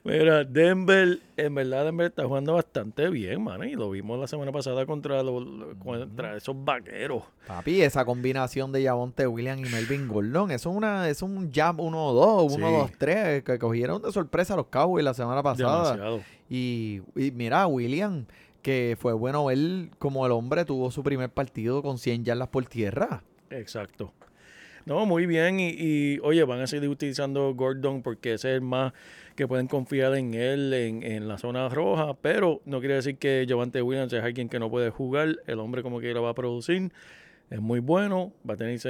Mira, 0.04 0.44
Denver, 0.44 1.18
en 1.36 1.54
verdad, 1.54 1.84
Denver 1.86 2.07
está 2.09 2.24
jugando 2.24 2.54
bastante 2.54 3.09
bien, 3.09 3.42
man. 3.42 3.62
Y 3.64 3.74
lo 3.74 3.90
vimos 3.90 4.18
la 4.18 4.26
semana 4.26 4.52
pasada 4.52 4.86
contra, 4.86 5.22
los, 5.22 5.44
contra 5.78 6.36
esos 6.36 6.54
vaqueros. 6.64 7.22
Papi, 7.46 7.82
esa 7.82 8.04
combinación 8.04 8.70
de 8.72 8.84
Javonte 8.84 9.26
Williams 9.26 9.68
y 9.68 9.72
Melvin 9.72 10.09
Gordon, 10.09 10.50
eso 10.50 10.70
es 10.70 10.76
una, 10.76 11.09
es 11.09 11.22
un 11.22 11.50
jab 11.52 11.76
1-2, 11.76 12.50
Sí. 12.50 12.57
1-2-3, 12.59 13.42
que 13.42 13.59
cogieron 13.59 14.02
de 14.02 14.12
sorpresa 14.12 14.54
a 14.54 14.57
los 14.59 14.66
Cowboys 14.66 15.04
la 15.04 15.14
semana 15.14 15.42
pasada. 15.42 15.92
Demasiado. 15.92 16.20
Y, 16.48 17.00
y 17.16 17.30
mira, 17.32 17.66
William, 17.66 18.26
que 18.62 18.96
fue 18.98 19.12
bueno 19.14 19.46
ver 19.46 19.59
como 19.98 20.26
el 20.26 20.32
hombre 20.32 20.64
tuvo 20.64 20.90
su 20.90 21.02
primer 21.02 21.30
partido 21.30 21.82
con 21.82 21.98
100 21.98 22.24
yardas 22.24 22.48
por 22.48 22.66
tierra. 22.66 23.22
Exacto. 23.50 24.12
No, 24.84 25.04
muy 25.04 25.26
bien. 25.26 25.59
Y, 25.59 25.70
y, 25.76 26.18
oye, 26.22 26.44
van 26.44 26.61
a 26.61 26.66
seguir 26.68 26.88
utilizando 26.88 27.52
Gordon 27.54 28.02
porque 28.02 28.34
ese 28.34 28.50
es 28.50 28.54
el 28.57 28.61
más 28.61 28.92
que 29.37 29.47
pueden 29.47 29.68
confiar 29.68 30.14
en 30.16 30.34
él 30.34 30.72
en, 30.74 31.03
en 31.03 31.28
la 31.28 31.39
zona 31.39 31.68
roja. 31.68 32.14
Pero 32.14 32.61
no 32.64 32.80
quiere 32.80 32.95
decir 32.95 33.18
que 33.18 33.47
Javante 33.49 33.82
Williams 33.82 34.12
es 34.12 34.22
alguien 34.22 34.49
que 34.49 34.59
no 34.59 34.70
puede 34.70 34.91
jugar. 34.91 35.37
El 35.47 35.61
hombre 35.61 35.82
como 35.82 36.01
quiera 36.01 36.20
va 36.20 36.30
a 36.30 36.34
producir. 36.34 36.91
Es 37.51 37.61
muy 37.61 37.80
bueno. 37.80 38.32
Va 38.49 38.55
a 38.55 38.57
tener 38.57 38.80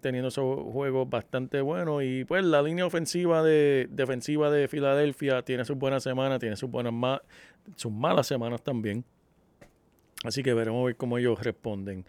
teniendo 0.00 0.28
esos 0.28 0.62
juegos 0.72 1.10
bastante 1.10 1.60
buenos. 1.60 2.02
Y 2.02 2.24
pues 2.24 2.44
la 2.44 2.62
línea 2.62 2.86
ofensiva 2.86 3.42
de 3.42 3.88
defensiva 3.90 4.50
de 4.50 4.68
Filadelfia 4.68 5.42
tiene 5.42 5.64
sus 5.64 5.76
buenas 5.76 6.02
semanas, 6.02 6.38
tiene 6.38 6.56
sus 6.56 6.70
buenas 6.70 7.20
sus 7.76 7.92
malas 7.92 8.26
semanas 8.26 8.62
también. 8.62 9.04
Así 10.24 10.42
que 10.42 10.54
veremos 10.54 10.86
ver 10.86 10.96
cómo 10.96 11.18
ellos 11.18 11.42
responden. 11.42 12.06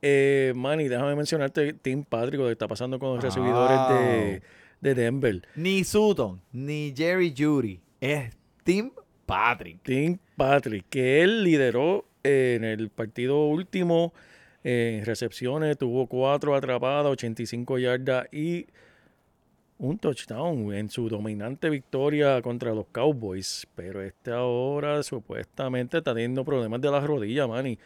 Eh, 0.00 0.52
Manny, 0.54 0.88
déjame 0.88 1.14
mencionarte 1.16 1.74
Tim 1.74 2.04
Patrick, 2.04 2.40
lo 2.40 2.46
que 2.46 2.52
está 2.52 2.68
pasando 2.68 2.98
con 2.98 3.14
los 3.14 3.22
recibidores 3.22 3.78
de, 3.88 4.42
de 4.80 4.94
Denver. 4.94 5.42
Ni 5.56 5.84
Sutton, 5.84 6.40
ni 6.52 6.92
Jerry 6.96 7.34
Judy, 7.36 7.80
es 8.00 8.36
Tim 8.64 8.90
Patrick. 9.26 9.82
Tim 9.82 10.18
Patrick, 10.36 10.86
que 10.88 11.22
él 11.22 11.44
lideró 11.44 12.06
eh, 12.24 12.54
en 12.56 12.64
el 12.64 12.90
partido 12.90 13.46
último 13.46 14.12
eh, 14.64 14.98
en 14.98 15.04
recepciones, 15.04 15.78
tuvo 15.78 16.06
cuatro 16.06 16.54
atrapadas, 16.54 17.12
85 17.12 17.78
yardas 17.78 18.26
y 18.32 18.66
un 19.78 19.98
touchdown 19.98 20.74
en 20.74 20.90
su 20.90 21.08
dominante 21.08 21.70
victoria 21.70 22.42
contra 22.42 22.74
los 22.74 22.86
Cowboys. 22.86 23.66
Pero 23.74 24.02
este 24.02 24.32
ahora 24.32 25.02
supuestamente 25.02 25.98
está 25.98 26.12
teniendo 26.12 26.44
problemas 26.44 26.80
de 26.80 26.90
las 26.90 27.04
rodillas, 27.04 27.48
Manny. 27.48 27.78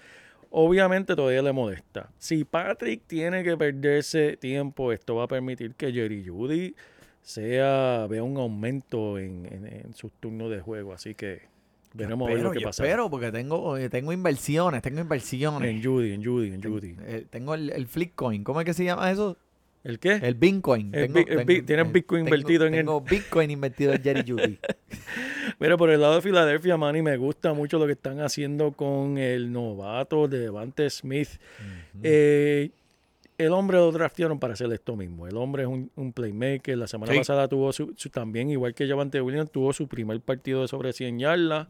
Obviamente 0.54 1.16
todavía 1.16 1.40
le 1.42 1.52
molesta. 1.52 2.10
Si 2.18 2.44
Patrick 2.44 3.02
tiene 3.06 3.42
que 3.42 3.56
perderse 3.56 4.36
tiempo, 4.36 4.92
esto 4.92 5.14
va 5.16 5.24
a 5.24 5.28
permitir 5.28 5.74
que 5.74 5.90
Jerry 5.92 6.24
Judy 6.26 6.74
sea, 7.22 8.06
vea 8.10 8.22
un 8.22 8.36
aumento 8.36 9.18
en, 9.18 9.46
en- 9.46 9.66
en 9.66 9.94
sus 9.94 10.12
turnos 10.12 10.50
de 10.50 10.60
juego. 10.60 10.92
Así 10.92 11.14
que 11.14 11.42
veremos 11.94 12.26
a 12.26 12.30
ver 12.30 12.38
Pero 12.40 12.48
lo 12.52 12.54
que 12.58 12.64
pasa. 12.64 12.82
espero 12.82 13.08
porque 13.08 13.32
tengo, 13.32 13.76
eh, 13.78 13.88
tengo 13.88 14.12
inversiones, 14.12 14.82
tengo 14.82 15.00
inversiones. 15.00 15.70
En 15.70 15.82
Judy, 15.82 16.12
en 16.12 16.24
Judy, 16.24 16.48
en 16.52 16.62
Judy. 16.62 16.96
Eh, 17.06 17.26
tengo 17.30 17.54
el, 17.54 17.70
el 17.70 17.86
Flipcoin, 17.86 18.44
¿cómo 18.44 18.60
es 18.60 18.66
que 18.66 18.74
se 18.74 18.84
llama 18.84 19.10
eso? 19.10 19.38
¿El 19.84 19.98
qué? 19.98 20.12
El 20.22 20.34
Bitcoin. 20.36 20.94
El 20.94 21.12
Tengo- 21.12 21.44
bi- 21.44 21.62
¿tienes 21.62 21.86
eh, 21.86 21.90
Bitcoin 21.92 22.24
tengo- 22.24 22.36
invertido 22.36 22.66
en 22.66 22.74
él? 22.74 22.80
Tengo 22.80 23.00
Bitcoin 23.00 23.50
invertido 23.50 23.92
en 23.92 24.02
Jerry 24.02 24.22
Judy. 24.30 24.58
Mira, 25.58 25.76
por 25.76 25.90
el 25.90 26.00
lado 26.00 26.14
de 26.16 26.20
Filadelfia, 26.22 26.76
Manny, 26.76 27.02
me 27.02 27.16
gusta 27.16 27.52
mucho 27.52 27.78
lo 27.78 27.86
que 27.86 27.92
están 27.92 28.20
haciendo 28.20 28.72
con 28.72 29.18
el 29.18 29.50
novato 29.52 30.28
de 30.28 30.38
Devante 30.38 30.88
Smith. 30.88 31.28
Eh, 32.02 32.70
el 33.38 33.52
hombre 33.52 33.78
lo 33.78 33.90
draftearon 33.90 34.38
para 34.38 34.52
hacer 34.54 34.72
esto 34.72 34.94
mismo. 34.94 35.26
El 35.26 35.36
hombre 35.36 35.62
es 35.64 35.68
un, 35.68 35.90
un 35.96 36.12
playmaker. 36.12 36.78
La 36.78 36.86
semana 36.86 37.12
Sí. 37.12 37.18
pasada 37.18 37.48
tuvo 37.48 37.72
su, 37.72 37.92
su- 37.96 38.08
también, 38.10 38.50
igual 38.50 38.74
que 38.74 38.86
Javante 38.86 39.20
Williams, 39.20 39.50
tuvo 39.50 39.72
su 39.72 39.88
primer 39.88 40.20
partido 40.20 40.62
de 40.62 40.68
sobre 40.68 40.92
100 40.92 41.18
yardas. 41.18 41.66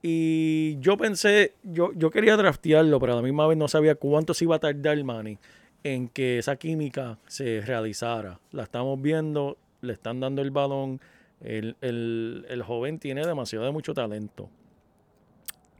Y 0.00 0.76
yo 0.80 0.96
pensé, 0.96 1.54
yo, 1.62 1.92
yo 1.94 2.10
quería 2.10 2.36
draftearlo, 2.36 2.98
pero 3.00 3.12
a 3.12 3.16
la 3.16 3.22
misma 3.22 3.46
vez 3.46 3.56
no 3.56 3.68
sabía 3.68 3.94
cuánto 3.94 4.34
se 4.34 4.44
iba 4.44 4.56
a 4.56 4.58
tardar, 4.58 5.02
Manny, 5.04 5.38
en 5.84 6.08
que 6.08 6.38
esa 6.38 6.56
química 6.56 7.18
se 7.26 7.60
realizara. 7.60 8.38
La 8.52 8.62
estamos 8.64 9.00
viendo, 9.00 9.56
le 9.80 9.92
están 9.92 10.20
dando 10.20 10.42
el 10.42 10.50
balón. 10.50 11.00
El, 11.40 11.76
el- 11.80 12.46
el 12.48 12.62
joven 12.62 12.98
tiene 12.98 13.26
demasiado 13.26 13.64
de 13.64 13.72
mucho 13.72 13.94
talento. 13.94 14.48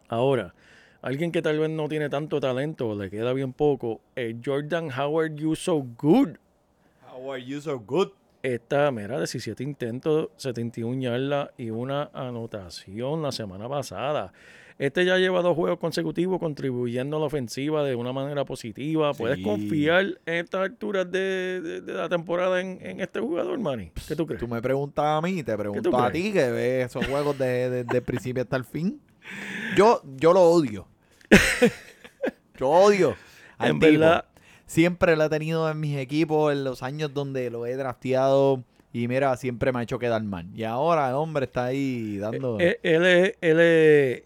Ahora, 0.09 0.55
alguien 1.01 1.33
que 1.33 1.43
tal 1.43 1.59
vez 1.59 1.71
no 1.71 1.89
tiene 1.89 2.09
tanto 2.09 2.41
talento, 2.41 2.95
le 2.95 3.11
queda 3.11 3.33
bien 3.33 3.53
poco, 3.53 4.01
Jordan 4.45 4.91
Howard 4.93 5.35
You 5.37 5.55
So 5.57 5.85
Good. 5.99 6.37
How 7.11 7.33
are 7.33 7.45
you 7.45 7.61
so 7.61 7.79
good? 7.79 8.09
Esta, 8.43 8.91
mira, 8.91 9.19
17 9.19 9.63
intentos, 9.63 10.31
71 10.37 11.01
yardas 11.01 11.51
y 11.57 11.71
una 11.71 12.11
anotación 12.13 13.23
la 13.23 13.31
semana 13.31 13.69
pasada. 13.69 14.33
Este 14.85 15.05
ya 15.05 15.17
lleva 15.17 15.43
dos 15.43 15.55
juegos 15.55 15.79
consecutivos 15.79 16.41
contribuyendo 16.41 17.17
a 17.17 17.21
la 17.21 17.27
ofensiva 17.27 17.85
de 17.85 17.95
una 17.95 18.13
manera 18.13 18.45
positiva. 18.45 19.13
¿Puedes 19.15 19.37
Sí. 19.37 19.43
confiar 19.45 20.05
en 20.27 20.35
estas 20.35 20.63
alturas 20.63 21.11
de, 21.11 21.61
de- 21.61 21.81
de 21.83 21.93
la 21.93 22.09
temporada 22.09 22.61
en, 22.61 22.79
en 22.85 23.01
este 23.01 23.21
jugador, 23.21 23.59
Manny? 23.61 23.93
¿Qué 24.09 24.17
tú 24.17 24.27
crees? 24.27 24.41
Tú 24.41 24.49
me 24.49 24.61
preguntas 24.61 25.05
a 25.05 25.21
mí, 25.21 25.43
te 25.45 25.57
pregunto 25.57 25.97
a 25.97 26.11
ti 26.11 26.33
que 26.33 26.51
ves 26.51 26.87
esos 26.87 27.07
juegos 27.07 27.39
de, 27.39 27.71
de- 27.71 27.85
de 27.85 28.03
principio 28.03 28.43
hasta 28.43 28.57
el 28.57 28.65
fin. 28.65 29.01
Yo, 29.77 30.03
yo 30.17 30.33
lo 30.33 30.43
odio. 30.43 30.89
yo 32.59 32.69
odio. 32.69 33.15
al 33.59 33.71
En 33.71 33.79
tipo. 33.81 33.93
verdad, 33.93 34.25
Siempre 34.67 35.17
lo 35.17 35.25
he 35.25 35.29
tenido 35.29 35.71
en 35.71 35.79
mis 35.79 35.99
equipos 35.99 36.51
en 36.53 36.65
los 36.65 36.83
años 36.83 37.13
donde 37.13 37.51
lo 37.51 37.67
he 37.67 37.77
drafteado 37.77 38.65
Y 38.93 39.07
mira, 39.07 39.37
siempre 39.37 39.71
me 39.71 39.81
ha 39.81 39.83
hecho 39.83 39.99
quedar 39.99 40.23
mal. 40.25 40.47
Y 40.55 40.65
ahora 40.65 41.09
el 41.11 41.15
hombre 41.15 41.45
está 41.45 41.67
ahí 41.67 42.17
dando... 42.19 42.59
Eh, 42.59 42.79
Él 42.83 43.05
es, 43.07 43.35
él 43.41 43.61
es, 43.61 44.23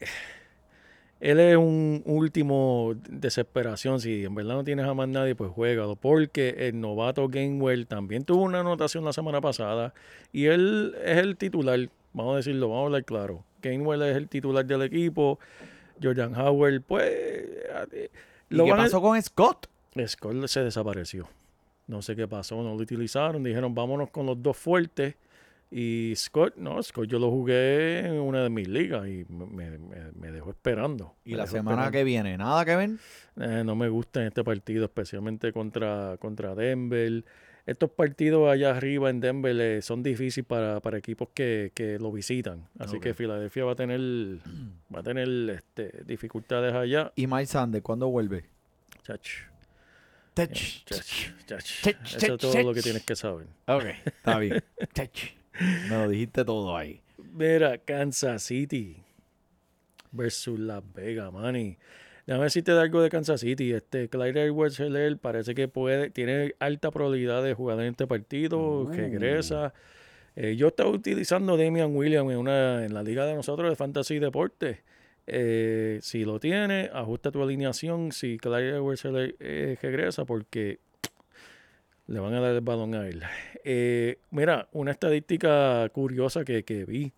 él 1.20 1.40
es 1.40 1.56
un 1.56 2.02
último 2.06 2.94
desesperación. 3.08 4.00
Si 4.00 4.24
en 4.24 4.34
verdad 4.34 4.54
no 4.54 4.64
tienes 4.64 4.86
a 4.86 4.94
más 4.94 5.08
nadie, 5.08 5.34
pues 5.34 5.50
juégalo. 5.50 5.96
Porque 5.96 6.54
el 6.68 6.80
novato 6.80 7.28
Gainwell 7.28 7.86
también 7.86 8.24
tuvo 8.24 8.42
una 8.42 8.60
anotación 8.60 9.04
la 9.04 9.12
semana 9.12 9.40
pasada. 9.40 9.94
Y 10.32 10.46
él 10.46 10.94
es 11.04 11.18
el 11.18 11.36
titular. 11.36 11.78
Vamos 12.12 12.34
a 12.34 12.36
decirlo, 12.36 12.68
vamos 12.68 12.82
a 12.82 12.86
hablar 12.86 13.04
claro. 13.04 13.44
Gainwell 13.62 14.02
es 14.02 14.16
el 14.16 14.28
titular 14.28 14.64
del 14.64 14.82
equipo. 14.82 15.38
Jordan 16.02 16.34
Howard, 16.38 16.82
pues. 16.82 17.04
eh, 17.06 18.10
¿Y 18.50 18.54
lo 18.54 18.64
qué 18.64 18.72
a- 18.72 18.76
pasó 18.76 19.00
con 19.00 19.20
Scott? 19.22 19.66
Scott 20.06 20.46
se 20.46 20.60
desapareció. 20.62 21.28
No 21.86 22.02
sé 22.02 22.14
qué 22.16 22.26
pasó, 22.28 22.56
no 22.62 22.70
lo 22.74 22.82
utilizaron. 22.82 23.42
Dijeron, 23.42 23.74
vámonos 23.74 24.10
con 24.10 24.26
los 24.26 24.42
dos 24.42 24.56
fuertes. 24.56 25.14
Y 25.70 26.12
Scott, 26.16 26.56
no, 26.56 26.80
Scott 26.82 27.06
yo 27.08 27.18
lo 27.18 27.30
jugué 27.30 27.98
en 28.00 28.12
una 28.20 28.42
de 28.44 28.50
mis 28.50 28.68
ligas 28.68 29.06
y 29.08 29.24
me, 29.28 29.78
me- 29.78 30.30
dejó 30.30 30.50
esperando. 30.50 31.16
Y 31.24 31.32
Me 31.32 31.38
la 31.38 31.46
semana 31.46 31.70
esperando. 31.82 31.92
que 31.92 32.04
viene, 32.04 32.38
¿nada 32.38 32.64
que 32.64 32.76
ver? 32.76 32.90
Eh, 33.40 33.62
no 33.64 33.74
me 33.74 33.88
gusta 33.88 34.20
en 34.20 34.28
este 34.28 34.44
partido, 34.44 34.84
especialmente 34.84 35.52
contra, 35.52 36.16
contra 36.20 36.54
Denver. 36.54 37.24
Estos 37.66 37.90
partidos 37.90 38.48
allá 38.48 38.70
arriba 38.76 39.10
en 39.10 39.18
Denver 39.18 39.60
eh, 39.60 39.82
son 39.82 40.04
difíciles 40.04 40.46
para, 40.46 40.78
para 40.80 40.98
equipos 40.98 41.30
que, 41.34 41.72
que 41.74 41.98
lo 41.98 42.12
visitan. 42.12 42.68
Así 42.78 43.00
que 43.00 43.12
Filadelfia 43.12 43.64
va 43.64 43.72
a 43.72 43.76
tener, 43.76 43.98
va 44.94 45.00
a 45.00 45.02
tener 45.02 45.28
este, 45.50 46.04
dificultades 46.04 46.72
allá. 46.74 47.12
¿Y 47.16 47.26
Miles 47.26 47.50
Sanders 47.50 47.82
cuándo 47.82 48.08
vuelve? 48.08 48.44
Chach, 49.02 49.28
Tech. 50.32 50.52
chach. 50.84 51.30
Chach, 51.46 51.86
Eso 52.16 52.34
es 52.34 52.38
todo 52.40 52.62
lo 52.62 52.72
que 52.74 52.82
tienes 52.82 53.02
que 53.04 53.16
saber. 53.16 53.46
Ok, 53.66 53.84
está 54.04 54.38
bien. 54.38 54.62
Tech. 54.92 55.35
Me 55.90 55.96
lo 55.96 56.08
dijiste 56.08 56.44
todo 56.44 56.76
ahí. 56.76 57.00
Mira, 57.32 57.78
Kansas 57.78 58.42
City 58.42 59.02
versus 60.12 60.58
Las 60.58 60.82
Vegas, 60.94 61.32
mani. 61.32 61.76
Déjame 62.26 62.44
decirte 62.44 62.72
de 62.72 62.80
algo 62.80 63.02
de 63.02 63.08
Kansas 63.08 63.40
City. 63.40 63.72
Este 63.72 64.08
Clyde 64.08 64.46
edwards 64.46 64.80
Helaire 64.80 65.16
parece 65.16 65.54
que 65.54 65.68
puede, 65.68 66.10
tiene 66.10 66.54
alta 66.58 66.90
probabilidad 66.90 67.42
de 67.42 67.54
jugar 67.54 67.78
en 67.80 67.86
este 67.86 68.06
partido, 68.06 68.80
Uh. 68.82 68.88
regresa. 68.92 69.72
Eh, 70.34 70.56
yo 70.56 70.68
estaba 70.68 70.90
utilizando 70.90 71.56
Damian 71.56 71.94
Williams 71.94 72.30
en, 72.32 72.38
una, 72.38 72.84
en 72.84 72.92
la 72.92 73.02
liga 73.02 73.24
de 73.26 73.34
nosotros 73.34 73.70
de 73.70 73.76
Fantasy 73.76 74.18
Deportes. 74.18 74.78
Eh, 75.28 75.98
si 76.02 76.24
lo 76.24 76.38
tiene, 76.40 76.90
ajusta 76.92 77.30
tu 77.30 77.42
alineación. 77.42 78.12
Si 78.12 78.38
Clyde 78.38 78.76
edwards 78.76 79.04
Helaire 79.04 79.36
eh, 79.40 79.78
regresa, 79.80 80.24
porque 80.24 80.80
le 82.06 82.20
van 82.20 82.34
a 82.34 82.40
dar 82.40 82.54
el 82.54 82.60
balón 82.60 82.94
a 82.94 83.06
él. 83.06 83.22
Eh, 83.64 84.18
mira, 84.30 84.68
una 84.72 84.92
estadística 84.92 85.88
curiosa 85.90 86.44
que, 86.44 86.62
que 86.62 86.84
vi. 86.84 87.12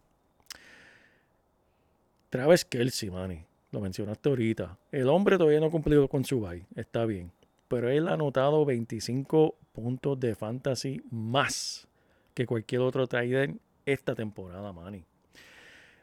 Travis 2.31 2.65
Kelsey, 2.65 3.11
Manny, 3.11 3.45
lo 3.71 3.81
mencionaste 3.81 4.29
ahorita. 4.29 4.79
El 4.93 5.09
hombre 5.09 5.37
todavía 5.37 5.61
no 5.61 5.67
ha 5.67 5.71
cumplido 5.71 6.09
con 6.09 6.25
su 6.25 6.41
bye, 6.41 6.65
está 6.75 7.05
bien. 7.05 7.33
Pero 7.69 7.91
él 7.91 8.09
ha 8.09 8.15
anotado 8.15 8.65
25 8.65 9.55
puntos 9.73 10.19
de 10.19 10.35
fantasy 10.35 11.03
más 11.11 11.87
que 12.33 12.47
cualquier 12.47 12.81
otro 12.81 13.07
trader 13.07 13.55
esta 13.85 14.15
temporada, 14.15 14.73
Manny. 14.73 15.05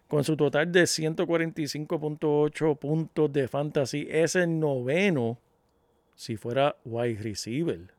Con 0.08 0.24
su 0.24 0.38
total 0.38 0.72
de 0.72 0.84
145.8 0.84 2.78
puntos 2.78 3.34
de 3.34 3.48
fantasy, 3.48 4.08
es 4.10 4.36
el 4.36 4.60
noveno 4.60 5.40
si 6.14 6.38
fuera 6.38 6.76
wide 6.86 7.22
receiver. 7.22 7.95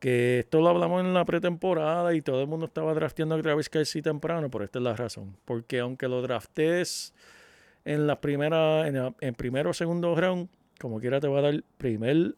Que 0.00 0.40
esto 0.40 0.60
lo 0.60 0.68
hablamos 0.70 1.02
en 1.04 1.12
la 1.14 1.24
pretemporada 1.26 2.14
y 2.14 2.22
todo 2.22 2.40
el 2.40 2.46
mundo 2.48 2.66
estaba 2.66 2.94
drafteando 2.94 3.34
a 3.34 3.42
Travis 3.42 3.68
Kelsey 3.68 4.00
temprano, 4.02 4.50
pero 4.50 4.64
esta 4.64 4.78
es 4.78 4.82
la 4.82 4.96
razón. 4.96 5.36
Porque 5.44 5.78
aunque 5.78 6.08
lo 6.08 6.22
draftes 6.22 7.12
en 7.84 8.06
la 8.06 8.18
primera, 8.20 8.88
en, 8.88 8.94
la- 8.94 9.14
en 9.20 9.34
primero 9.34 9.70
o 9.70 9.74
segundo 9.74 10.14
round, 10.14 10.48
como 10.80 11.00
quiera 11.00 11.20
te 11.20 11.28
va 11.28 11.40
a 11.40 11.42
dar 11.42 11.62
primer, 11.76 12.34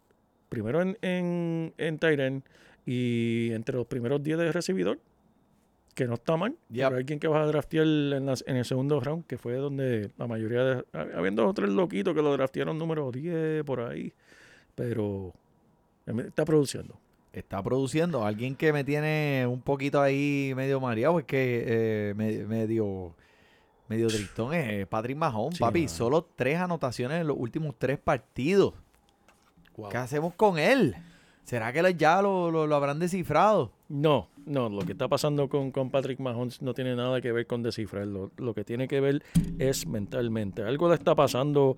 primero 0.49 0.83
en, 0.83 0.99
en, 1.03 1.73
en 1.79 2.43
y 2.85 3.53
entre 3.53 3.77
los 3.77 3.87
primeros 3.87 4.21
10 4.25 4.39
de 4.39 4.51
recibidor, 4.51 4.99
que 5.95 6.07
no 6.07 6.15
está 6.15 6.37
mal. 6.37 6.57
Yep. 6.71 6.85
Pero 6.89 6.97
alguien 6.97 7.21
que 7.21 7.29
vas 7.29 7.45
a 7.45 7.47
draftear 7.47 7.85
en, 7.87 8.27
las- 8.27 8.43
en 8.49 8.57
el 8.57 8.65
segundo 8.65 8.99
round, 8.99 9.25
que 9.27 9.39
fue 9.39 9.55
donde 9.55 10.11
la 10.19 10.27
mayoría 10.27 10.65
de... 10.65 10.85
Habiendo 11.15 11.47
otros 11.47 11.71
loquitos 11.71 12.13
que 12.13 12.23
lo 12.23 12.33
draftearon 12.33 12.77
número 12.77 13.13
10 13.13 13.63
por 13.63 13.81
ahí, 13.83 14.13
pero 14.75 15.33
está 16.27 16.45
produciendo. 16.45 16.99
Está 17.33 17.63
produciendo. 17.63 18.25
Alguien 18.25 18.55
que 18.57 18.73
me 18.73 18.85
tiene 18.85 19.47
un 19.49 19.63
poquito 19.63 20.01
ahí 20.01 20.53
medio 20.55 20.81
mareado, 20.81 21.19
es 21.19 21.25
que 21.25 21.65
eh, 21.67 22.15
me- 22.15 22.45
medio, 22.47 23.15
medio 23.89 24.09
tristón 24.09 24.53
es 24.55 24.87
Patrick 24.87 25.17
Sí, 25.53 25.59
papi. 25.61 25.89
Solo 25.89 26.29
tres 26.37 26.59
anotaciones 26.59 27.21
en 27.23 27.27
los 27.29 27.37
últimos 27.39 27.75
tres 27.79 27.99
partidos. 27.99 28.75
¿Qué 29.91 29.97
hacemos 29.97 30.35
con 30.35 30.59
él? 30.59 30.95
¿Será 31.45 31.73
que 31.73 31.95
ya 31.97 32.21
lo, 32.23 32.51
lo- 32.51 32.67
lo 32.67 32.77
habrán 32.77 32.99
descifrado? 32.99 33.73
No, 33.89 34.29
no, 34.47 34.69
lo 34.69 34.83
que 34.83 34.93
está 34.93 35.09
pasando 35.09 35.49
con, 35.49 35.71
con 35.73 35.91
Patrick 35.91 36.21
Mahomes 36.21 36.61
no 36.63 36.73
tiene 36.75 36.95
nada 36.95 37.21
que 37.21 37.33
ver 37.33 37.47
con 37.47 37.63
descifrarlo. 37.63 38.31
Lo 38.37 38.55
que 38.55 38.65
tiene 38.65 38.87
que 38.89 39.01
ver 39.01 39.23
es 39.59 39.87
mentalmente. 39.87 40.63
Algo 40.63 40.89
le 40.89 40.95
está 40.97 41.15
pasando. 41.15 41.77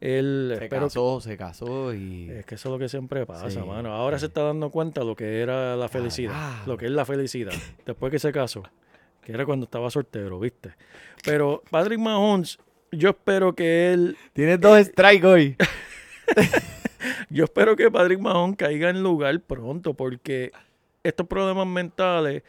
Él, 0.00 0.54
Se 0.58 0.68
casó, 0.68 1.20
se 1.20 1.36
casó 1.36 1.94
y... 1.94 2.30
es 2.30 2.44
que 2.44 2.56
eso 2.56 2.68
es 2.68 2.72
lo 2.72 2.78
que 2.78 2.88
siempre 2.88 3.24
pasa, 3.24 3.50
Sí, 3.50 3.58
mano. 3.58 3.92
Ahora 3.92 4.18
se 4.18 4.26
está 4.26 4.42
dando 4.42 4.70
cuenta 4.70 5.02
lo 5.04 5.16
que 5.16 5.40
era 5.40 5.74
la 5.74 5.88
felicidad. 5.88 6.32
Carajo. 6.32 6.70
Lo 6.70 6.76
que 6.76 6.86
es 6.86 6.92
la 6.92 7.04
felicidad. 7.04 7.54
Después 7.86 8.10
que 8.10 8.18
se 8.18 8.30
casó. 8.32 8.62
Que 9.22 9.32
era 9.32 9.46
cuando 9.46 9.64
estaba 9.64 9.90
soltero, 9.90 10.38
¿viste? 10.38 10.74
Pero 11.24 11.62
Patrick 11.70 11.98
Mahomes, 11.98 12.58
yo 12.92 13.10
espero 13.10 13.54
que 13.54 13.92
él 13.92 14.16
Tienes 14.32 14.60
dos 14.60 14.78
strikes 14.84 15.26
hoy. 15.26 15.56
Yo 17.28 17.44
espero 17.44 17.76
que 17.76 17.90
Patrick 17.90 18.20
Mahon 18.20 18.54
caiga 18.54 18.90
en 18.90 19.02
lugar 19.02 19.40
pronto 19.40 19.94
porque 19.94 20.52
estos 21.02 21.26
problemas 21.26 21.66
mentales 21.66 22.42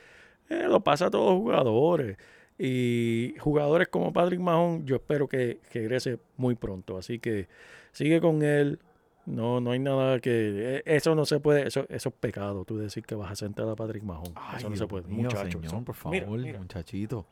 eh, 0.50 0.66
lo 0.68 0.82
pasa 0.82 1.08
a 1.08 1.12
todos 1.12 1.34
los 1.34 1.42
jugadores. 1.42 2.18
Y 2.60 3.36
jugadores 3.40 3.88
como 3.88 4.12
Patrick 4.12 4.40
Mahon, 4.40 4.86
yo 4.86 4.96
espero 4.96 5.28
que, 5.28 5.60
que 5.72 5.80
regrese 5.80 6.20
muy 6.38 6.56
pronto. 6.56 6.98
Así 6.98 7.20
que 7.20 7.48
sigue 7.92 8.20
con 8.20 8.44
él. 8.44 8.80
No, 9.26 9.60
no 9.60 9.72
hay 9.72 9.80
nada 9.80 10.20
que. 10.20 10.32
eh, 10.78 10.84
Eso 10.86 11.14
no 11.14 11.26
se 11.26 11.40
puede. 11.40 11.68
Eso, 11.68 11.86
eso 11.90 12.10
es 12.10 12.16
pecado. 12.16 12.64
Tú 12.66 12.78
decir 12.78 13.04
que 13.04 13.14
vas 13.14 13.32
a 13.32 13.36
sentar 13.36 13.68
a 13.68 13.76
Patrick 13.76 14.04
Mahon. 14.04 14.32
Ay, 14.36 14.58
eso 14.60 14.70
no 14.70 14.76
se 14.76 14.88
puede. 14.88 15.08
Muchachos. 15.08 15.62
por 15.86 15.96
favor, 15.96 16.14
Mira, 16.14 16.28
mira. 16.28 16.60
muchachito. 16.60 17.26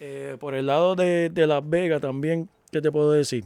Eh, 0.00 0.36
por 0.40 0.54
el 0.54 0.66
lado 0.66 0.96
de, 0.96 1.30
de 1.30 1.46
Las 1.46 1.66
Vegas 1.68 2.00
también, 2.00 2.48
¿qué 2.72 2.80
te 2.82 2.90
puedo 2.90 3.12
decir? 3.12 3.44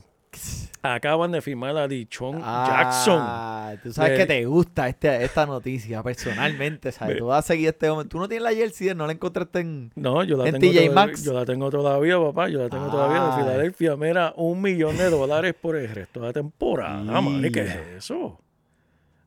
Acaban 0.81 1.33
de 1.33 1.43
firmar 1.43 1.77
a 1.77 1.89
Dichon 1.89 2.39
Jackson. 2.39 3.19
Ah, 3.21 3.75
tú 3.83 3.93
sabes 3.93 4.13
De- 4.13 4.17
que 4.19 4.27
te 4.27 4.45
gusta 4.47 4.89
este, 4.89 5.25
esta 5.25 5.45
noticia 5.45 6.03
personalmente, 6.05 6.93
¿sabes? 6.93 7.19
Tú 7.19 7.27
vas 7.27 7.45
a 7.45 7.49
seguir 7.49 7.69
este. 7.71 7.89
Tú 8.09 8.19
no 8.19 8.29
tienes 8.29 8.45
la 8.45 8.53
jersey, 8.55 8.95
no 8.95 9.07
la 9.07 9.13
encontraste 9.13 9.59
en... 9.59 9.91
No, 9.97 10.23
yo 10.23 10.37
la 10.37 10.49
¿En 10.49 10.59
tengo 10.61 10.73
TJ 10.73 10.91
Maxx? 10.91 11.25
Yo 11.25 11.33
la 11.33 11.45
tengo 11.45 11.69
todavía, 11.71 12.19
papá. 12.21 12.49
Yo 12.49 12.61
la 12.61 12.69
tengo 12.69 12.89
todavía 12.91 13.23
de 13.23 13.31
Ay. 13.33 13.43
Filadelfia. 13.43 13.97
Mira, 13.97 14.33
un 14.37 14.63
millón 14.63 14.97
de 14.97 15.11
dólares 15.11 15.55
por 15.61 15.75
el 15.77 15.89
resto 15.89 16.21
de 16.21 16.27
la 16.29 16.33
temporada, 16.33 17.21
man. 17.21 17.45
¿Y 17.45 17.51
¿Qué 17.51 17.63
es 17.63 17.77
eso? 17.99 18.41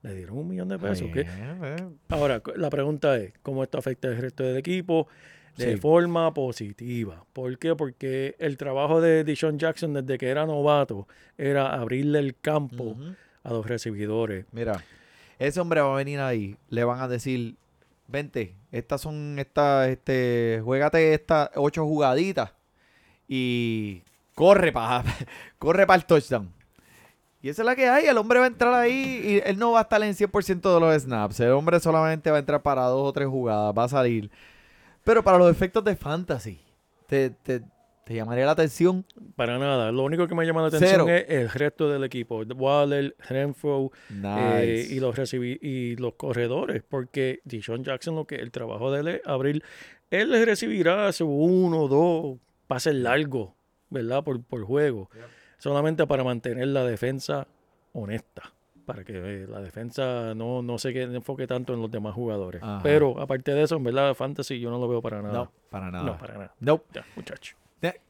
Le 0.03 0.15
dieron 0.15 0.37
un 0.37 0.47
millón 0.47 0.69
de 0.69 0.79
pesos. 0.79 1.09
¿qué? 1.13 1.21
Eh, 1.21 1.27
eh. 1.63 1.75
Ahora, 2.09 2.41
la 2.55 2.69
pregunta 2.69 3.17
es, 3.17 3.33
¿cómo 3.43 3.61
esto 3.61 3.77
afecta 3.77 4.07
al 4.07 4.17
resto 4.17 4.43
del 4.43 4.57
equipo? 4.57 5.07
De 5.57 5.73
Sí. 5.73 5.79
forma 5.79 6.33
positiva. 6.33 7.25
¿Por 7.33 7.57
qué? 7.59 7.75
Porque 7.75 8.35
el 8.39 8.57
trabajo 8.57 9.01
de 9.01 9.23
Dishon 9.23 9.59
Jackson 9.59 9.93
desde 9.93 10.17
que 10.17 10.27
era 10.29 10.45
novato 10.45 11.07
era 11.37 11.73
abrirle 11.73 12.19
el 12.19 12.35
campo 12.39 12.95
a 13.43 13.51
los 13.51 13.65
recibidores. 13.65 14.45
Mira, 14.51 14.83
ese 15.39 15.59
hombre 15.59 15.81
va 15.81 15.93
a 15.93 15.97
venir 15.97 16.19
ahí, 16.19 16.55
le 16.69 16.83
van 16.83 17.01
a 17.01 17.07
decir, 17.07 17.55
vente, 18.07 18.55
estas 18.71 19.01
son 19.01 19.37
estas, 19.39 19.89
este, 19.89 20.61
juégate 20.63 21.13
estas 21.13 21.49
ocho 21.55 21.85
jugaditas 21.85 22.53
y 23.27 24.03
corre 24.35 24.71
para 24.71 25.03
corre 25.59 25.85
para 25.85 25.97
el 25.97 26.05
touchdown. 26.05 26.51
Y 27.43 27.49
esa 27.49 27.63
es 27.63 27.65
la 27.65 27.75
que 27.75 27.87
hay, 27.89 28.05
el 28.05 28.17
hombre 28.17 28.37
va 28.39 28.45
a 28.45 28.49
entrar 28.49 28.71
ahí 28.73 29.21
y 29.43 29.49
él 29.49 29.57
no 29.57 29.71
va 29.71 29.79
a 29.79 29.81
estar 29.83 30.01
en 30.03 30.13
100% 30.13 30.73
de 30.75 30.79
los 30.79 31.01
snaps, 31.01 31.39
el 31.39 31.51
hombre 31.51 31.79
solamente 31.79 32.29
va 32.29 32.37
a 32.37 32.39
entrar 32.39 32.61
para 32.61 32.83
dos 32.83 33.09
o 33.09 33.13
tres 33.13 33.27
jugadas, 33.27 33.73
va 33.75 33.85
a 33.85 33.89
salir. 33.89 34.29
Pero 35.03 35.23
para 35.23 35.37
los 35.37 35.49
efectos 35.51 35.83
de 35.83 35.95
fantasy, 35.95 36.59
te, 37.07 37.29
te, 37.31 37.61
te 38.05 38.13
llamaría 38.15 38.45
la 38.45 38.51
atención. 38.51 39.05
Para 39.35 39.57
nada. 39.57 39.91
Lo 39.91 40.03
único 40.03 40.27
que 40.27 40.35
me 40.35 40.45
llama 40.45 40.61
la 40.61 40.67
atención 40.67 40.91
Cero. 40.91 41.09
es 41.09 41.25
el 41.29 41.49
resto 41.49 41.89
del 41.89 42.03
equipo. 42.03 42.41
Waller, 42.41 43.15
Renfro, 43.27 43.91
Nice. 44.09 44.63
Eh, 44.63 44.87
y 44.91 44.99
los 44.99 45.15
recibi- 45.15 45.59
y 45.61 45.95
los 45.95 46.13
corredores, 46.13 46.83
porque 46.87 47.41
Dishon 47.45 47.83
Jackson 47.83 48.15
lo 48.15 48.25
que 48.25 48.35
el 48.35 48.51
trabajo 48.51 48.91
de 48.91 48.99
él 49.01 49.07
es 49.07 49.21
abrir, 49.25 49.63
él 50.11 50.45
recibirá 50.45 51.11
su 51.13 51.27
uno, 51.27 51.87
dos 51.87 52.37
pases 52.67 52.95
largos, 52.95 53.51
¿verdad? 53.89 54.23
Por, 54.23 54.43
por 54.43 54.63
juego, 54.65 55.09
solamente 55.57 56.05
para 56.05 56.23
mantener 56.23 56.67
la 56.67 56.85
defensa 56.85 57.47
honesta. 57.93 58.53
Para 58.85 59.03
que 59.03 59.13
eh, 59.15 59.47
la 59.47 59.61
defensa 59.61 60.33
no, 60.35 60.61
no 60.61 60.77
se 60.77 60.93
quede- 60.93 61.15
enfoque 61.15 61.47
tanto 61.47 61.73
en 61.73 61.81
los 61.81 61.89
demás 61.91 62.13
jugadores. 62.13 62.61
Ajá. 62.63 62.79
Pero 62.83 63.19
aparte 63.19 63.53
de 63.53 63.63
eso, 63.63 63.75
en 63.77 63.83
verdad, 63.83 64.13
Fantasy 64.15 64.59
yo 64.59 64.69
no 64.69 64.79
lo 64.79 64.87
veo 64.87 65.01
para 65.01 65.21
nada. 65.21 65.33
No, 65.33 65.51
para 65.69 65.91
nada. 65.91 66.03
No, 66.05 66.17
para 66.17 66.33
nada. 66.35 66.55
Nope. 66.59 66.85
Ya, 66.93 67.05
muchacho. 67.15 67.55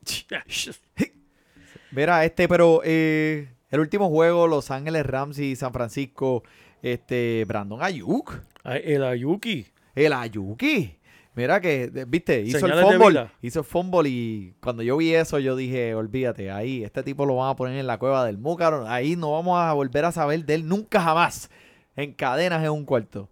Mira, 1.92 2.24
este, 2.26 2.48
pero 2.48 2.82
eh, 2.84 3.50
el 3.70 3.80
último 3.80 4.10
juego, 4.10 4.48
Los 4.48 4.72
Ángeles 4.72 5.06
Rams 5.06 5.40
y 5.40 5.56
San 5.56 5.74
Francisco, 5.74 6.44
este, 6.82 7.44
Brandon 7.48 7.82
Ayuk, 7.84 8.34
Ay, 8.64 8.82
el 8.86 9.04
Ayuki. 9.04 9.66
el 9.96 10.14
Ayuki. 10.14 10.98
Mira 11.34 11.62
que, 11.62 11.90
viste, 12.08 12.42
hizo 12.42 12.60
Señales 12.60 12.86
el 12.86 13.00
fumble, 13.00 13.30
hizo 13.42 13.60
el 13.60 13.66
fumble 13.66 14.10
y 14.10 14.54
cuando 14.62 14.84
yo 14.84 14.98
vi 14.98 15.14
eso 15.14 15.40
yo 15.40 15.56
dije, 15.56 15.96
olvídate, 15.96 16.52
ahí, 16.52 16.84
este 16.84 17.04
tipo 17.04 17.26
lo 17.26 17.38
van 17.38 17.52
a 17.52 17.56
poner 17.56 17.80
en 17.80 17.88
la 17.88 17.98
cueva 17.98 18.26
del 18.26 18.38
Múcaro, 18.38 18.86
ahí 18.88 19.16
no 19.16 19.32
vamos 19.32 19.58
a 19.58 19.72
volver 19.72 20.04
a 20.04 20.12
saber 20.12 20.44
de 20.46 20.56
él 20.56 20.68
nunca 20.68 21.02
jamás, 21.02 21.50
en 21.96 22.14
cadenas 22.14 22.62
en 22.64 22.72
un 22.72 22.84
cuarto. 22.84 23.30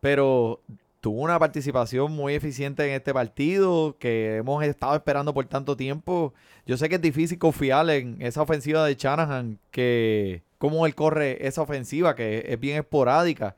Pero 0.00 0.60
tuvo 1.00 1.20
una 1.20 1.38
participación 1.38 2.10
muy 2.10 2.34
eficiente 2.34 2.84
en 2.84 2.94
este 2.94 3.14
partido 3.14 3.96
que 3.98 4.38
hemos 4.38 4.64
estado 4.64 4.96
esperando 4.96 5.32
por 5.32 5.46
tanto 5.46 5.76
tiempo. 5.76 6.34
Yo 6.66 6.76
sé 6.76 6.88
que 6.88 6.96
es 6.96 7.00
difícil 7.00 7.38
confiar 7.38 7.88
en 7.90 8.20
esa 8.20 8.42
ofensiva 8.42 8.84
de 8.84 8.96
Shanahan, 8.96 9.60
que 9.70 10.42
cómo 10.58 10.84
él 10.84 10.96
corre 10.96 11.46
esa 11.46 11.62
ofensiva, 11.62 12.16
que 12.16 12.44
es 12.48 12.58
bien 12.58 12.78
esporádica. 12.78 13.54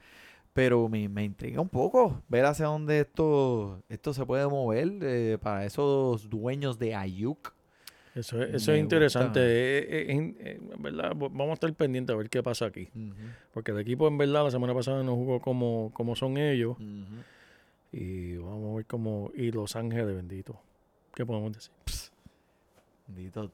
Pero 0.59 0.89
me, 0.89 1.09
me 1.09 1.23
intriga 1.25 1.61
un 1.61 1.69
poco 1.69 2.21
ver 2.29 2.45
hacia 2.45 2.67
dónde 2.67 2.99
esto, 3.01 3.81
esto 3.89 4.13
se 4.13 4.27
puede 4.27 4.45
mover 4.49 4.93
eh, 5.03 5.39
para 5.41 5.65
esos 5.65 6.29
dueños 6.29 6.79
de 6.81 6.97
Ayuk. 6.97 7.53
Eso, 8.15 8.43
es- 8.43 8.55
eso 8.57 8.73
es 8.73 8.81
interesante. 8.81 9.39
Eh, 9.41 9.87
eh, 9.89 10.07
en, 10.11 10.83
verdad, 10.83 11.13
vamos 11.15 11.51
a 11.51 11.53
estar 11.53 11.73
pendientes 11.75 12.13
a 12.13 12.17
ver 12.17 12.29
qué 12.29 12.43
pasa 12.43 12.67
aquí. 12.67 12.89
Porque 13.55 13.71
el 13.71 13.79
equipo, 13.79 14.09
en 14.09 14.19
verdad, 14.19 14.43
la 14.45 14.51
semana 14.51 14.75
pasada 14.75 15.05
no 15.05 15.15
jugó 15.15 15.41
como, 15.41 15.93
como 15.95 16.17
son 16.17 16.37
ellos. 16.39 16.77
Y 17.93 18.37
vamos 18.37 18.73
a 18.73 18.77
ver 18.79 18.87
cómo. 18.87 19.31
Y 19.35 19.53
Los 19.53 19.77
Ángeles, 19.77 20.15
bendito. 20.17 20.59
¿Qué 21.15 21.25
podemos 21.25 21.53
decir? 21.53 21.73
Bendito, 23.07 23.51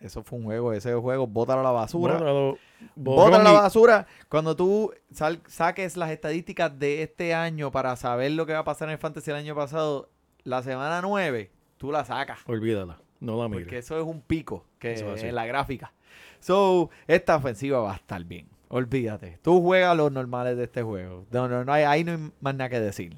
Eso 0.00 0.22
fue 0.22 0.38
un 0.38 0.44
juego, 0.44 0.72
ese 0.74 0.92
juego, 0.94 1.26
bótalo 1.26 1.60
a 1.60 1.64
la 1.64 1.70
basura. 1.70 2.14
Bótalo, 2.14 2.58
Bótalo 2.94 3.36
a 3.36 3.42
la 3.42 3.52
basura. 3.52 4.06
Cuando 4.28 4.54
tú 4.54 4.92
sal- 5.10 5.40
saques 5.46 5.96
las 5.96 6.10
estadísticas 6.10 6.78
de 6.78 7.02
este 7.02 7.34
año 7.34 7.72
para 7.72 7.96
saber 7.96 8.32
lo 8.32 8.44
que 8.46 8.52
va 8.52 8.58
a 8.60 8.64
pasar 8.64 8.88
en 8.88 8.92
el 8.92 8.98
Fantasy 8.98 9.30
el 9.30 9.36
año 9.38 9.54
pasado, 9.54 10.10
la 10.44 10.62
semana 10.62 11.00
9, 11.02 11.50
tú 11.78 11.90
la 11.90 12.04
sacas. 12.04 12.40
Olvídala. 12.46 12.98
No 13.20 13.42
la 13.42 13.48
Porque 13.48 13.64
mires. 13.64 13.84
eso 13.86 13.98
es 13.98 14.04
un 14.04 14.20
pico 14.20 14.66
que 14.78 14.92
en 14.94 15.34
la 15.34 15.46
gráfica. 15.46 15.92
So, 16.40 16.90
esta 17.06 17.36
ofensiva 17.36 17.80
va 17.80 17.92
a 17.94 17.96
estar 17.96 18.22
bien. 18.22 18.46
Olvídate. 18.68 19.38
Tú 19.42 19.62
juegas 19.62 19.96
los 19.96 20.12
normales 20.12 20.58
de 20.58 20.64
este 20.64 20.82
juego. 20.82 21.24
No, 21.30 21.48
no, 21.48 21.64
no 21.64 21.72
hay, 21.72 21.84
ahí 21.84 22.04
no 22.04 22.12
hay 22.12 22.32
más 22.40 22.54
nada 22.54 22.68
que 22.68 22.78
decir. 22.80 23.16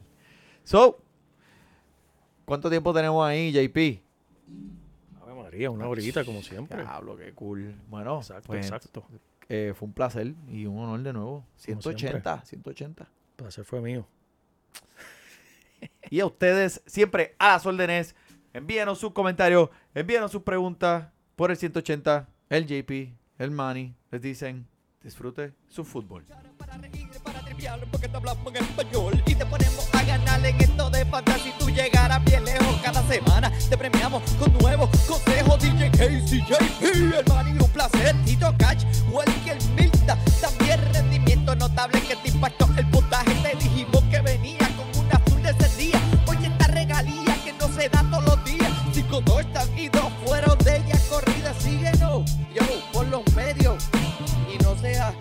So, 0.63 0.99
¿cuánto 2.45 2.71
tiempo 2.71 2.95
tenemos 2.95 3.27
ahí, 3.27 3.51
JP? 3.53 4.01
Una 5.67 5.89
horita 5.89 6.25
como 6.25 6.43
siempre. 6.43 6.83
Diablo, 6.83 7.17
qué 7.17 7.33
cool. 7.33 7.75
Bueno, 7.89 8.19
Exacto, 8.19 8.47
pues, 8.47 8.67
exacto. 8.67 9.05
eh, 9.49 9.73
fue 9.77 9.87
un 9.89 9.93
placer 9.95 10.35
y 10.51 10.67
un 10.67 10.79
honor 10.79 11.01
de 11.03 11.13
nuevo. 11.13 11.45
siempre. 11.57 11.83
180, 11.97 12.45
180. 12.45 13.03
El 13.05 13.09
placer 13.37 13.65
fue 13.65 13.81
mío. 13.81 14.07
Y 16.11 16.21
a 16.21 16.27
ustedes, 16.27 16.83
siempre 16.87 17.35
a 17.39 17.49
las 17.53 17.67
órdenes, 17.67 18.15
envíenos 18.53 18.99
sus 18.99 19.13
comentarios, 19.13 19.71
envíenos 19.95 20.33
sus 20.33 20.43
preguntas 20.43 21.09
por 21.37 21.51
el 21.51 21.57
180, 21.57 22.29
el 22.51 22.67
JP, 22.67 23.13
el 23.39 23.51
Manny. 23.51 23.95
Les 24.11 24.21
dicen, 24.23 24.67
disfrute 25.03 25.53
su 25.69 25.85
fútbol. 25.85 26.25
Porque 27.91 28.07
te 28.09 28.17
hablamos 28.17 28.55
en 28.55 28.65
español 28.65 29.21
y 29.27 29.35
te 29.35 29.45
ponemos 29.45 29.89
a 29.93 30.05
ganar 30.05 30.47
en 30.47 30.61
esto 30.61 30.91
de 30.91 31.05
fantasy. 31.05 31.53
Tú 31.59 31.69
llegarás 31.69 32.25
bien 32.25 32.45
lejos 32.45 32.77
cada 32.85 33.03
semana. 33.09 33.53
Te 33.69 33.77
premiamos 33.77 34.23
con 34.39 34.57
nuevos 34.59 34.89
consejos. 35.09 35.59
DJ 35.61 35.91
Casey, 35.91 36.41
JP, 36.49 36.83
el 37.19 37.25
man 37.27 37.61
un 37.61 37.71
placer. 37.71 38.15
Tito 38.25 38.55
Cash, 38.59 38.85
Welker 39.11 39.59
Milta. 39.75 40.17
También 40.41 40.81
rendimiento 40.93 41.57
notable 41.57 42.01
que 42.03 42.15
te 42.15 42.29
impactó 42.29 42.69
el 42.77 42.87
puntaje. 42.91 43.35
Te 43.43 43.57
dijimos 43.57 44.05
que 44.05 44.21
venía 44.21 44.71
con 44.77 45.05
una 45.05 45.17
azul 45.17 45.43
de 45.43 45.51
ese 45.51 45.77
día. 45.77 46.01
Oye, 46.29 46.47
esta 46.47 46.69
regalía 46.69 47.37
que 47.45 47.53
no 47.55 47.67
se 47.75 47.89
da 47.89 48.05
todos 48.09 48.25
los 48.25 48.45
días. 48.45 48.71
Cinco 48.93 49.21
touchdowns 49.23 49.77
y 49.77 49.89
dos 49.89 50.13
fueron 50.25 50.57
de 50.59 50.77
ella 50.77 50.99
corrida. 51.11 51.53
Síguenos, 51.59 52.31
yo, 52.55 52.63
por 52.93 53.09
los 53.09 53.23
medios 53.35 53.83
y 54.55 54.63
no 54.63 54.77
seas 54.77 55.13